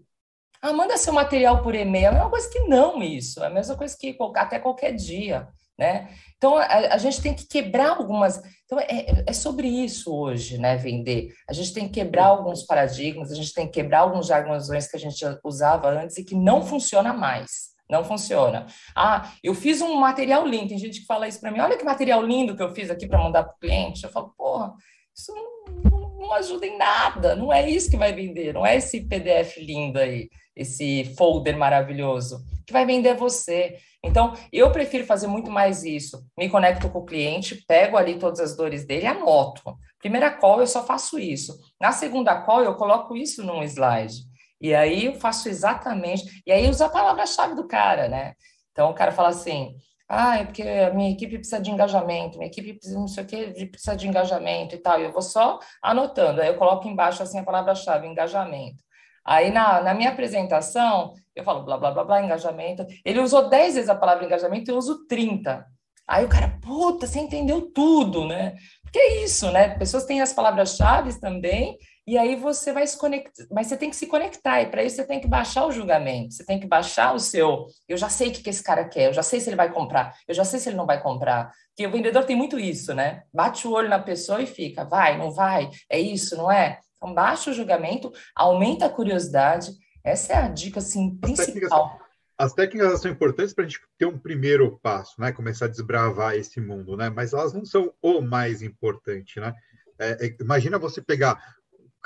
Ah, 0.61 0.73
manda 0.73 0.97
seu 0.97 1.13
material 1.13 1.61
por 1.61 1.75
e-mail. 1.75 2.07
É 2.07 2.11
uma 2.11 2.29
coisa 2.29 2.49
que 2.49 2.59
não 2.61 3.01
isso. 3.03 3.43
É 3.43 3.47
a 3.47 3.49
mesma 3.49 3.75
coisa 3.75 3.95
que 3.97 4.17
até 4.35 4.59
qualquer 4.59 4.93
dia, 4.93 5.47
né? 5.77 6.09
Então, 6.37 6.57
a, 6.57 6.63
a 6.63 6.97
gente 6.97 7.21
tem 7.21 7.33
que 7.33 7.45
quebrar 7.47 7.89
algumas... 7.89 8.41
Então, 8.65 8.79
é, 8.79 9.23
é 9.25 9.33
sobre 9.33 9.67
isso 9.67 10.13
hoje, 10.13 10.57
né, 10.57 10.75
vender. 10.75 11.33
A 11.49 11.53
gente 11.53 11.73
tem 11.73 11.87
que 11.87 11.93
quebrar 11.93 12.27
alguns 12.27 12.63
paradigmas, 12.63 13.31
a 13.31 13.35
gente 13.35 13.53
tem 13.53 13.65
que 13.65 13.73
quebrar 13.73 13.99
alguns 13.99 14.27
jargões 14.27 14.87
que 14.87 14.97
a 14.97 14.99
gente 14.99 15.23
usava 15.43 15.89
antes 15.89 16.17
e 16.17 16.23
que 16.23 16.35
não 16.35 16.65
funciona 16.65 17.13
mais. 17.13 17.76
Não 17.89 18.03
funciona. 18.03 18.67
Ah, 18.95 19.31
eu 19.43 19.53
fiz 19.53 19.81
um 19.81 19.95
material 19.95 20.45
lindo. 20.45 20.69
Tem 20.69 20.77
gente 20.77 20.99
que 20.99 21.05
fala 21.05 21.27
isso 21.27 21.39
para 21.39 21.51
mim. 21.51 21.59
Olha 21.59 21.77
que 21.77 21.85
material 21.85 22.21
lindo 22.21 22.55
que 22.55 22.61
eu 22.61 22.73
fiz 22.73 22.89
aqui 22.89 23.07
para 23.07 23.23
mandar 23.23 23.43
para 23.43 23.55
o 23.55 23.59
cliente. 23.59 24.03
Eu 24.03 24.09
falo, 24.09 24.33
porra, 24.37 24.73
isso 25.15 25.33
não, 25.33 26.19
não, 26.19 26.33
ajuda 26.33 26.65
em 26.65 26.77
nada. 26.77 27.35
Não 27.35 27.51
é 27.51 27.69
isso 27.69 27.89
que 27.89 27.97
vai 27.97 28.13
vender. 28.13 28.53
Não 28.53 28.65
é 28.65 28.75
esse 28.75 29.07
PDF 29.07 29.57
lindo 29.57 29.99
aí, 29.99 30.29
esse 30.55 31.15
folder 31.17 31.57
maravilhoso. 31.57 32.43
que 32.65 32.73
vai 32.73 32.85
vender 32.85 33.15
você. 33.15 33.77
Então, 34.03 34.33
eu 34.51 34.71
prefiro 34.71 35.05
fazer 35.05 35.27
muito 35.27 35.49
mais 35.49 35.83
isso. 35.83 36.21
Me 36.37 36.49
conecto 36.49 36.89
com 36.89 36.99
o 36.99 37.05
cliente, 37.05 37.63
pego 37.67 37.97
ali 37.97 38.19
todas 38.19 38.39
as 38.39 38.55
dores 38.55 38.85
dele, 38.85 39.07
anoto. 39.07 39.77
Primeira 39.99 40.29
call, 40.29 40.59
eu 40.59 40.67
só 40.67 40.85
faço 40.85 41.17
isso. 41.17 41.57
Na 41.79 41.91
segunda 41.91 42.41
call, 42.41 42.63
eu 42.63 42.75
coloco 42.75 43.15
isso 43.15 43.43
num 43.43 43.63
slide. 43.63 44.27
E 44.59 44.73
aí 44.73 45.05
eu 45.05 45.15
faço 45.15 45.49
exatamente. 45.49 46.41
E 46.45 46.51
aí 46.51 46.69
usa 46.69 46.87
a 46.87 46.89
palavra-chave 46.89 47.55
do 47.55 47.67
cara, 47.67 48.07
né? 48.07 48.33
Então 48.71 48.91
o 48.91 48.93
cara 48.93 49.11
fala 49.11 49.29
assim: 49.29 49.75
ah, 50.09 50.37
é 50.39 50.45
porque 50.45 50.63
a 50.63 50.93
minha 50.93 51.11
equipe 51.11 51.37
precisa 51.37 51.61
de 51.61 51.69
engajamento, 51.69 52.37
minha 52.37 52.49
equipe 52.49 52.73
precisa 52.73 52.97
não 52.97 53.07
sei 53.07 53.23
o 53.23 53.27
que, 53.27 53.65
precisa 53.67 53.95
de 53.95 54.07
engajamento 54.07 54.75
e 54.75 54.77
tal. 54.77 54.99
Eu 54.99 55.11
vou 55.11 55.21
só 55.21 55.59
anotando, 55.81 56.41
aí 56.41 56.47
eu 56.47 56.57
coloco 56.57 56.87
embaixo 56.87 57.21
assim 57.21 57.39
a 57.39 57.43
palavra-chave, 57.43 58.07
engajamento. 58.07 58.83
Aí 59.25 59.51
na, 59.51 59.81
na 59.81 59.93
minha 59.93 60.09
apresentação, 60.11 61.13
eu 61.35 61.43
falo 61.43 61.63
blá 61.63 61.77
blá 61.77 61.91
blá 61.91 62.03
blá, 62.05 62.23
engajamento. 62.23 62.85
Ele 63.03 63.19
usou 63.19 63.49
10 63.49 63.75
vezes 63.75 63.89
a 63.89 63.95
palavra 63.95 64.25
engajamento, 64.25 64.71
eu 64.71 64.77
uso 64.77 65.05
30. 65.07 65.65
Aí 66.07 66.23
o 66.23 66.29
cara, 66.29 66.57
puta, 66.61 67.05
você 67.05 67.19
entendeu 67.19 67.69
tudo, 67.73 68.25
né? 68.25 68.55
Porque 68.81 68.97
é 68.97 69.23
isso, 69.23 69.51
né? 69.51 69.77
Pessoas 69.77 70.05
têm 70.05 70.21
as 70.21 70.31
palavras-chave 70.31 71.19
também, 71.19 71.77
e 72.07 72.17
aí 72.17 72.37
você 72.37 72.71
vai 72.71 72.87
se 72.87 72.97
conectar, 72.97 73.45
mas 73.51 73.67
você 73.67 73.75
tem 73.75 73.89
que 73.89 73.95
se 73.97 74.07
conectar, 74.07 74.61
e 74.61 74.67
para 74.67 74.81
isso 74.81 74.95
você 74.95 75.05
tem 75.05 75.19
que 75.19 75.27
baixar 75.27 75.65
o 75.65 75.71
julgamento, 75.73 76.33
você 76.33 76.45
tem 76.45 76.57
que 76.57 76.65
baixar 76.65 77.13
o 77.13 77.19
seu. 77.19 77.65
Eu 77.85 77.97
já 77.97 78.07
sei 78.07 78.29
o 78.29 78.31
que, 78.31 78.41
que 78.41 78.49
esse 78.49 78.63
cara 78.63 78.87
quer, 78.87 79.07
eu 79.09 79.13
já 79.13 79.21
sei 79.21 79.41
se 79.41 79.49
ele 79.49 79.57
vai 79.57 79.69
comprar, 79.69 80.15
eu 80.25 80.33
já 80.33 80.45
sei 80.45 80.57
se 80.57 80.69
ele 80.69 80.77
não 80.77 80.85
vai 80.85 81.03
comprar. 81.03 81.51
Porque 81.69 81.85
o 81.85 81.91
vendedor 81.91 82.23
tem 82.23 82.35
muito 82.35 82.57
isso, 82.57 82.93
né? 82.93 83.23
Bate 83.33 83.67
o 83.67 83.71
olho 83.71 83.89
na 83.89 83.99
pessoa 83.99 84.41
e 84.41 84.47
fica, 84.47 84.85
vai, 84.85 85.17
não 85.17 85.31
vai, 85.31 85.69
é 85.89 85.99
isso, 85.99 86.37
não 86.37 86.49
é? 86.49 86.79
Então 86.95 87.13
baixa 87.13 87.51
o 87.51 87.53
julgamento, 87.53 88.11
aumenta 88.33 88.85
a 88.85 88.89
curiosidade. 88.89 89.71
Essa 90.01 90.33
é 90.33 90.37
a 90.37 90.47
dica 90.47 90.79
assim, 90.79 91.13
principal. 91.17 91.99
As 92.37 92.53
técnicas 92.53 93.01
são 93.01 93.11
importantes 93.11 93.53
para 93.53 93.65
a 93.65 93.67
gente 93.67 93.81
ter 93.97 94.05
um 94.05 94.17
primeiro 94.17 94.79
passo, 94.81 95.19
né? 95.19 95.33
Começar 95.33 95.65
a 95.65 95.69
desbravar 95.69 96.35
esse 96.35 96.61
mundo, 96.61 96.95
né? 96.95 97.09
Mas 97.09 97.33
elas 97.33 97.51
não 97.51 97.65
são 97.65 97.91
o 98.01 98.21
mais 98.21 98.61
importante, 98.61 99.41
né? 99.41 99.53
É, 99.99 100.27
é, 100.27 100.35
imagina 100.39 100.77
você 100.77 101.01
pegar 101.01 101.56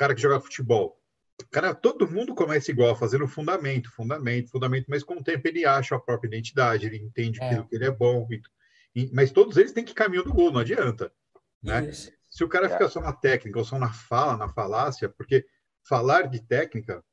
cara 0.01 0.15
que 0.15 0.21
joga 0.21 0.39
futebol. 0.39 0.99
Cara, 1.51 1.75
todo 1.75 2.09
mundo 2.09 2.33
começa 2.33 2.71
igual, 2.71 2.95
fazendo 2.95 3.27
fundamento, 3.27 3.91
fundamento, 3.91 4.49
fundamento, 4.49 4.85
mas 4.89 5.03
com 5.03 5.17
o 5.17 5.23
tempo 5.23 5.47
ele 5.47 5.63
acha 5.63 5.95
a 5.95 5.99
própria 5.99 6.27
identidade, 6.27 6.87
ele 6.87 6.97
entende 6.97 7.39
é. 7.39 7.63
que 7.63 7.75
ele 7.75 7.85
é 7.85 7.91
bom. 7.91 8.27
E, 8.95 9.11
mas 9.13 9.31
todos 9.31 9.57
eles 9.57 9.71
têm 9.71 9.85
que 9.85 9.93
caminhar 9.93 10.23
do 10.23 10.33
gol, 10.33 10.51
não 10.51 10.59
adianta. 10.59 11.11
Né? 11.61 11.91
Se 11.91 12.43
o 12.43 12.49
cara 12.49 12.65
é. 12.65 12.69
fica 12.69 12.89
só 12.89 12.99
na 12.99 13.13
técnica 13.13 13.59
ou 13.59 13.65
só 13.65 13.77
na 13.77 13.93
fala, 13.93 14.35
na 14.35 14.49
falácia, 14.49 15.07
porque 15.07 15.45
falar 15.83 16.23
de 16.23 16.41
técnica 16.41 17.03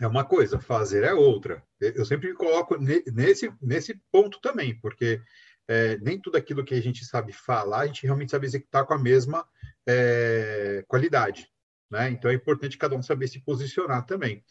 é 0.00 0.06
uma 0.06 0.24
coisa, 0.24 0.60
fazer 0.60 1.02
é 1.02 1.12
outra. 1.12 1.60
Eu 1.80 2.04
sempre 2.04 2.28
me 2.28 2.36
coloco 2.36 2.76
nesse, 2.78 3.52
nesse 3.60 4.00
ponto 4.12 4.40
também, 4.40 4.78
porque 4.78 5.20
é, 5.66 5.98
nem 5.98 6.20
tudo 6.20 6.36
aquilo 6.36 6.64
que 6.64 6.74
a 6.74 6.80
gente 6.80 7.04
sabe 7.04 7.32
falar, 7.32 7.80
a 7.80 7.86
gente 7.86 8.04
realmente 8.04 8.30
sabe 8.30 8.46
executar 8.46 8.86
com 8.86 8.94
a 8.94 8.98
mesma 8.98 9.44
é, 9.84 10.84
qualidade. 10.86 11.50
Né? 11.90 12.10
Então 12.10 12.30
é 12.30 12.34
importante 12.34 12.78
cada 12.78 12.96
um 12.96 13.02
saber 13.02 13.28
se 13.28 13.40
posicionar 13.40 14.04
também. 14.06 14.44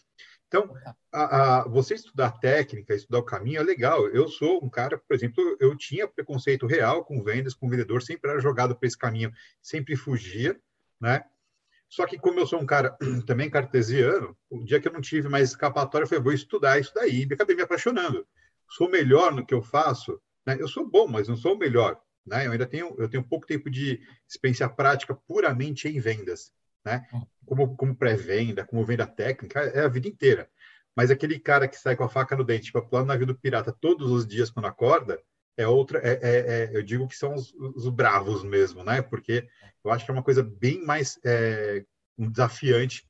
Então, 0.48 0.74
a, 1.12 1.64
a, 1.64 1.68
você 1.68 1.96
estudar 1.96 2.32
técnica, 2.40 2.94
estudar 2.94 3.20
o 3.20 3.24
caminho 3.24 3.60
é 3.60 3.64
legal. 3.64 4.08
Eu 4.10 4.28
sou 4.28 4.64
um 4.64 4.70
cara, 4.70 4.98
por 4.98 5.16
exemplo, 5.16 5.58
eu 5.60 5.76
tinha 5.76 6.08
preconceito 6.08 6.68
real 6.68 7.04
com 7.04 7.24
vendas, 7.24 7.54
com 7.54 7.70
vendedor, 7.70 8.02
sempre 8.02 8.30
era 8.30 8.40
jogado 8.40 8.76
para 8.76 8.88
esse 8.88 8.98
caminho, 8.98 9.32
sempre 9.62 9.96
fugia, 9.96 10.60
né? 11.02 11.24
Só 11.90 12.06
que 12.06 12.18
como 12.18 12.40
eu 12.40 12.48
sou 12.48 12.60
um 12.60 12.66
cara 12.66 12.96
também 13.26 13.50
cartesiano, 13.50 14.38
o 14.50 14.64
dia 14.64 14.80
que 14.80 14.88
eu 14.88 14.94
não 14.94 15.02
tive 15.02 15.28
mais 15.28 15.50
escapatória, 15.50 16.06
eu 16.06 16.10
falei, 16.10 16.24
vou 16.24 16.34
estudar 16.34 16.80
isso 16.80 16.94
daí, 16.94 17.26
e 17.30 17.34
acabei 17.34 17.56
me 17.56 17.62
apaixonando. 17.62 18.28
Sou 18.70 18.90
melhor 18.90 19.34
no 19.34 19.46
que 19.46 19.54
eu 19.54 19.62
faço, 19.62 20.22
né? 20.46 20.58
Eu 20.60 20.68
sou 20.68 20.88
bom, 20.90 21.08
mas 21.08 21.28
não 21.28 21.36
sou 21.36 21.56
o 21.56 21.58
melhor, 21.58 22.00
né? 22.26 22.48
Eu 22.48 22.52
ainda 22.52 22.66
tenho, 22.66 22.96
eu 22.98 23.10
tenho 23.10 23.24
pouco 23.24 23.48
tempo 23.48 23.70
de 23.70 24.00
experiência 24.28 24.70
prática 24.70 25.16
puramente 25.28 25.88
em 25.88 26.00
vendas, 26.00 26.52
né? 26.86 27.06
Hum. 27.14 27.22
Como, 27.46 27.76
como 27.76 27.96
pré-venda, 27.96 28.66
como 28.66 28.86
venda 28.86 29.06
técnica, 29.06 29.60
é 29.60 29.82
a 29.82 29.88
vida 29.88 30.08
inteira. 30.08 30.50
Mas 30.96 31.12
aquele 31.12 31.40
cara 31.40 31.68
que 31.68 31.76
sai 31.76 31.96
com 31.96 32.04
a 32.04 32.10
faca 32.10 32.36
no 32.36 32.44
dente 32.44 32.72
para 32.72 32.82
pular 32.82 33.02
no 33.02 33.08
navio 33.08 33.28
do 33.28 33.36
pirata 33.36 33.76
todos 33.80 34.10
os 34.12 34.26
dias 34.26 34.50
quando 34.50 34.68
acorda, 34.68 35.20
é 35.58 35.68
outra, 35.68 36.00
é, 36.00 36.20
é, 36.22 36.40
é, 36.64 36.78
eu 36.78 36.84
digo 36.84 37.08
que 37.08 37.16
são 37.16 37.34
os, 37.34 37.54
os, 37.54 37.88
bravos 37.90 38.44
mesmo, 38.44 38.84
né? 38.84 39.02
Porque 39.02 39.48
eu 39.84 39.92
acho 39.92 40.06
que 40.06 40.12
é 40.12 40.14
uma 40.14 40.24
coisa 40.24 40.44
bem 40.44 40.84
mais 40.84 41.20
é, 41.24 41.86
um 42.18 42.30
desafiante 42.30 43.08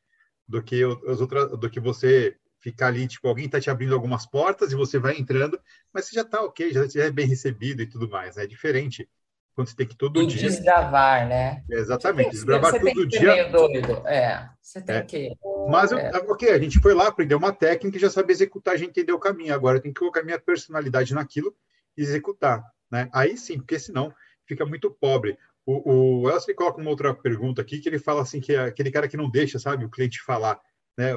do 0.48 0.62
que 0.62 0.84
as 1.08 1.22
outras, 1.22 1.52
do 1.58 1.70
que 1.70 1.80
você 1.80 2.38
ficar 2.60 2.88
ali, 2.88 3.08
tipo, 3.08 3.28
alguém 3.28 3.46
está 3.46 3.60
te 3.60 3.70
abrindo 3.70 3.94
algumas 3.94 4.26
portas 4.26 4.72
e 4.72 4.76
você 4.76 4.98
vai 5.00 5.18
entrando, 5.18 5.60
mas 5.94 6.06
você 6.06 6.16
já 6.16 6.22
está 6.22 6.42
ok, 6.42 6.72
já, 6.72 6.88
já 6.88 7.04
é 7.06 7.12
bem 7.12 7.28
recebido 7.28 7.82
e 7.82 7.88
tudo 7.88 8.10
mais, 8.10 8.36
né? 8.36 8.44
É 8.44 8.48
diferente 8.48 9.08
quando 9.56 9.70
você 9.70 9.76
tem 9.76 9.88
que 9.88 9.96
todo 9.96 10.22
e 10.22 10.28
dia. 10.28 10.50
Desgravar, 10.50 11.28
né? 11.28 11.64
É, 11.72 11.80
exatamente, 11.80 12.32
desgravar 12.32 12.72
você 12.72 12.80
todo 12.80 13.08
dia. 13.08 13.34
Meio 13.34 13.52
doido. 13.52 14.06
É, 14.06 14.50
você 14.62 14.82
tem 14.82 14.96
é. 14.98 15.02
que. 15.02 15.32
Mas, 15.70 15.92
é. 15.94 16.12
ok, 16.28 16.50
a 16.50 16.60
gente 16.60 16.80
foi 16.80 16.94
lá, 16.94 17.08
aprendeu 17.08 17.38
uma 17.38 17.54
técnica 17.54 17.98
e 17.98 18.02
já 18.02 18.10
sabia 18.10 18.34
executar, 18.34 18.74
a 18.74 18.78
gente 18.78 18.90
entendeu 18.90 19.16
o 19.16 19.20
caminho. 19.20 19.54
Agora 19.54 19.80
tem 19.80 19.94
que 19.94 20.00
colocar 20.00 20.22
minha 20.24 20.40
personalidade 20.40 21.14
naquilo 21.14 21.56
e 21.98 22.02
executar. 22.02 22.64
Né? 22.92 23.10
Aí 23.14 23.38
sim, 23.38 23.58
porque 23.58 23.80
senão 23.80 24.14
fica 24.46 24.66
muito 24.66 24.92
pobre. 24.92 25.38
O, 25.66 26.24
o 26.24 26.30
Elcio 26.30 26.54
coloca 26.54 26.80
uma 26.80 26.92
outra 26.92 27.14
pergunta 27.14 27.62
aqui, 27.62 27.80
que 27.80 27.90
ele 27.90 27.98
fala 27.98 28.22
assim, 28.22 28.40
que 28.40 28.54
é 28.54 28.60
aquele 28.60 28.92
cara 28.92 29.08
que 29.08 29.18
não 29.18 29.30
deixa, 29.30 29.58
sabe, 29.58 29.86
o 29.86 29.90
cliente 29.90 30.22
falar. 30.22 30.60
Né? 30.98 31.14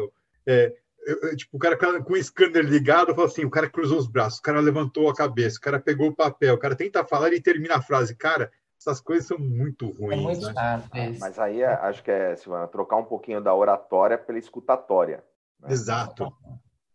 É, 0.47 0.75
eu, 1.09 1.37
tipo, 1.37 1.57
o 1.57 1.59
cara 1.59 1.77
com 1.77 2.13
o 2.13 2.23
scanner 2.23 2.65
ligado, 2.65 3.15
fala 3.15 3.27
assim, 3.27 3.45
o 3.45 3.51
cara 3.51 3.69
cruzou 3.69 3.99
os 3.99 4.07
braços, 4.07 4.39
o 4.39 4.43
cara 4.43 4.61
levantou 4.61 5.09
a 5.09 5.15
cabeça, 5.15 5.59
o 5.59 5.61
cara 5.61 5.81
pegou 5.81 6.09
o 6.09 6.15
papel, 6.15 6.55
o 6.55 6.59
cara 6.59 6.77
tenta 6.77 7.05
falar 7.05 7.33
e 7.33 7.41
termina 7.41 7.77
a 7.77 7.83
frase. 7.83 8.15
Cara, 8.15 8.51
essas 8.79 9.01
coisas 9.01 9.27
são 9.27 9.39
muito 9.39 9.91
ruins. 9.91 10.21
É 10.21 10.23
muito 10.23 10.47
né? 10.47 10.53
chato, 10.53 10.95
é 10.95 11.19
Mas 11.19 11.39
aí 11.39 11.63
é, 11.63 11.73
acho 11.73 12.03
que 12.03 12.11
é, 12.11 12.37
Silvana, 12.37 12.69
trocar 12.69 12.97
um 12.97 13.05
pouquinho 13.05 13.41
da 13.41 13.55
oratória 13.55 14.19
pela 14.19 14.39
escutatória. 14.39 15.25
Né? 15.61 15.73
Exato. 15.73 16.31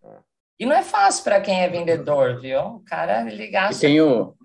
É. 0.04 0.18
E 0.60 0.66
não 0.66 0.76
é 0.76 0.84
fácil 0.84 1.24
para 1.24 1.42
quem 1.42 1.62
é 1.62 1.68
vendedor, 1.68 2.40
viu? 2.40 2.60
O 2.60 2.80
cara 2.82 3.24
ligar 3.24 3.74
e 3.74 3.80
tem 3.80 4.00
o... 4.00 4.36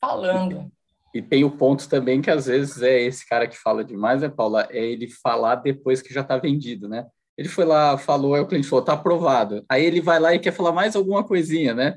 falando. 0.00 0.70
E 1.14 1.22
tem 1.22 1.44
o 1.44 1.56
ponto 1.56 1.88
também 1.88 2.20
que 2.20 2.30
às 2.30 2.46
vezes 2.46 2.82
é 2.82 3.00
esse 3.02 3.26
cara 3.28 3.46
que 3.46 3.56
fala 3.56 3.84
demais, 3.84 4.22
né, 4.22 4.28
Paula? 4.28 4.66
É 4.70 4.84
ele 4.84 5.08
falar 5.08 5.56
depois 5.56 6.02
que 6.02 6.12
já 6.12 6.22
está 6.22 6.36
vendido, 6.38 6.88
né? 6.88 7.06
Ele 7.36 7.48
foi 7.48 7.64
lá, 7.64 7.96
falou, 7.96 8.34
aí 8.34 8.40
o 8.40 8.46
cliente 8.46 8.68
falou, 8.68 8.84
tá 8.84 8.92
aprovado. 8.92 9.64
Aí 9.68 9.84
ele 9.84 10.00
vai 10.00 10.20
lá 10.20 10.34
e 10.34 10.38
quer 10.38 10.52
falar 10.52 10.72
mais 10.72 10.94
alguma 10.94 11.24
coisinha, 11.24 11.74
né? 11.74 11.96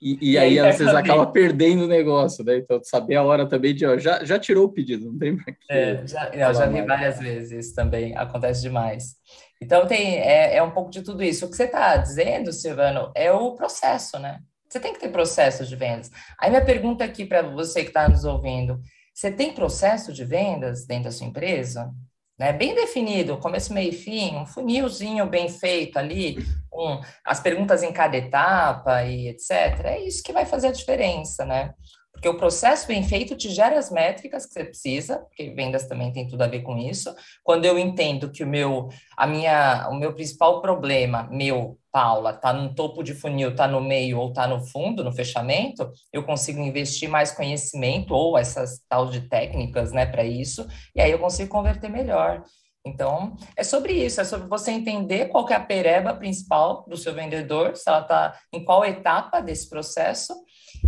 E, 0.00 0.32
e, 0.32 0.38
aí, 0.38 0.58
às 0.58 0.78
vezes, 0.78 0.94
acaba 0.94 1.26
perdendo 1.26 1.84
o 1.84 1.86
negócio, 1.86 2.42
né? 2.42 2.56
Então, 2.56 2.82
saber 2.82 3.16
a 3.16 3.22
hora 3.22 3.46
também 3.46 3.74
de, 3.74 3.84
ó, 3.84 3.98
já, 3.98 4.24
já 4.24 4.38
tirou 4.38 4.64
o 4.64 4.72
pedido, 4.72 5.12
não 5.12 5.18
tem 5.18 5.36
pra 5.36 5.52
que. 5.52 5.60
É, 5.70 6.06
já, 6.06 6.30
não, 6.30 6.54
já 6.54 6.66
vi 6.66 6.80
várias 6.80 7.18
vezes 7.18 7.66
isso 7.66 7.74
também, 7.74 8.16
acontece 8.16 8.62
demais. 8.62 9.16
Então, 9.60 9.86
tem, 9.86 10.18
é, 10.18 10.56
é 10.56 10.62
um 10.62 10.70
pouco 10.70 10.90
de 10.90 11.02
tudo 11.02 11.22
isso. 11.22 11.44
O 11.44 11.50
que 11.50 11.56
você 11.56 11.64
está 11.64 11.98
dizendo, 11.98 12.50
Silvano, 12.50 13.12
é 13.14 13.30
o 13.30 13.54
processo, 13.54 14.18
né? 14.18 14.40
Você 14.66 14.80
tem 14.80 14.94
que 14.94 15.00
ter 15.00 15.10
processo 15.10 15.66
de 15.66 15.76
vendas. 15.76 16.10
Aí, 16.38 16.48
minha 16.48 16.64
pergunta 16.64 17.04
aqui 17.04 17.26
para 17.26 17.42
você 17.42 17.82
que 17.82 17.88
está 17.88 18.08
nos 18.08 18.24
ouvindo: 18.24 18.80
você 19.12 19.30
tem 19.30 19.52
processo 19.52 20.14
de 20.14 20.24
vendas 20.24 20.86
dentro 20.86 21.04
da 21.04 21.10
sua 21.10 21.26
empresa? 21.26 21.90
Né? 22.40 22.54
Bem 22.54 22.74
definido, 22.74 23.36
começo, 23.36 23.70
meio 23.70 23.90
e 23.90 23.92
fim, 23.92 24.34
um 24.34 24.46
funilzinho 24.46 25.26
bem 25.26 25.50
feito 25.50 25.98
ali, 25.98 26.38
um, 26.72 26.98
as 27.22 27.38
perguntas 27.38 27.82
em 27.82 27.92
cada 27.92 28.16
etapa 28.16 29.04
e 29.04 29.28
etc. 29.28 29.50
É 29.84 30.00
isso 30.00 30.22
que 30.22 30.32
vai 30.32 30.46
fazer 30.46 30.68
a 30.68 30.72
diferença, 30.72 31.44
né? 31.44 31.74
Porque 32.10 32.26
o 32.26 32.38
processo 32.38 32.86
bem 32.86 33.02
feito 33.02 33.36
te 33.36 33.50
gera 33.50 33.78
as 33.78 33.90
métricas 33.90 34.46
que 34.46 34.54
você 34.54 34.64
precisa, 34.64 35.18
porque 35.18 35.50
vendas 35.50 35.86
também 35.86 36.14
tem 36.14 36.26
tudo 36.26 36.40
a 36.40 36.46
ver 36.46 36.62
com 36.62 36.78
isso. 36.78 37.14
Quando 37.44 37.66
eu 37.66 37.78
entendo 37.78 38.32
que 38.32 38.42
o 38.42 38.46
meu, 38.46 38.88
a 39.18 39.26
minha, 39.26 39.86
o 39.90 39.94
meu 39.94 40.14
principal 40.14 40.62
problema, 40.62 41.28
meu, 41.30 41.78
Paula, 41.92 42.30
está 42.30 42.52
no 42.52 42.74
topo 42.74 43.02
de 43.02 43.14
funil, 43.14 43.50
está 43.50 43.66
no 43.66 43.80
meio 43.80 44.18
ou 44.18 44.28
está 44.28 44.46
no 44.46 44.60
fundo, 44.60 45.02
no 45.02 45.12
fechamento, 45.12 45.90
eu 46.12 46.24
consigo 46.24 46.60
investir 46.60 47.08
mais 47.08 47.32
conhecimento 47.32 48.14
ou 48.14 48.38
essas 48.38 48.80
tal 48.88 49.06
de 49.06 49.22
técnicas, 49.22 49.92
né, 49.92 50.06
para 50.06 50.24
isso, 50.24 50.66
e 50.94 51.00
aí 51.00 51.10
eu 51.10 51.18
consigo 51.18 51.50
converter 51.50 51.90
melhor. 51.90 52.42
Então, 52.86 53.36
é 53.56 53.62
sobre 53.62 53.92
isso, 53.92 54.20
é 54.20 54.24
sobre 54.24 54.48
você 54.48 54.70
entender 54.70 55.26
qual 55.26 55.46
é 55.50 55.54
a 55.54 55.60
pereba 55.60 56.14
principal 56.14 56.84
do 56.88 56.96
seu 56.96 57.12
vendedor, 57.12 57.76
se 57.76 57.82
ela 57.86 58.00
está 58.00 58.38
em 58.52 58.64
qual 58.64 58.84
etapa 58.84 59.40
desse 59.40 59.68
processo, 59.68 60.34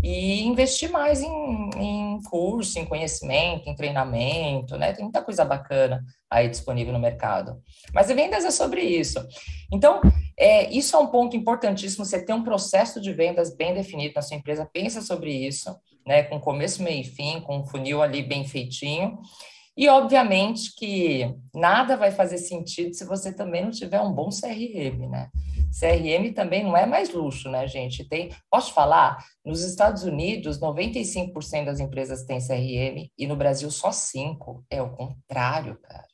e 0.03 0.43
investir 0.43 0.91
mais 0.91 1.22
em, 1.22 1.70
em 1.76 2.22
curso, 2.22 2.78
em 2.78 2.85
conhecimento, 2.85 3.68
em 3.68 3.74
treinamento, 3.74 4.76
né? 4.76 4.93
Tem 4.93 5.05
muita 5.05 5.22
coisa 5.22 5.45
bacana 5.45 6.05
aí 6.30 6.49
disponível 6.49 6.93
no 6.93 6.99
mercado. 6.99 7.61
Mas 7.93 8.09
vendas 8.09 8.45
é 8.45 8.51
sobre 8.51 8.83
isso. 8.83 9.24
Então, 9.72 10.01
é, 10.39 10.70
isso 10.70 10.97
é 10.97 10.99
um 10.99 11.07
ponto 11.07 11.37
importantíssimo, 11.37 12.05
você 12.05 12.24
ter 12.24 12.33
um 12.33 12.43
processo 12.43 13.01
de 13.01 13.12
vendas 13.12 13.55
bem 13.55 13.74
definido 13.74 14.14
na 14.14 14.22
sua 14.22 14.37
empresa, 14.37 14.68
pensa 14.72 15.01
sobre 15.01 15.33
isso, 15.33 15.74
né? 16.07 16.22
Com 16.24 16.41
começo, 16.41 16.83
meio 16.83 17.01
e 17.01 17.05
fim, 17.05 17.41
com 17.41 17.59
um 17.59 17.66
funil 17.66 18.03
ali 18.03 18.22
bem 18.22 18.45
feitinho. 18.45 19.18
E, 19.76 19.89
obviamente, 19.89 20.74
que 20.76 21.35
nada 21.55 21.97
vai 21.97 22.11
fazer 22.11 22.39
sentido 22.39 22.95
se 22.95 23.07
você 23.07 23.33
também 23.33 23.62
não 23.62 23.70
tiver 23.70 24.01
um 24.01 24.12
bom 24.12 24.28
CRM, 24.28 25.09
né? 25.09 25.30
CRM 25.72 26.32
também 26.34 26.62
não 26.62 26.76
é 26.76 26.84
mais 26.84 27.10
luxo, 27.10 27.50
né, 27.50 27.66
gente? 27.66 28.06
Tem, 28.06 28.30
posso 28.50 28.74
falar, 28.74 29.24
nos 29.44 29.64
Estados 29.64 30.04
Unidos, 30.04 30.60
95% 30.60 31.64
das 31.64 31.80
empresas 31.80 32.24
têm 32.24 32.38
CRM 32.38 33.08
e 33.16 33.26
no 33.26 33.36
Brasil 33.36 33.70
só 33.70 33.90
5%. 33.90 34.62
É 34.70 34.82
o 34.82 34.90
contrário, 34.90 35.78
cara. 35.80 36.06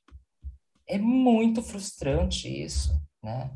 É 0.87 0.97
muito 0.97 1.63
frustrante 1.63 2.49
isso, 2.49 2.91
né? 3.23 3.51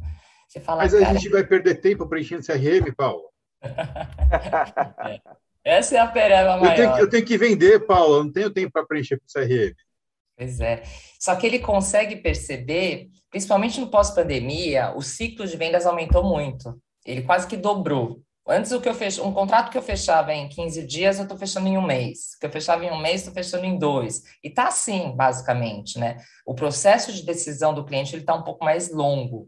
Você 0.48 0.61
fala, 0.61 0.82
Mas 0.82 0.94
a 0.94 1.00
cara... 1.00 1.14
gente 1.14 1.30
vai 1.30 1.44
perder 1.44 1.76
tempo 1.76 2.07
preenchendo 2.07 2.44
CRM, 2.44 2.92
Paulo. 2.94 3.30
é. 3.62 5.20
Essa 5.64 5.96
é 5.96 5.98
a 6.00 6.09
pereba 6.09 6.57
maior. 6.57 6.72
Eu 6.72 6.76
tenho, 6.76 6.94
que, 6.94 7.00
eu 7.03 7.11
tenho 7.11 7.24
que 7.24 7.38
vender, 7.38 7.86
Paulo. 7.86 8.16
Eu 8.16 8.24
não 8.24 8.32
tenho 8.32 8.50
tempo 8.50 8.72
para 8.72 8.84
preencher 8.84 9.18
com 9.18 9.26
CRM. 9.26 9.74
Pois 10.43 10.61
é. 10.61 10.82
Só 11.20 11.36
que 11.36 11.47
ele 11.47 11.61
consegue 11.61 12.16
perceber, 12.16 13.09
principalmente 13.30 13.80
no 13.80 13.88
pós-pandemia, 13.88 14.93
o 14.97 15.01
ciclo 15.01 15.47
de 15.47 15.57
vendas 15.57 15.86
aumentou 15.86 16.24
muito. 16.24 16.76
Ele 17.07 17.22
quase 17.22 17.47
que 17.47 17.57
dobrou. 17.57 18.20
Antes, 18.47 18.72
o 18.72 18.80
que 18.80 18.88
eu 18.88 18.95
fech... 18.95 19.20
um 19.20 19.32
contrato 19.32 19.70
que 19.70 19.78
eu 19.78 19.82
fechava 19.82 20.34
em 20.34 20.49
15 20.49 20.84
dias, 20.84 21.18
eu 21.18 21.22
estou 21.22 21.38
fechando 21.38 21.68
em 21.68 21.78
um 21.78 21.82
mês. 21.82 22.34
que 22.40 22.45
eu 22.45 22.51
fechava 22.51 22.84
em 22.84 22.90
um 22.90 23.01
mês, 23.01 23.20
estou 23.20 23.32
fechando 23.32 23.64
em 23.64 23.78
dois. 23.78 24.22
E 24.43 24.49
está 24.49 24.66
assim, 24.66 25.14
basicamente, 25.14 25.97
né? 25.97 26.16
O 26.45 26.55
processo 26.55 27.12
de 27.12 27.22
decisão 27.22 27.72
do 27.72 27.84
cliente 27.84 28.16
está 28.16 28.34
um 28.34 28.43
pouco 28.43 28.64
mais 28.64 28.90
longo. 28.90 29.47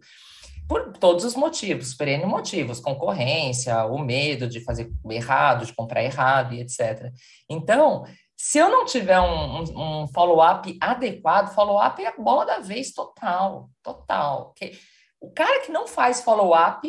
Por 0.68 0.92
todos 0.92 1.24
os 1.24 1.34
motivos, 1.34 1.92
por 1.92 2.06
N 2.06 2.24
motivos, 2.24 2.78
concorrência, 2.78 3.84
o 3.84 3.98
medo 3.98 4.48
de 4.48 4.60
fazer 4.60 4.90
errado, 5.10 5.66
de 5.66 5.74
comprar 5.74 6.04
errado 6.04 6.54
e 6.54 6.60
etc. 6.60 7.12
Então, 7.50 8.04
se 8.36 8.58
eu 8.58 8.68
não 8.68 8.84
tiver 8.84 9.20
um, 9.20 9.62
um, 10.02 10.08
follow-up 10.08 10.76
adequado, 10.80 11.54
follow-up 11.54 12.02
é 12.02 12.08
a 12.08 12.16
bola 12.16 12.44
da 12.44 12.58
vez 12.58 12.92
total, 12.92 13.70
total. 13.82 14.46
Porque 14.46 14.72
o 15.20 15.30
cara 15.32 15.60
que 15.62 15.72
não 15.72 15.86
faz 15.86 16.22
follow-up 16.22 16.88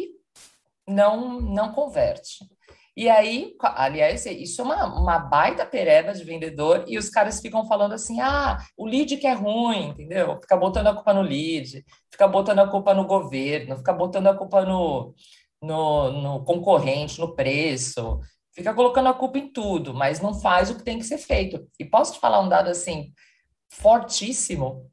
não, 0.87 1.39
não 1.39 1.71
converte. 1.71 2.45
E 2.97 3.09
aí, 3.09 3.53
aliás, 3.61 4.25
isso 4.25 4.61
é 4.61 4.63
uma, 4.63 4.85
uma 4.85 5.19
baita 5.19 5.65
pereba 5.65 6.13
de 6.13 6.23
vendedor 6.23 6.85
e 6.87 6.97
os 6.97 7.09
caras 7.09 7.41
ficam 7.41 7.67
falando 7.67 7.93
assim: 7.93 8.21
ah, 8.21 8.57
o 8.77 8.85
lead 8.85 9.17
que 9.17 9.27
é 9.27 9.33
ruim, 9.33 9.89
entendeu? 9.89 10.39
Fica 10.41 10.55
botando 10.55 10.87
a 10.87 10.93
culpa 10.93 11.13
no 11.13 11.21
lead, 11.21 11.83
fica 12.09 12.27
botando 12.27 12.59
a 12.59 12.67
culpa 12.67 12.93
no 12.93 13.05
governo, 13.05 13.77
fica 13.77 13.91
botando 13.91 14.27
a 14.27 14.37
culpa 14.37 14.63
no, 14.65 15.13
no, 15.61 16.11
no 16.21 16.45
concorrente, 16.45 17.19
no 17.19 17.35
preço, 17.35 18.19
fica 18.55 18.73
colocando 18.73 19.09
a 19.09 19.13
culpa 19.13 19.37
em 19.37 19.51
tudo, 19.51 19.93
mas 19.93 20.21
não 20.21 20.33
faz 20.33 20.69
o 20.69 20.77
que 20.77 20.83
tem 20.83 20.97
que 20.97 21.03
ser 21.03 21.17
feito. 21.17 21.69
E 21.77 21.83
posso 21.83 22.13
te 22.13 22.19
falar 22.19 22.39
um 22.39 22.47
dado 22.47 22.69
assim 22.69 23.13
fortíssimo. 23.69 24.89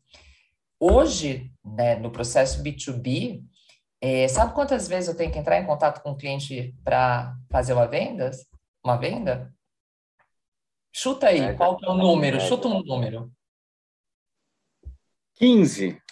Hoje, 0.78 1.50
né, 1.64 1.94
no 1.94 2.10
processo 2.10 2.60
B2B, 2.60 3.40
é, 4.00 4.26
sabe 4.26 4.52
quantas 4.52 4.88
vezes 4.88 5.08
eu 5.08 5.16
tenho 5.16 5.30
que 5.30 5.38
entrar 5.38 5.60
em 5.60 5.66
contato 5.66 6.02
com 6.02 6.10
o 6.10 6.16
cliente 6.16 6.74
para 6.82 7.36
fazer 7.50 7.72
uma 7.72 7.86
venda? 7.86 8.32
Uma 8.84 8.96
venda? 8.96 9.54
Chuta 10.92 11.28
aí, 11.28 11.40
é, 11.40 11.54
qual 11.54 11.78
é 11.80 11.88
o 11.88 11.94
número? 11.94 12.38
É, 12.38 12.40
Chuta 12.40 12.66
um 12.66 12.82
número. 12.82 13.32
15. 15.34 16.02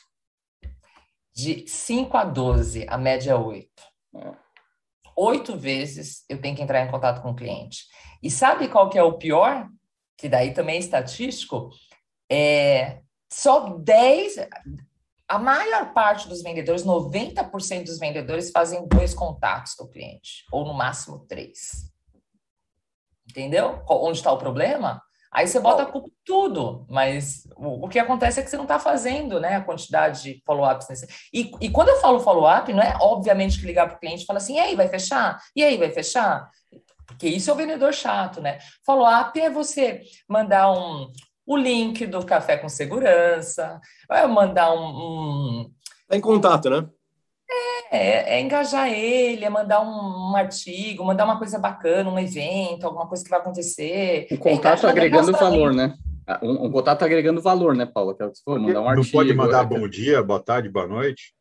De 1.34 1.66
5 1.66 2.16
a 2.16 2.24
12, 2.24 2.86
a 2.88 2.96
média 2.96 3.32
é 3.32 3.34
8 3.34 3.68
oito 5.20 5.56
vezes 5.56 6.24
eu 6.28 6.40
tenho 6.40 6.56
que 6.56 6.62
entrar 6.62 6.80
em 6.80 6.90
contato 6.90 7.20
com 7.20 7.30
o 7.30 7.36
cliente. 7.36 7.84
E 8.22 8.30
sabe 8.30 8.68
qual 8.68 8.88
que 8.88 8.98
é 8.98 9.02
o 9.02 9.18
pior? 9.18 9.68
Que 10.16 10.28
daí 10.28 10.54
também 10.54 10.76
é 10.76 10.78
estatístico. 10.78 11.70
É, 12.30 13.00
só 13.30 13.76
10, 13.76 14.36
a 15.28 15.38
maior 15.38 15.92
parte 15.92 16.28
dos 16.28 16.42
vendedores, 16.42 16.84
90% 16.84 17.84
dos 17.84 17.98
vendedores 17.98 18.50
fazem 18.50 18.86
dois 18.88 19.14
contatos 19.14 19.74
com 19.74 19.84
o 19.84 19.88
cliente, 19.88 20.44
ou 20.50 20.64
no 20.64 20.74
máximo 20.74 21.26
três. 21.26 21.92
Entendeu? 23.28 23.82
Onde 23.88 24.18
está 24.18 24.32
o 24.32 24.38
problema? 24.38 25.02
Aí 25.32 25.46
você 25.46 25.60
bota 25.60 25.82
a 25.82 25.86
culpa 25.86 26.08
em 26.08 26.12
tudo, 26.24 26.84
mas 26.90 27.46
o, 27.56 27.86
o, 27.86 27.88
que 27.88 28.00
acontece 28.00 28.40
é 28.40 28.42
que 28.42 28.50
você 28.50 28.56
não 28.56 28.64
está 28.64 28.80
fazendo 28.80 29.38
né, 29.38 29.56
a 29.56 29.60
quantidade 29.60 30.22
de 30.22 30.42
follow-ups. 30.44 30.88
E, 31.32 31.52
e 31.60 31.70
quando 31.70 31.90
eu 31.90 32.00
falo 32.00 32.18
follow-up, 32.18 32.72
não 32.72 32.82
é 32.82 32.96
obviamente 33.00 33.60
que 33.60 33.66
ligar 33.66 33.86
para 33.86 33.96
o 33.96 34.00
cliente 34.00 34.24
e 34.24 34.26
falar 34.26 34.38
assim, 34.38 34.56
e 34.56 34.60
aí, 34.60 34.74
vai 34.74 34.88
fechar? 34.88 35.38
E 35.54 35.62
aí, 35.62 35.76
vai 35.76 35.90
fechar? 35.90 36.50
Porque 37.06 37.28
isso 37.28 37.48
é 37.48 37.52
o 37.52 37.56
vendedor 37.56 37.92
chato, 37.94 38.40
né? 38.40 38.58
Follow-up 38.84 39.38
é 39.40 39.48
você 39.48 40.02
mandar 40.28 40.72
um, 40.72 41.12
o 41.46 41.56
link 41.56 42.06
do 42.06 42.24
café 42.26 42.56
com 42.56 42.68
segurança, 42.68 43.80
vai 44.08 44.26
mandar 44.26 44.72
um... 44.72 44.88
um... 44.88 45.70
Tá 46.08 46.16
em 46.16 46.20
contato, 46.20 46.68
né? 46.70 46.88
É, 47.92 48.36
é, 48.36 48.40
engajar 48.40 48.88
ele, 48.88 49.44
é 49.44 49.50
mandar 49.50 49.80
um, 49.80 50.30
um, 50.30 50.36
artigo, 50.36 51.04
mandar 51.04 51.24
uma 51.24 51.38
coisa 51.38 51.58
bacana, 51.58 52.08
um 52.08 52.18
evento, 52.18 52.84
alguma 52.84 53.08
coisa 53.08 53.24
que 53.24 53.30
vai 53.30 53.40
acontecer. 53.40 54.28
O 54.30 54.38
contato 54.38 54.86
é 54.86 54.90
agregando 54.90 55.32
valor, 55.32 55.74
né? 55.74 55.94
Ah, 56.24 56.38
um, 56.40 56.66
um, 56.66 56.70
contato 56.70 57.02
agregando 57.02 57.42
valor, 57.42 57.74
né, 57.74 57.84
Paula? 57.84 58.14
Que 58.14 58.22
é 58.22 58.26
o 58.26 58.30
que 58.30 58.38
você 58.38 58.44
falou, 58.44 58.60
mandar 58.60 58.80
um 58.80 58.88
artigo. 58.88 59.06
Não 59.06 59.24
pode 59.24 59.34
mandar 59.34 59.64
é, 59.64 59.66
bom 59.66 59.88
dia, 59.88 60.22
boa 60.22 60.38
tarde, 60.38 60.68
boa 60.68 60.86
noite. 60.86 61.34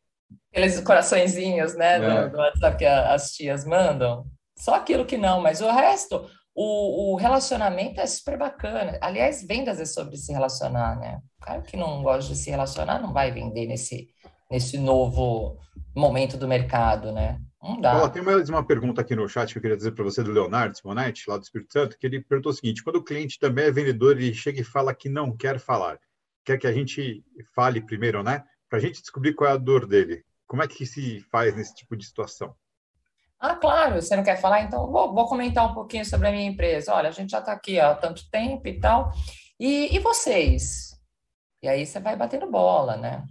Aqueles 0.52 0.80
coraçõezinhos, 0.80 1.76
né, 1.76 1.96
é. 1.96 2.26
do, 2.26 2.32
do 2.32 2.38
WhatsApp 2.38 2.78
que 2.78 2.84
as 2.84 3.30
tias 3.30 3.64
mandam. 3.64 4.24
Só 4.58 4.74
aquilo 4.74 5.06
que 5.06 5.16
não, 5.16 5.40
mas 5.40 5.60
o 5.60 5.70
resto, 5.70 6.28
o, 6.52 7.12
o, 7.12 7.16
relacionamento 7.16 8.00
é 8.00 8.06
super 8.06 8.36
bacana. 8.36 8.98
Aliás, 9.00 9.46
vendas 9.46 9.78
é 9.78 9.84
sobre 9.84 10.16
se 10.16 10.32
relacionar, 10.32 10.98
né? 10.98 11.20
O 11.40 11.44
cara 11.44 11.62
que 11.62 11.76
não 11.76 12.02
gosta 12.02 12.32
de 12.32 12.38
se 12.38 12.50
relacionar 12.50 13.00
não 13.00 13.12
vai 13.12 13.30
vender 13.30 13.66
nesse, 13.66 14.08
nesse 14.50 14.76
novo 14.76 15.58
momento 15.94 16.36
do 16.36 16.48
mercado, 16.48 17.12
né? 17.12 17.40
Não 17.62 17.80
dá. 17.80 18.08
tem 18.08 18.22
mais 18.22 18.48
uma 18.48 18.66
pergunta 18.66 19.02
aqui 19.02 19.14
no 19.14 19.28
chat 19.28 19.52
que 19.52 19.58
eu 19.58 19.62
queria 19.62 19.76
dizer 19.76 19.92
para 19.92 20.02
você 20.02 20.22
do 20.22 20.32
Leonardo 20.32 20.76
Simonetti, 20.76 21.28
lá 21.28 21.36
do 21.36 21.42
Espírito 21.42 21.72
Santo, 21.72 21.98
que 21.98 22.06
ele 22.06 22.22
perguntou 22.22 22.50
o 22.50 22.54
seguinte: 22.54 22.82
quando 22.82 22.96
o 22.96 23.04
cliente 23.04 23.38
também 23.38 23.66
é 23.66 23.70
vendedor, 23.70 24.16
ele 24.16 24.32
chega 24.32 24.60
e 24.60 24.64
fala 24.64 24.94
que 24.94 25.08
não 25.08 25.36
quer 25.36 25.58
falar, 25.60 25.98
quer 26.44 26.58
que 26.58 26.66
a 26.66 26.72
gente 26.72 27.22
fale 27.54 27.82
primeiro, 27.82 28.22
né? 28.22 28.42
Para 28.68 28.78
a 28.78 28.82
gente 28.82 29.00
descobrir 29.00 29.34
qual 29.34 29.50
é 29.50 29.52
a 29.52 29.58
dor 29.58 29.86
dele. 29.86 30.24
Como 30.46 30.62
é 30.62 30.68
que 30.68 30.86
se 30.86 31.20
faz 31.30 31.54
nesse 31.54 31.74
tipo 31.74 31.96
de 31.96 32.04
situação? 32.04 32.54
Ah, 33.38 33.56
claro, 33.56 34.00
você 34.00 34.16
não 34.16 34.24
quer 34.24 34.40
falar? 34.40 34.62
Então, 34.62 34.90
vou, 34.90 35.14
vou 35.14 35.26
comentar 35.26 35.70
um 35.70 35.74
pouquinho 35.74 36.04
sobre 36.04 36.28
a 36.28 36.32
minha 36.32 36.50
empresa. 36.50 36.94
Olha, 36.94 37.08
a 37.08 37.12
gente 37.12 37.30
já 37.30 37.38
está 37.38 37.52
aqui 37.52 37.78
há 37.78 37.94
tanto 37.94 38.28
tempo 38.30 38.66
e 38.66 38.78
tal. 38.80 39.12
E, 39.58 39.94
e 39.94 39.98
vocês? 39.98 40.90
E 41.62 41.68
aí 41.68 41.86
você 41.86 42.00
vai 42.00 42.16
batendo 42.16 42.50
bola, 42.50 42.96
né? 42.96 43.24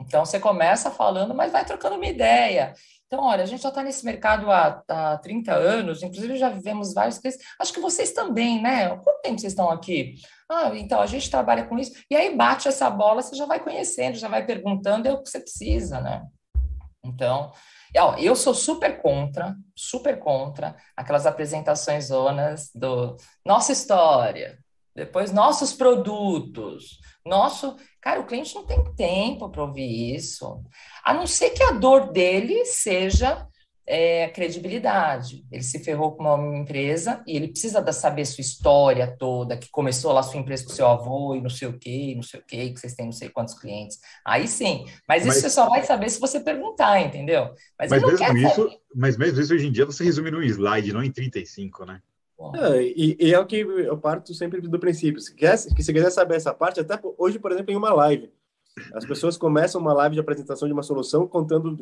Então, 0.00 0.24
você 0.24 0.40
começa 0.40 0.90
falando, 0.90 1.34
mas 1.34 1.52
vai 1.52 1.64
trocando 1.64 1.96
uma 1.96 2.06
ideia. 2.06 2.72
Então, 3.06 3.24
olha, 3.24 3.42
a 3.42 3.46
gente 3.46 3.62
já 3.62 3.68
está 3.70 3.82
nesse 3.82 4.04
mercado 4.04 4.50
há, 4.50 4.82
há 4.88 5.18
30 5.18 5.52
anos, 5.52 6.02
inclusive 6.02 6.36
já 6.36 6.48
vivemos 6.48 6.94
vários 6.94 7.18
crises. 7.18 7.40
Acho 7.60 7.72
que 7.72 7.80
vocês 7.80 8.12
também, 8.12 8.62
né? 8.62 8.88
Quanto 8.88 9.20
tempo 9.22 9.40
vocês 9.40 9.52
estão 9.52 9.68
aqui? 9.68 10.14
Ah, 10.48 10.70
então, 10.74 11.00
a 11.00 11.06
gente 11.06 11.30
trabalha 11.30 11.66
com 11.66 11.78
isso. 11.78 11.92
E 12.10 12.16
aí 12.16 12.34
bate 12.36 12.68
essa 12.68 12.88
bola, 12.88 13.20
você 13.20 13.34
já 13.34 13.46
vai 13.46 13.60
conhecendo, 13.60 14.16
já 14.16 14.28
vai 14.28 14.46
perguntando, 14.46 15.08
é 15.08 15.12
o 15.12 15.22
que 15.22 15.28
você 15.28 15.40
precisa, 15.40 16.00
né? 16.00 16.22
Então, 17.04 17.52
eu 18.18 18.36
sou 18.36 18.54
super 18.54 19.02
contra, 19.02 19.56
super 19.74 20.18
contra 20.18 20.76
aquelas 20.96 21.26
apresentações 21.26 22.06
zonas 22.06 22.70
do 22.74 23.16
nossa 23.44 23.72
história, 23.72 24.58
depois 25.00 25.32
nossos 25.32 25.72
produtos, 25.72 27.00
nosso. 27.24 27.76
Cara, 28.02 28.20
o 28.20 28.26
cliente 28.26 28.54
não 28.54 28.66
tem 28.66 28.82
tempo 28.94 29.48
para 29.48 29.64
ouvir 29.64 30.14
isso, 30.14 30.62
a 31.04 31.14
não 31.14 31.26
ser 31.26 31.50
que 31.50 31.62
a 31.62 31.72
dor 31.72 32.12
dele 32.12 32.64
seja 32.66 33.46
é, 33.86 34.28
credibilidade. 34.28 35.44
Ele 35.50 35.62
se 35.62 35.82
ferrou 35.82 36.12
com 36.12 36.22
uma 36.22 36.58
empresa 36.58 37.22
e 37.26 37.34
ele 37.34 37.48
precisa 37.48 37.80
da, 37.80 37.92
saber 37.92 38.26
sua 38.26 38.42
história 38.42 39.16
toda, 39.18 39.56
que 39.56 39.70
começou 39.70 40.12
lá 40.12 40.22
sua 40.22 40.38
empresa 40.38 40.64
com 40.64 40.70
seu 40.70 40.86
avô 40.86 41.34
e 41.34 41.40
não 41.40 41.50
sei 41.50 41.68
o 41.68 41.78
quê, 41.78 42.12
não 42.14 42.22
sei 42.22 42.40
o 42.40 42.44
quê, 42.46 42.70
que 42.70 42.78
vocês 42.78 42.94
têm 42.94 43.06
não 43.06 43.12
sei 43.12 43.30
quantos 43.30 43.54
clientes. 43.54 43.98
Aí 44.24 44.46
sim, 44.46 44.84
mas, 45.08 45.24
mas 45.24 45.36
isso 45.36 45.40
você 45.40 45.50
só 45.50 45.68
vai 45.68 45.82
saber 45.82 46.10
se 46.10 46.20
você 46.20 46.40
perguntar, 46.40 47.00
entendeu? 47.00 47.54
Mas, 47.78 47.90
mas 47.90 48.02
mesmo 48.02 48.36
isso, 48.36 48.80
mas 48.94 49.16
mesmo 49.16 49.40
isso 49.40 49.54
hoje 49.54 49.66
em 49.66 49.72
dia 49.72 49.86
você 49.86 50.04
resume 50.04 50.30
num 50.30 50.42
slide, 50.42 50.92
não 50.92 51.02
em 51.02 51.10
35, 51.10 51.86
né? 51.86 52.00
É, 52.54 52.82
e, 52.82 53.16
e, 53.20 53.34
é 53.34 53.38
o 53.38 53.46
que 53.46 53.56
eu 53.56 53.98
parto 53.98 54.32
sempre 54.32 54.60
do 54.60 54.78
princípio. 54.78 55.20
Se, 55.20 55.34
quer, 55.34 55.56
se 55.56 55.74
quiser 55.74 56.10
saber 56.10 56.36
essa 56.36 56.54
parte, 56.54 56.80
até 56.80 56.98
hoje, 57.18 57.38
por 57.38 57.52
exemplo, 57.52 57.72
em 57.72 57.76
uma 57.76 57.92
live, 57.92 58.32
as 58.94 59.04
pessoas 59.04 59.36
começam 59.36 59.80
uma 59.80 59.92
live 59.92 60.14
de 60.14 60.20
apresentação 60.20 60.66
de 60.66 60.72
uma 60.72 60.82
solução 60.82 61.26
contando 61.26 61.76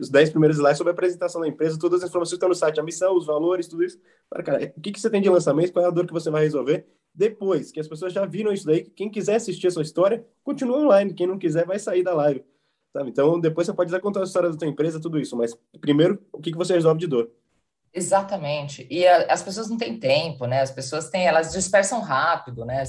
os 0.00 0.08
10 0.08 0.30
primeiros 0.30 0.56
slides 0.56 0.78
sobre 0.78 0.90
a 0.90 0.94
apresentação 0.94 1.40
da 1.40 1.48
empresa, 1.48 1.78
todas 1.78 2.02
as 2.02 2.08
informações 2.08 2.34
estão 2.34 2.48
no 2.48 2.54
site, 2.54 2.80
a 2.80 2.82
missão, 2.82 3.16
os 3.16 3.26
valores, 3.26 3.68
tudo 3.68 3.84
isso. 3.84 4.00
Cara, 4.30 4.42
cara, 4.42 4.72
o 4.76 4.80
que, 4.80 4.90
que 4.92 5.00
você 5.00 5.10
tem 5.10 5.22
de 5.22 5.28
lançamento, 5.28 5.72
qual 5.72 5.84
é 5.84 5.88
a 5.88 5.92
dor 5.92 6.06
que 6.06 6.12
você 6.12 6.30
vai 6.30 6.42
resolver? 6.42 6.86
Depois 7.14 7.70
que 7.70 7.80
as 7.80 7.88
pessoas 7.88 8.12
já 8.12 8.24
viram 8.24 8.52
isso 8.52 8.66
daí, 8.66 8.84
quem 8.84 9.10
quiser 9.10 9.36
assistir 9.36 9.66
a 9.66 9.70
sua 9.70 9.82
história, 9.82 10.24
continua 10.42 10.78
online. 10.78 11.12
Quem 11.12 11.26
não 11.26 11.38
quiser, 11.38 11.66
vai 11.66 11.78
sair 11.78 12.02
da 12.02 12.14
live. 12.14 12.44
Sabe? 12.92 13.10
Então, 13.10 13.38
depois 13.38 13.66
você 13.66 13.72
pode 13.72 14.00
contar 14.00 14.20
a 14.20 14.24
história 14.24 14.50
da 14.50 14.58
sua 14.58 14.68
empresa, 14.68 15.00
tudo 15.00 15.18
isso. 15.18 15.36
Mas, 15.36 15.56
primeiro, 15.80 16.20
o 16.32 16.40
que, 16.40 16.50
que 16.52 16.58
você 16.58 16.72
resolve 16.74 17.00
de 17.00 17.06
dor? 17.06 17.30
Exatamente. 17.92 18.86
E 18.90 19.06
a, 19.06 19.32
as 19.32 19.42
pessoas 19.42 19.68
não 19.68 19.76
têm 19.76 19.98
tempo, 19.98 20.46
né? 20.46 20.60
As 20.60 20.70
pessoas 20.70 21.10
têm, 21.10 21.26
elas 21.26 21.52
dispersam 21.52 22.00
rápido, 22.00 22.64
né? 22.64 22.84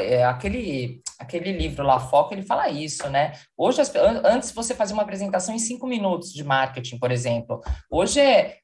É, 0.00 0.24
aquele, 0.24 1.02
aquele 1.18 1.52
livro 1.52 1.84
lá, 1.84 1.98
Foco, 1.98 2.32
ele 2.32 2.42
fala 2.42 2.68
isso, 2.68 3.08
né? 3.10 3.32
Hoje, 3.56 3.80
as, 3.80 3.92
antes 4.24 4.52
você 4.52 4.74
fazia 4.74 4.94
uma 4.94 5.02
apresentação 5.02 5.54
em 5.54 5.58
cinco 5.58 5.86
minutos 5.86 6.32
de 6.32 6.42
marketing, 6.44 6.98
por 6.98 7.10
exemplo. 7.10 7.60
Hoje 7.90 8.20
é, 8.20 8.58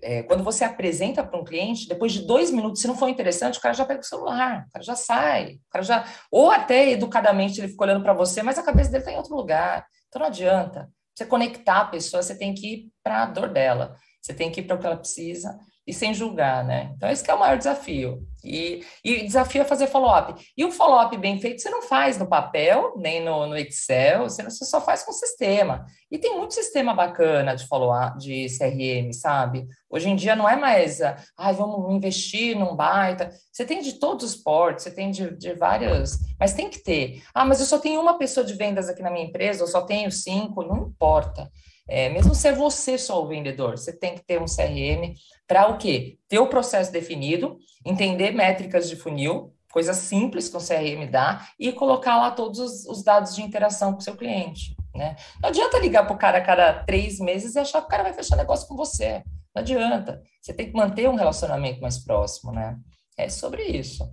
é 0.00 0.22
quando 0.22 0.42
você 0.42 0.64
apresenta 0.64 1.22
para 1.22 1.38
um 1.38 1.44
cliente, 1.44 1.88
depois 1.88 2.12
de 2.12 2.26
dois 2.26 2.50
minutos, 2.50 2.80
se 2.80 2.88
não 2.88 2.96
for 2.96 3.08
interessante, 3.08 3.58
o 3.58 3.62
cara 3.62 3.74
já 3.74 3.84
pega 3.84 4.00
o 4.00 4.04
celular, 4.04 4.64
o 4.68 4.72
cara 4.72 4.84
já 4.84 4.96
sai, 4.96 5.54
o 5.54 5.70
cara 5.70 5.84
já. 5.84 6.04
Ou 6.30 6.50
até 6.50 6.90
educadamente 6.92 7.60
ele 7.60 7.68
fica 7.68 7.84
olhando 7.84 8.02
para 8.02 8.14
você, 8.14 8.42
mas 8.42 8.58
a 8.58 8.62
cabeça 8.62 8.90
dele 8.90 9.02
está 9.02 9.12
em 9.12 9.16
outro 9.16 9.34
lugar. 9.34 9.86
Então 10.08 10.20
não 10.20 10.28
adianta. 10.28 10.88
Você 11.14 11.26
conectar 11.26 11.80
a 11.80 11.84
pessoa, 11.86 12.22
você 12.22 12.38
tem 12.38 12.54
que 12.54 12.74
ir 12.74 12.88
para 13.02 13.24
a 13.24 13.26
dor 13.26 13.48
dela. 13.48 13.96
Você 14.28 14.34
tem 14.34 14.50
que 14.50 14.60
ir 14.60 14.64
para 14.64 14.76
o 14.76 14.78
que 14.78 14.84
ela 14.84 14.96
precisa 14.98 15.58
e 15.86 15.94
sem 15.94 16.12
julgar, 16.12 16.62
né? 16.66 16.92
Então, 16.94 17.08
esse 17.08 17.28
é 17.30 17.32
o 17.32 17.38
maior 17.38 17.56
desafio. 17.56 18.22
E, 18.44 18.84
e 19.02 19.24
desafio 19.24 19.62
é 19.62 19.64
fazer 19.64 19.86
follow-up. 19.86 20.34
E 20.54 20.62
o 20.62 20.70
follow-up 20.70 21.16
bem 21.16 21.40
feito 21.40 21.62
você 21.62 21.70
não 21.70 21.80
faz 21.80 22.18
no 22.18 22.28
papel, 22.28 22.92
nem 22.98 23.24
no, 23.24 23.46
no 23.46 23.56
Excel, 23.56 24.24
você, 24.24 24.42
você 24.42 24.66
só 24.66 24.82
faz 24.82 25.02
com 25.02 25.12
o 25.12 25.14
sistema. 25.14 25.86
E 26.10 26.18
tem 26.18 26.36
muito 26.36 26.52
sistema 26.52 26.92
bacana 26.92 27.56
de 27.56 27.66
follow-up, 27.66 28.18
de 28.18 28.48
CRM, 28.58 29.14
sabe? 29.14 29.66
Hoje 29.88 30.10
em 30.10 30.14
dia 30.14 30.36
não 30.36 30.46
é 30.46 30.56
mais, 30.56 31.00
ah, 31.00 31.52
vamos 31.52 31.90
investir 31.94 32.54
num 32.54 32.76
baita. 32.76 33.30
Você 33.50 33.64
tem 33.64 33.80
de 33.80 33.94
todos 33.94 34.26
os 34.26 34.36
portos, 34.36 34.84
você 34.84 34.90
tem 34.90 35.10
de, 35.10 35.34
de 35.38 35.54
vários, 35.54 36.18
mas 36.38 36.52
tem 36.52 36.68
que 36.68 36.80
ter. 36.80 37.22
Ah, 37.32 37.46
mas 37.46 37.60
eu 37.60 37.66
só 37.66 37.78
tenho 37.78 37.98
uma 37.98 38.18
pessoa 38.18 38.44
de 38.44 38.52
vendas 38.52 38.90
aqui 38.90 39.00
na 39.00 39.10
minha 39.10 39.24
empresa, 39.24 39.62
eu 39.62 39.66
só 39.66 39.80
tenho 39.80 40.12
cinco, 40.12 40.62
não 40.62 40.88
importa. 40.88 41.50
É, 41.88 42.10
mesmo 42.10 42.34
ser 42.34 42.54
você 42.54 42.98
só 42.98 43.22
o 43.22 43.26
vendedor, 43.26 43.78
você 43.78 43.92
tem 43.92 44.14
que 44.14 44.22
ter 44.22 44.40
um 44.40 44.44
CRM 44.44 45.14
para 45.46 45.68
o 45.68 45.78
quê? 45.78 46.18
Ter 46.28 46.38
o 46.38 46.48
processo 46.48 46.92
definido, 46.92 47.56
entender 47.84 48.32
métricas 48.32 48.88
de 48.88 48.96
funil, 48.96 49.54
coisas 49.72 49.96
simples 49.96 50.48
que 50.48 50.56
o 50.56 50.60
CRM 50.60 51.10
dá, 51.10 51.48
e 51.58 51.72
colocar 51.72 52.18
lá 52.18 52.30
todos 52.30 52.58
os, 52.58 52.86
os 52.86 53.02
dados 53.02 53.34
de 53.34 53.42
interação 53.42 53.92
com 53.92 53.98
o 53.98 54.02
seu 54.02 54.16
cliente. 54.16 54.76
Né? 54.94 55.16
Não 55.40 55.48
adianta 55.48 55.78
ligar 55.78 56.04
para 56.04 56.14
o 56.14 56.18
cara 56.18 56.38
a 56.38 56.44
cada 56.44 56.84
três 56.84 57.18
meses 57.20 57.54
e 57.54 57.58
achar 57.58 57.80
que 57.80 57.86
o 57.86 57.90
cara 57.90 58.02
vai 58.02 58.12
fechar 58.12 58.36
negócio 58.36 58.68
com 58.68 58.76
você. 58.76 59.22
Não 59.54 59.62
adianta. 59.62 60.22
Você 60.40 60.52
tem 60.52 60.66
que 60.66 60.76
manter 60.76 61.08
um 61.08 61.14
relacionamento 61.14 61.80
mais 61.80 61.98
próximo, 61.98 62.52
né? 62.52 62.78
É 63.16 63.28
sobre 63.28 63.62
isso. 63.64 64.12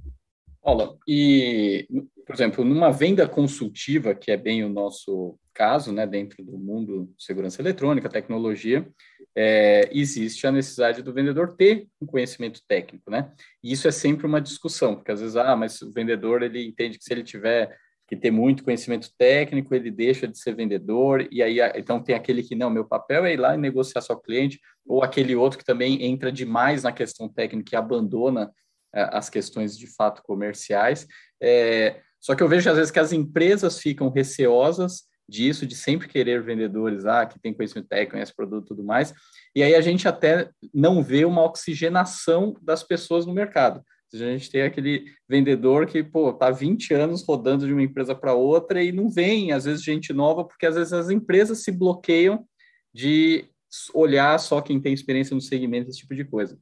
Paula, 0.62 0.98
e, 1.08 1.88
por 2.26 2.34
exemplo, 2.34 2.66
numa 2.66 2.92
venda 2.92 3.28
consultiva, 3.28 4.16
que 4.16 4.32
é 4.32 4.38
bem 4.38 4.64
o 4.64 4.70
nosso 4.70 5.38
caso, 5.54 5.92
né, 5.92 6.06
dentro 6.06 6.44
do 6.44 6.58
mundo 6.58 7.14
segurança 7.18 7.62
eletrônica, 7.62 8.10
tecnologia, 8.10 8.88
é, 9.36 9.90
existe 9.92 10.46
a 10.48 10.52
necessidade 10.52 11.02
do 11.02 11.14
vendedor 11.14 11.56
ter 11.56 11.88
um 12.02 12.06
conhecimento 12.06 12.62
técnico, 12.68 13.12
né? 13.12 13.32
E 13.64 13.72
isso 13.72 13.88
é 13.88 13.92
sempre 13.92 14.26
uma 14.26 14.42
discussão, 14.42 14.96
porque 14.96 15.12
às 15.12 15.22
vezes, 15.22 15.36
ah, 15.36 15.56
mas 15.56 15.82
o 15.82 15.92
vendedor, 15.92 16.42
ele 16.42 16.66
entende 16.66 16.98
que 16.98 17.04
se 17.04 17.14
ele 17.14 17.24
tiver 17.24 17.78
que 18.08 18.16
ter 18.16 18.32
muito 18.32 18.64
conhecimento 18.64 19.10
técnico, 19.18 19.74
ele 19.74 19.90
deixa 19.90 20.28
de 20.28 20.38
ser 20.38 20.56
vendedor, 20.56 21.28
e 21.32 21.42
aí, 21.42 21.58
então 21.76 22.02
tem 22.02 22.16
aquele 22.16 22.44
que, 22.44 22.56
não, 22.56 22.70
meu 22.70 22.86
papel 22.86 23.26
é 23.26 23.34
ir 23.34 23.38
lá 23.38 23.56
e 23.56 23.58
negociar 23.58 24.02
só 24.02 24.16
cliente, 24.16 24.60
ou 24.86 25.04
aquele 25.04 25.36
outro 25.36 25.58
que 25.58 25.66
também 25.66 26.04
entra 26.04 26.32
demais 26.32 26.84
na 26.84 26.92
questão 26.92 27.28
técnica 27.28 27.76
e 27.76 27.78
abandona 27.78 28.52
é, 28.94 29.10
as 29.12 29.30
questões 29.30 29.78
de 29.78 29.88
fato 29.88 30.22
comerciais. 30.24 31.08
É, 31.42 32.02
só 32.26 32.34
que 32.34 32.42
eu 32.42 32.48
vejo 32.48 32.68
às 32.68 32.76
vezes 32.76 32.90
que 32.90 32.98
as 32.98 33.14
empresas 33.14 33.78
ficam 33.78 34.10
receosas 34.10 35.04
disso, 35.30 35.64
de 35.68 35.76
sempre 35.76 36.08
querer 36.08 36.42
vendedores 36.42 37.06
ah, 37.06 37.24
que 37.24 37.40
tem 37.40 37.54
conhecimento 37.54 37.88
técnico, 37.88 38.14
conhece 38.14 38.36
produto 38.36 38.66
e 38.66 38.68
tudo 38.70 38.84
mais, 38.84 39.14
e 39.56 39.62
aí 39.62 39.76
a 39.76 39.82
gente 39.82 40.08
até 40.08 40.50
não 40.74 41.04
vê 41.04 41.24
uma 41.24 41.44
oxigenação 41.44 42.56
das 42.64 42.82
pessoas 42.82 43.28
no 43.28 43.34
mercado. 43.34 43.80
A 44.12 44.18
gente 44.18 44.50
tem 44.50 44.64
aquele 44.64 45.06
vendedor 45.30 45.86
que, 45.86 46.04
pô, 46.04 46.34
tá 46.34 46.50
20 46.50 46.96
anos 46.96 47.24
rodando 47.24 47.68
de 47.68 47.74
uma 47.74 47.84
empresa 47.84 48.16
para 48.16 48.34
outra 48.34 48.82
e 48.82 48.92
não 48.92 49.08
vem, 49.08 49.52
às 49.52 49.66
vezes, 49.66 49.84
gente 49.84 50.12
nova, 50.12 50.44
porque 50.44 50.66
às 50.66 50.74
vezes 50.74 50.94
as 50.94 51.12
empresas 51.12 51.64
se 51.64 51.72
bloqueiam 51.72 52.44
de 52.92 53.46
olhar 53.94 54.40
só 54.40 54.62
quem 54.62 54.82
tem 54.82 54.94
experiência 54.94 55.36
no 55.36 55.42
segmento, 55.42 55.90
esse 55.90 56.00
tipo 56.00 56.16
de 56.16 56.26
coisa. 56.26 56.58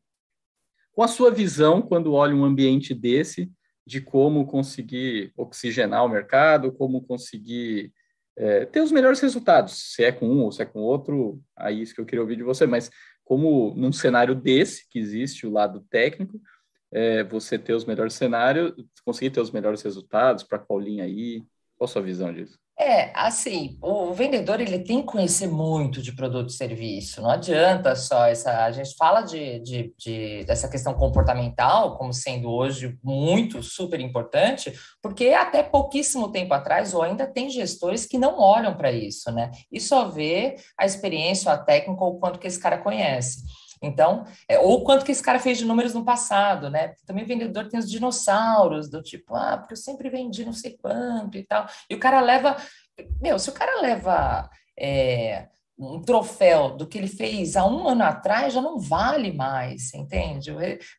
Com 0.91 1.03
a 1.03 1.07
sua 1.07 1.31
visão, 1.31 1.81
quando 1.81 2.11
olha 2.11 2.35
um 2.35 2.43
ambiente 2.43 2.93
desse, 2.93 3.49
de 3.85 4.01
como 4.01 4.45
conseguir 4.45 5.33
oxigenar 5.35 6.05
o 6.05 6.09
mercado, 6.09 6.71
como 6.71 7.03
conseguir 7.03 7.91
é, 8.35 8.65
ter 8.65 8.81
os 8.81 8.91
melhores 8.91 9.19
resultados, 9.19 9.93
se 9.93 10.03
é 10.03 10.11
com 10.11 10.27
um 10.27 10.43
ou 10.43 10.51
se 10.51 10.61
é 10.61 10.65
com 10.65 10.79
outro, 10.79 11.41
aí 11.55 11.81
isso 11.81 11.93
que 11.93 12.01
eu 12.01 12.05
queria 12.05 12.21
ouvir 12.21 12.35
de 12.35 12.43
você, 12.43 12.65
mas 12.65 12.89
como 13.23 13.73
num 13.75 13.91
cenário 13.91 14.35
desse, 14.35 14.87
que 14.89 14.99
existe 14.99 15.45
o 15.45 15.51
lado 15.51 15.85
técnico, 15.89 16.41
é, 16.91 17.23
você 17.23 17.57
ter 17.57 17.73
os 17.73 17.85
melhores 17.85 18.13
cenários, 18.13 18.73
conseguir 19.03 19.31
ter 19.31 19.41
os 19.41 19.51
melhores 19.51 19.81
resultados 19.81 20.43
para 20.43 20.59
qual 20.59 20.79
linha 20.79 21.03
aí, 21.03 21.43
qual 21.75 21.85
a 21.85 21.87
sua 21.87 22.01
visão 22.01 22.33
disso? 22.33 22.59
É, 22.77 23.11
assim, 23.13 23.77
o 23.81 24.13
vendedor 24.13 24.59
ele 24.59 24.79
tem 24.79 25.01
que 25.01 25.07
conhecer 25.07 25.47
muito 25.47 26.01
de 26.01 26.11
produto 26.11 26.49
e 26.49 26.53
serviço. 26.53 27.21
Não 27.21 27.29
adianta 27.29 27.95
só 27.95 28.25
essa. 28.25 28.65
A 28.65 28.71
gente 28.71 28.95
fala 28.95 29.21
de, 29.21 29.59
de, 29.59 29.93
de, 29.95 30.43
dessa 30.45 30.67
questão 30.67 30.93
comportamental 30.93 31.95
como 31.97 32.11
sendo 32.11 32.49
hoje 32.49 32.97
muito 33.03 33.61
super 33.61 33.99
importante, 33.99 34.73
porque 35.01 35.27
até 35.27 35.61
pouquíssimo 35.61 36.31
tempo 36.31 36.53
atrás, 36.53 36.95
ou 36.95 37.03
ainda 37.03 37.27
tem 37.27 37.47
gestores 37.47 38.07
que 38.07 38.17
não 38.17 38.39
olham 38.39 38.75
para 38.75 38.91
isso, 38.91 39.31
né? 39.31 39.51
E 39.71 39.79
só 39.79 40.09
vê 40.09 40.55
a 40.77 40.83
experiência, 40.83 41.51
a 41.51 41.57
técnica, 41.57 42.03
ou 42.03 42.19
quanto 42.19 42.39
que 42.39 42.47
esse 42.47 42.59
cara 42.59 42.79
conhece. 42.79 43.43
Então, 43.83 44.25
é, 44.47 44.57
ou 44.57 44.83
quanto 44.83 45.03
que 45.03 45.11
esse 45.11 45.21
cara 45.21 45.39
fez 45.39 45.57
de 45.57 45.65
números 45.65 45.93
no 45.93 46.05
passado, 46.05 46.69
né? 46.69 46.95
Também 47.05 47.25
vendedor 47.25 47.67
tem 47.67 47.79
os 47.79 47.91
dinossauros, 47.91 48.89
do 48.89 49.03
tipo, 49.03 49.35
ah, 49.35 49.57
porque 49.57 49.73
eu 49.73 49.77
sempre 49.77 50.09
vendi 50.09 50.45
não 50.45 50.53
sei 50.53 50.77
quanto 50.81 51.37
e 51.37 51.43
tal. 51.43 51.67
E 51.89 51.93
o 51.93 51.99
cara 51.99 52.21
leva. 52.21 52.55
Meu, 53.21 53.37
se 53.37 53.49
o 53.49 53.53
cara 53.53 53.81
leva 53.81 54.49
é, 54.79 55.47
um 55.77 55.99
troféu 56.01 56.77
do 56.77 56.87
que 56.87 56.97
ele 56.97 57.07
fez 57.07 57.57
há 57.57 57.65
um 57.65 57.87
ano 57.87 58.03
atrás, 58.03 58.53
já 58.53 58.61
não 58.61 58.79
vale 58.79 59.31
mais, 59.33 59.93
entende? 59.93 60.51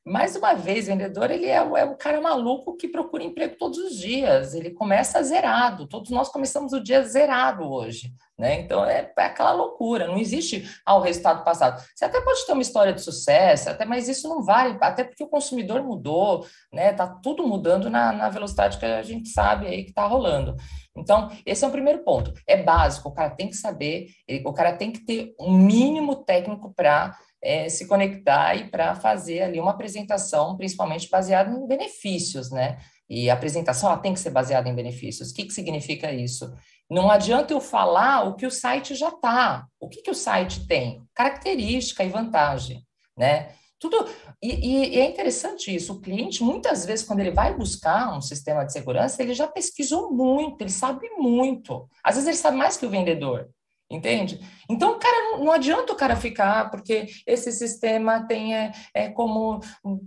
Mais 0.05 0.37
uma 0.37 0.55
vez, 0.55 0.85
o 0.85 0.89
vendedor 0.89 1.31
ele 1.31 1.47
é, 1.47 1.57
é 1.57 1.85
o 1.85 1.97
cara 1.97 2.21
maluco 2.21 2.77
que 2.77 2.89
procura 2.89 3.23
emprego 3.23 3.57
todos 3.57 3.79
os 3.79 3.97
dias. 3.97 4.55
Ele 4.55 4.71
começa 4.71 5.23
zerado. 5.23 5.89
Todos 5.89 6.11
nós 6.11 6.29
começamos 6.29 6.73
o 6.73 6.83
dia 6.83 7.03
zerado 7.03 7.65
hoje. 7.65 8.13
Né? 8.37 8.61
Então 8.61 8.85
é, 8.85 9.13
é, 9.17 9.25
aquela 9.25 9.53
loucura, 9.53 10.09
não 10.09 10.19
existe 10.19 10.69
ah, 10.85 10.97
o 10.97 11.01
resultado 11.01 11.45
passado. 11.45 11.81
Você 11.95 12.05
até 12.05 12.21
pode 12.21 12.45
ter 12.45 12.53
uma 12.53 12.63
história 12.63 12.93
de 12.93 13.01
sucesso, 13.01 13.71
até, 13.71 13.85
mas 13.85 14.09
isso 14.09 14.29
não 14.29 14.43
vale, 14.43 14.77
até 14.81 15.05
porque 15.05 15.23
o 15.23 15.29
consumidor 15.29 15.85
mudou, 15.85 16.45
né? 16.73 16.93
Tá 16.93 17.07
tudo 17.07 17.47
mudando 17.47 17.89
na, 17.89 18.13
na 18.13 18.29
velocidade 18.29 18.79
que 18.79 18.85
a 18.85 19.03
gente 19.05 19.29
sabe 19.29 19.69
aí 19.69 19.85
que 19.85 19.91
está 19.91 20.05
rolando. 20.05 20.57
Então, 20.97 21.31
esse 21.47 21.65
é 21.65 21.69
o 21.69 21.73
primeiro 21.73 22.03
ponto. 22.03 22.33
É 22.47 22.61
básico, 22.61 23.09
o 23.09 23.13
cara 23.13 23.31
tem 23.31 23.49
que 23.49 23.57
saber, 23.57 24.09
o 24.45 24.53
cara 24.53 24.77
tem 24.77 24.91
que 24.91 25.05
ter 25.05 25.33
um 25.39 25.53
mínimo 25.57 26.17
técnico 26.25 26.73
para 26.75 27.17
é, 27.41 27.69
se 27.69 27.87
conectar 27.87 28.57
e 28.57 28.69
para 28.69 28.97
fazer 28.97 29.43
ali 29.43 29.61
uma 29.61 29.73
apresentação, 29.73 30.57
principalmente 30.57 31.09
baseada 31.09 31.55
em 31.55 31.67
benefícios, 31.69 32.51
né? 32.51 32.79
E 33.09 33.29
a 33.29 33.35
apresentação 33.35 33.91
ela 33.91 33.99
tem 33.99 34.15
que 34.15 34.21
ser 34.21 34.31
baseada 34.31 34.69
em 34.69 34.75
benefícios. 34.75 35.31
O 35.31 35.35
que, 35.35 35.45
que 35.45 35.53
significa 35.53 36.11
isso? 36.11 36.51
Não 36.91 37.11
adianta 37.11 37.53
eu 37.53 37.61
falar 37.61 38.25
o 38.29 38.35
que 38.35 38.47
o 38.47 38.51
site 38.51 38.95
já 38.95 39.09
está. 39.09 39.67
O 39.81 39.89
que, 39.89 40.03
que 40.03 40.11
o 40.11 40.15
site 40.15 40.67
tem? 40.67 41.03
Característica 41.15 42.05
e 42.05 42.09
vantagem, 42.09 42.85
né? 43.17 43.55
Tudo 43.79 44.09
e, 44.43 44.97
e, 44.97 45.01
é 45.01 45.07
interessante 45.07 45.75
isso. 45.75 45.95
O 45.95 46.01
cliente 46.01 46.43
muitas 46.43 46.85
vezes 46.85 47.05
quando 47.05 47.21
ele 47.21 47.31
vai 47.31 47.55
buscar 47.55 48.17
um 48.17 48.21
sistema 48.21 48.65
de 48.65 48.73
segurança, 48.73 49.23
ele 49.23 49.35
já 49.35 49.47
pesquisou 49.47 50.11
muito, 50.11 50.63
ele 50.63 50.71
sabe 50.71 51.09
muito. 51.17 51.89
Às 52.03 52.15
vezes 52.15 52.29
ele 52.29 52.37
sabe 52.37 52.57
mais 52.57 52.77
que 52.77 52.87
o 52.87 52.91
vendedor. 52.91 53.51
Entende? 53.91 54.41
Então, 54.69 54.99
cara, 54.99 55.39
não, 55.39 55.53
adianta 55.53 55.93
o 55.93 55.97
cara 55.97 56.17
ficar, 56.17 56.71
porque 56.71 57.07
esse 57.27 57.53
sistema 57.53 58.27
tem 58.27 58.57
é, 58.57 58.73
é 58.95 59.09
como 59.11 59.61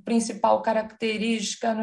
principal 0.03 0.61
característica. 0.61 1.75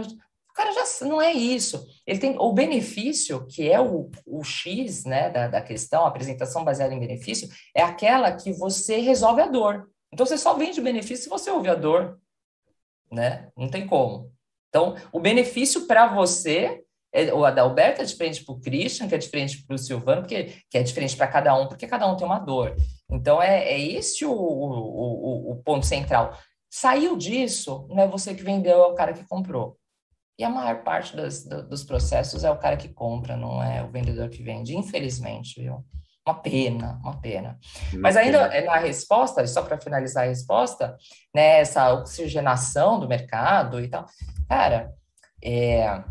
O 0.54 0.56
cara 0.56 0.72
já 0.72 1.04
não 1.04 1.20
é 1.20 1.32
isso. 1.32 1.84
Ele 2.06 2.20
tem 2.20 2.36
o 2.38 2.52
benefício, 2.52 3.44
que 3.46 3.68
é 3.68 3.80
o, 3.80 4.08
o 4.24 4.44
X 4.44 5.04
né, 5.04 5.28
da, 5.28 5.48
da 5.48 5.60
questão, 5.60 6.04
a 6.04 6.08
apresentação 6.08 6.64
baseada 6.64 6.94
em 6.94 7.00
benefício, 7.00 7.48
é 7.74 7.82
aquela 7.82 8.30
que 8.30 8.52
você 8.52 8.98
resolve 8.98 9.42
a 9.42 9.48
dor. 9.48 9.90
Então, 10.12 10.24
você 10.24 10.38
só 10.38 10.54
vende 10.54 10.80
benefício 10.80 11.24
se 11.24 11.28
você 11.28 11.50
ouve 11.50 11.68
a 11.68 11.74
dor. 11.74 12.20
Né? 13.10 13.48
Não 13.56 13.68
tem 13.68 13.84
como. 13.84 14.32
Então, 14.68 14.94
o 15.12 15.18
benefício 15.18 15.88
para 15.88 16.06
você 16.06 16.84
é, 17.12 17.32
o 17.32 17.44
Adalberto 17.44 18.02
é 18.02 18.04
diferente 18.04 18.44
para 18.44 18.54
o 18.54 18.60
Christian, 18.60 19.06
que 19.06 19.14
é 19.14 19.18
diferente 19.18 19.64
para 19.64 19.74
o 19.74 19.78
Silvano, 19.78 20.22
porque, 20.22 20.52
que 20.68 20.76
é 20.76 20.82
diferente 20.82 21.16
para 21.16 21.28
cada 21.28 21.56
um, 21.56 21.68
porque 21.68 21.86
cada 21.86 22.10
um 22.10 22.16
tem 22.16 22.26
uma 22.26 22.40
dor. 22.40 22.74
Então, 23.08 23.40
é, 23.40 23.72
é 23.72 23.80
esse 23.80 24.24
o, 24.24 24.32
o, 24.32 25.52
o, 25.52 25.62
ponto 25.64 25.86
central. 25.86 26.36
Saiu 26.68 27.16
disso, 27.16 27.86
não 27.88 28.02
é 28.02 28.08
você 28.08 28.34
que 28.34 28.42
vendeu, 28.42 28.82
é 28.82 28.86
o 28.86 28.94
cara 28.94 29.12
que 29.12 29.24
comprou. 29.28 29.78
E 30.38 30.42
a 30.44 30.50
maior 30.50 30.82
parte 30.82 31.16
das, 31.16 31.44
dos 31.44 31.84
processos 31.84 32.42
é 32.42 32.50
o 32.50 32.58
cara 32.58 32.76
que 32.76 32.88
compra, 32.88 33.36
não 33.36 33.62
é 33.62 33.82
o 33.82 33.90
vendedor 33.90 34.28
que 34.28 34.42
vende, 34.42 34.76
infelizmente, 34.76 35.60
viu? 35.60 35.84
Uma 36.26 36.34
pena, 36.40 36.98
uma 37.02 37.20
pena. 37.20 37.58
Uma 37.92 38.02
Mas 38.02 38.16
ainda 38.16 38.48
pena. 38.48 38.66
na 38.66 38.78
resposta, 38.78 39.46
só 39.46 39.62
para 39.62 39.78
finalizar 39.78 40.24
a 40.24 40.28
resposta, 40.28 40.96
né, 41.34 41.60
essa 41.60 41.92
oxigenação 41.92 42.98
do 42.98 43.06
mercado 43.06 43.78
e 43.78 43.88
tal, 43.88 44.06
cara, 44.48 44.90
é, 45.44 46.02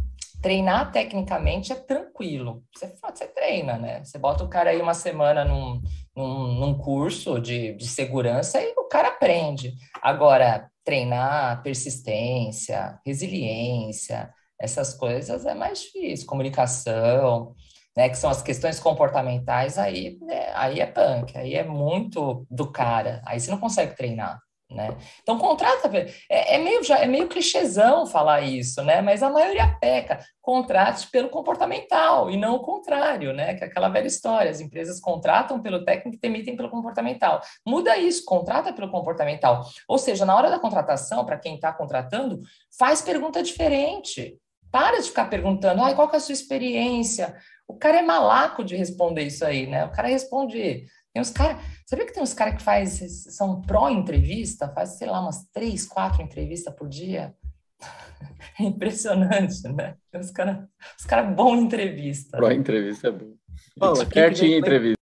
treinar 0.44 0.92
tecnicamente 0.92 1.72
é 1.72 1.76
tranquilo. 1.76 2.64
Você, 2.76 2.94
você 3.02 3.28
treina, 3.28 3.78
né? 3.78 4.04
Você 4.04 4.20
bota 4.20 4.44
o 4.44 4.50
cara 4.50 4.70
aí 4.70 4.82
uma 4.82 4.94
semana 4.94 5.44
num, 5.44 5.82
num, 6.16 6.60
num 6.60 6.78
curso 6.78 7.40
de, 7.40 7.74
de 7.74 7.88
segurança 7.88 8.62
e 8.62 8.74
o 8.78 8.84
cara 8.88 9.08
aprende. 9.08 9.74
Agora, 10.02 10.70
treinar 10.84 11.62
persistência, 11.64 13.00
resiliência, 13.06 14.34
essas 14.60 14.94
coisas 14.94 15.46
é 15.46 15.54
mais 15.54 15.82
difícil. 15.82 16.28
Comunicação, 16.28 17.54
né, 17.96 18.10
que 18.10 18.18
são 18.18 18.30
as 18.30 18.42
questões 18.42 18.80
comportamentais, 18.80 19.78
aí, 19.78 20.18
né, 20.22 20.52
aí 20.56 20.80
é 20.80 20.86
punk, 20.86 21.38
aí 21.38 21.56
é 21.56 21.64
muito 21.64 22.46
do 22.50 22.72
cara, 22.72 23.22
aí 23.26 23.40
você 23.40 23.52
não 23.52 23.60
consegue 23.60 23.96
treinar. 23.96 24.40
Né? 24.74 24.96
Então, 25.22 25.38
contrata. 25.38 25.90
É, 26.30 26.56
é, 26.56 26.58
meio, 26.58 26.84
já, 26.84 26.98
é 26.98 27.06
meio 27.06 27.28
clichêzão 27.28 28.08
falar 28.08 28.42
isso, 28.42 28.84
né? 28.84 29.02
mas 29.02 29.22
a 29.22 29.30
maioria 29.30 29.78
peca. 29.80 30.20
Contrate 30.42 31.10
pelo 31.10 31.30
comportamental 31.30 32.30
e 32.30 32.36
não 32.36 32.56
o 32.56 32.60
contrário, 32.60 33.32
né? 33.34 33.54
que 33.54 33.64
é 33.64 33.68
aquela 33.68 33.88
velha 33.88 34.08
história. 34.08 34.52
As 34.52 34.60
empresas 34.60 35.00
contratam 35.00 35.62
pelo 35.62 35.86
técnico 35.86 36.18
e 36.18 36.20
demitem 36.20 36.56
pelo 36.56 36.70
comportamental. 36.70 37.42
Muda 37.66 37.98
isso, 37.98 38.26
contrata 38.26 38.74
pelo 38.74 38.90
comportamental. 38.90 39.64
Ou 39.88 39.98
seja, 39.98 40.26
na 40.26 40.36
hora 40.36 40.50
da 40.50 40.60
contratação, 40.60 41.24
para 41.24 41.38
quem 41.38 41.56
está 41.56 41.72
contratando, 41.72 42.42
faz 42.78 43.02
pergunta 43.02 43.44
diferente. 43.44 44.38
Para 44.72 45.00
de 45.00 45.10
ficar 45.10 45.26
perguntando, 45.26 45.84
ah, 45.84 45.94
qual 45.94 46.10
é 46.12 46.16
a 46.16 46.20
sua 46.20 46.34
experiência? 46.34 47.36
O 47.68 47.76
cara 47.76 48.00
é 48.00 48.02
malaco 48.02 48.64
de 48.64 48.76
responder 48.76 49.24
isso 49.24 49.46
aí, 49.46 49.68
né? 49.68 49.86
O 49.86 49.92
cara 49.92 50.08
responde 50.08 50.86
tem 51.14 51.22
uns 51.22 51.30
caras. 51.30 51.62
Sabia 51.86 52.06
que 52.08 52.14
tem 52.14 52.24
uns 52.24 52.34
caras 52.34 52.56
que 52.56 52.64
faz, 52.64 53.00
são 53.36 53.62
pró-entrevista, 53.62 54.68
faz, 54.74 54.98
sei 54.98 55.08
lá, 55.08 55.22
umas 55.22 55.46
três, 55.54 55.86
quatro 55.86 56.22
entrevistas 56.22 56.74
por 56.76 56.90
dia? 56.90 57.36
É 58.60 58.64
impressionante, 58.64 59.68
né? 59.70 59.98
Tem 60.12 60.22
uns 60.22 60.30
caras 60.30 60.68
os 61.00 61.06
cara 61.06 61.24
bom 61.24 61.56
em 61.56 61.62
entrevista. 61.62 62.38
Pró-entrevista 62.38 63.08
é 63.08 63.12
bom. 63.12 63.34
Paula, 63.80 64.06
quem 64.06 64.30
quiser, 64.30 64.58
entrevista. 64.58 65.00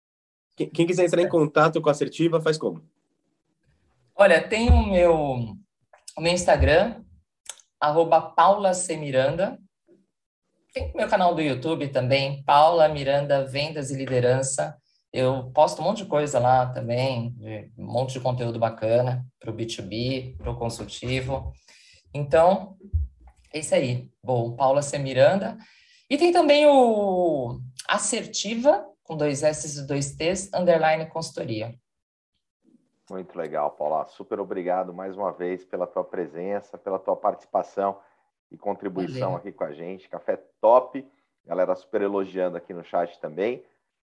Quem, 0.54 0.68
quem 0.68 0.86
quiser 0.86 1.06
entrar 1.06 1.22
em 1.22 1.28
contato 1.28 1.80
com 1.80 1.88
a 1.88 1.92
Assertiva, 1.92 2.42
faz 2.42 2.58
como? 2.58 2.82
Olha, 4.14 4.46
tem 4.46 4.68
o 4.68 4.86
meu, 4.86 5.14
o 5.14 6.20
meu 6.20 6.32
Instagram, 6.32 7.02
arroba 7.80 8.20
Paula 8.20 8.74
C. 8.74 8.96
Miranda. 8.96 9.58
Tem 10.74 10.90
o 10.92 10.96
meu 10.96 11.08
canal 11.08 11.34
do 11.34 11.40
YouTube 11.40 11.88
também, 11.88 12.42
Paula 12.44 12.88
Miranda 12.88 13.46
Vendas 13.46 13.90
e 13.90 13.96
Liderança. 13.96 14.76
Eu 15.12 15.50
posto 15.52 15.80
um 15.80 15.84
monte 15.84 16.02
de 16.02 16.06
coisa 16.06 16.38
lá 16.38 16.66
também, 16.66 17.34
um 17.76 17.86
monte 17.86 18.12
de 18.12 18.20
conteúdo 18.20 18.58
bacana 18.58 19.26
para 19.40 19.50
o 19.50 19.54
B2B, 19.54 20.36
para 20.36 20.50
o 20.50 20.56
consultivo. 20.56 21.52
Então, 22.12 22.76
é 23.52 23.60
isso 23.60 23.74
aí. 23.74 24.10
Bom, 24.22 24.54
Paula 24.54 24.82
C. 24.82 24.98
Miranda. 24.98 25.56
E 26.10 26.16
tem 26.18 26.32
também 26.32 26.66
o 26.66 27.58
Assertiva, 27.88 28.86
com 29.02 29.16
dois 29.16 29.42
S 29.42 29.78
e 29.78 29.86
dois 29.86 30.14
T's, 30.14 30.50
underline 30.52 31.06
consultoria. 31.06 31.74
Muito 33.10 33.36
legal, 33.38 33.70
Paula. 33.70 34.06
Super 34.08 34.38
obrigado 34.38 34.92
mais 34.92 35.16
uma 35.16 35.32
vez 35.32 35.64
pela 35.64 35.86
tua 35.86 36.04
presença, 36.04 36.76
pela 36.76 36.98
tua 36.98 37.16
participação 37.16 37.98
e 38.50 38.58
contribuição 38.58 39.32
Valeu. 39.32 39.36
aqui 39.36 39.52
com 39.52 39.64
a 39.64 39.72
gente. 39.72 40.08
Café 40.08 40.36
top. 40.60 41.06
Galera 41.46 41.74
super 41.74 42.02
elogiando 42.02 42.58
aqui 42.58 42.74
no 42.74 42.84
chat 42.84 43.18
também. 43.18 43.64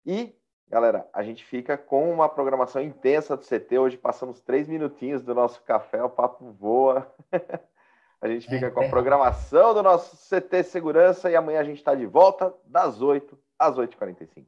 E 0.06 0.36
Galera, 0.72 1.06
a 1.12 1.22
gente 1.22 1.44
fica 1.44 1.78
com 1.78 2.10
uma 2.14 2.30
programação 2.30 2.82
intensa 2.82 3.36
do 3.36 3.44
CT. 3.44 3.78
Hoje 3.78 3.98
passamos 3.98 4.40
três 4.40 4.70
minutinhos 4.70 5.22
do 5.22 5.36
nosso 5.36 5.62
café, 5.64 6.02
o 6.02 6.10
papo 6.10 6.50
voa. 6.54 7.14
a 8.22 8.28
gente 8.30 8.48
fica 8.48 8.68
é, 8.68 8.72
com 8.72 8.80
a 8.80 8.88
programação 8.88 9.74
do 9.74 9.84
nosso 9.84 10.16
CT 10.30 10.64
Segurança 10.64 11.30
e 11.30 11.36
amanhã 11.36 11.60
a 11.60 11.64
gente 11.66 11.80
está 11.80 11.94
de 11.94 12.06
volta 12.06 12.54
das 12.64 13.02
8 13.02 13.38
às 13.60 13.76
8h45. 13.76 14.46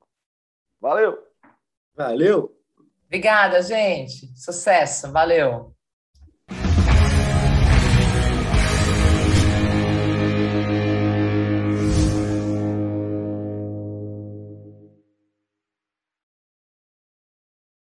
Valeu! 0.79 1.21
Valeu! 1.93 2.57
Obrigada, 3.05 3.61
gente. 3.61 4.27
Sucesso. 4.33 5.11
Valeu. 5.11 5.72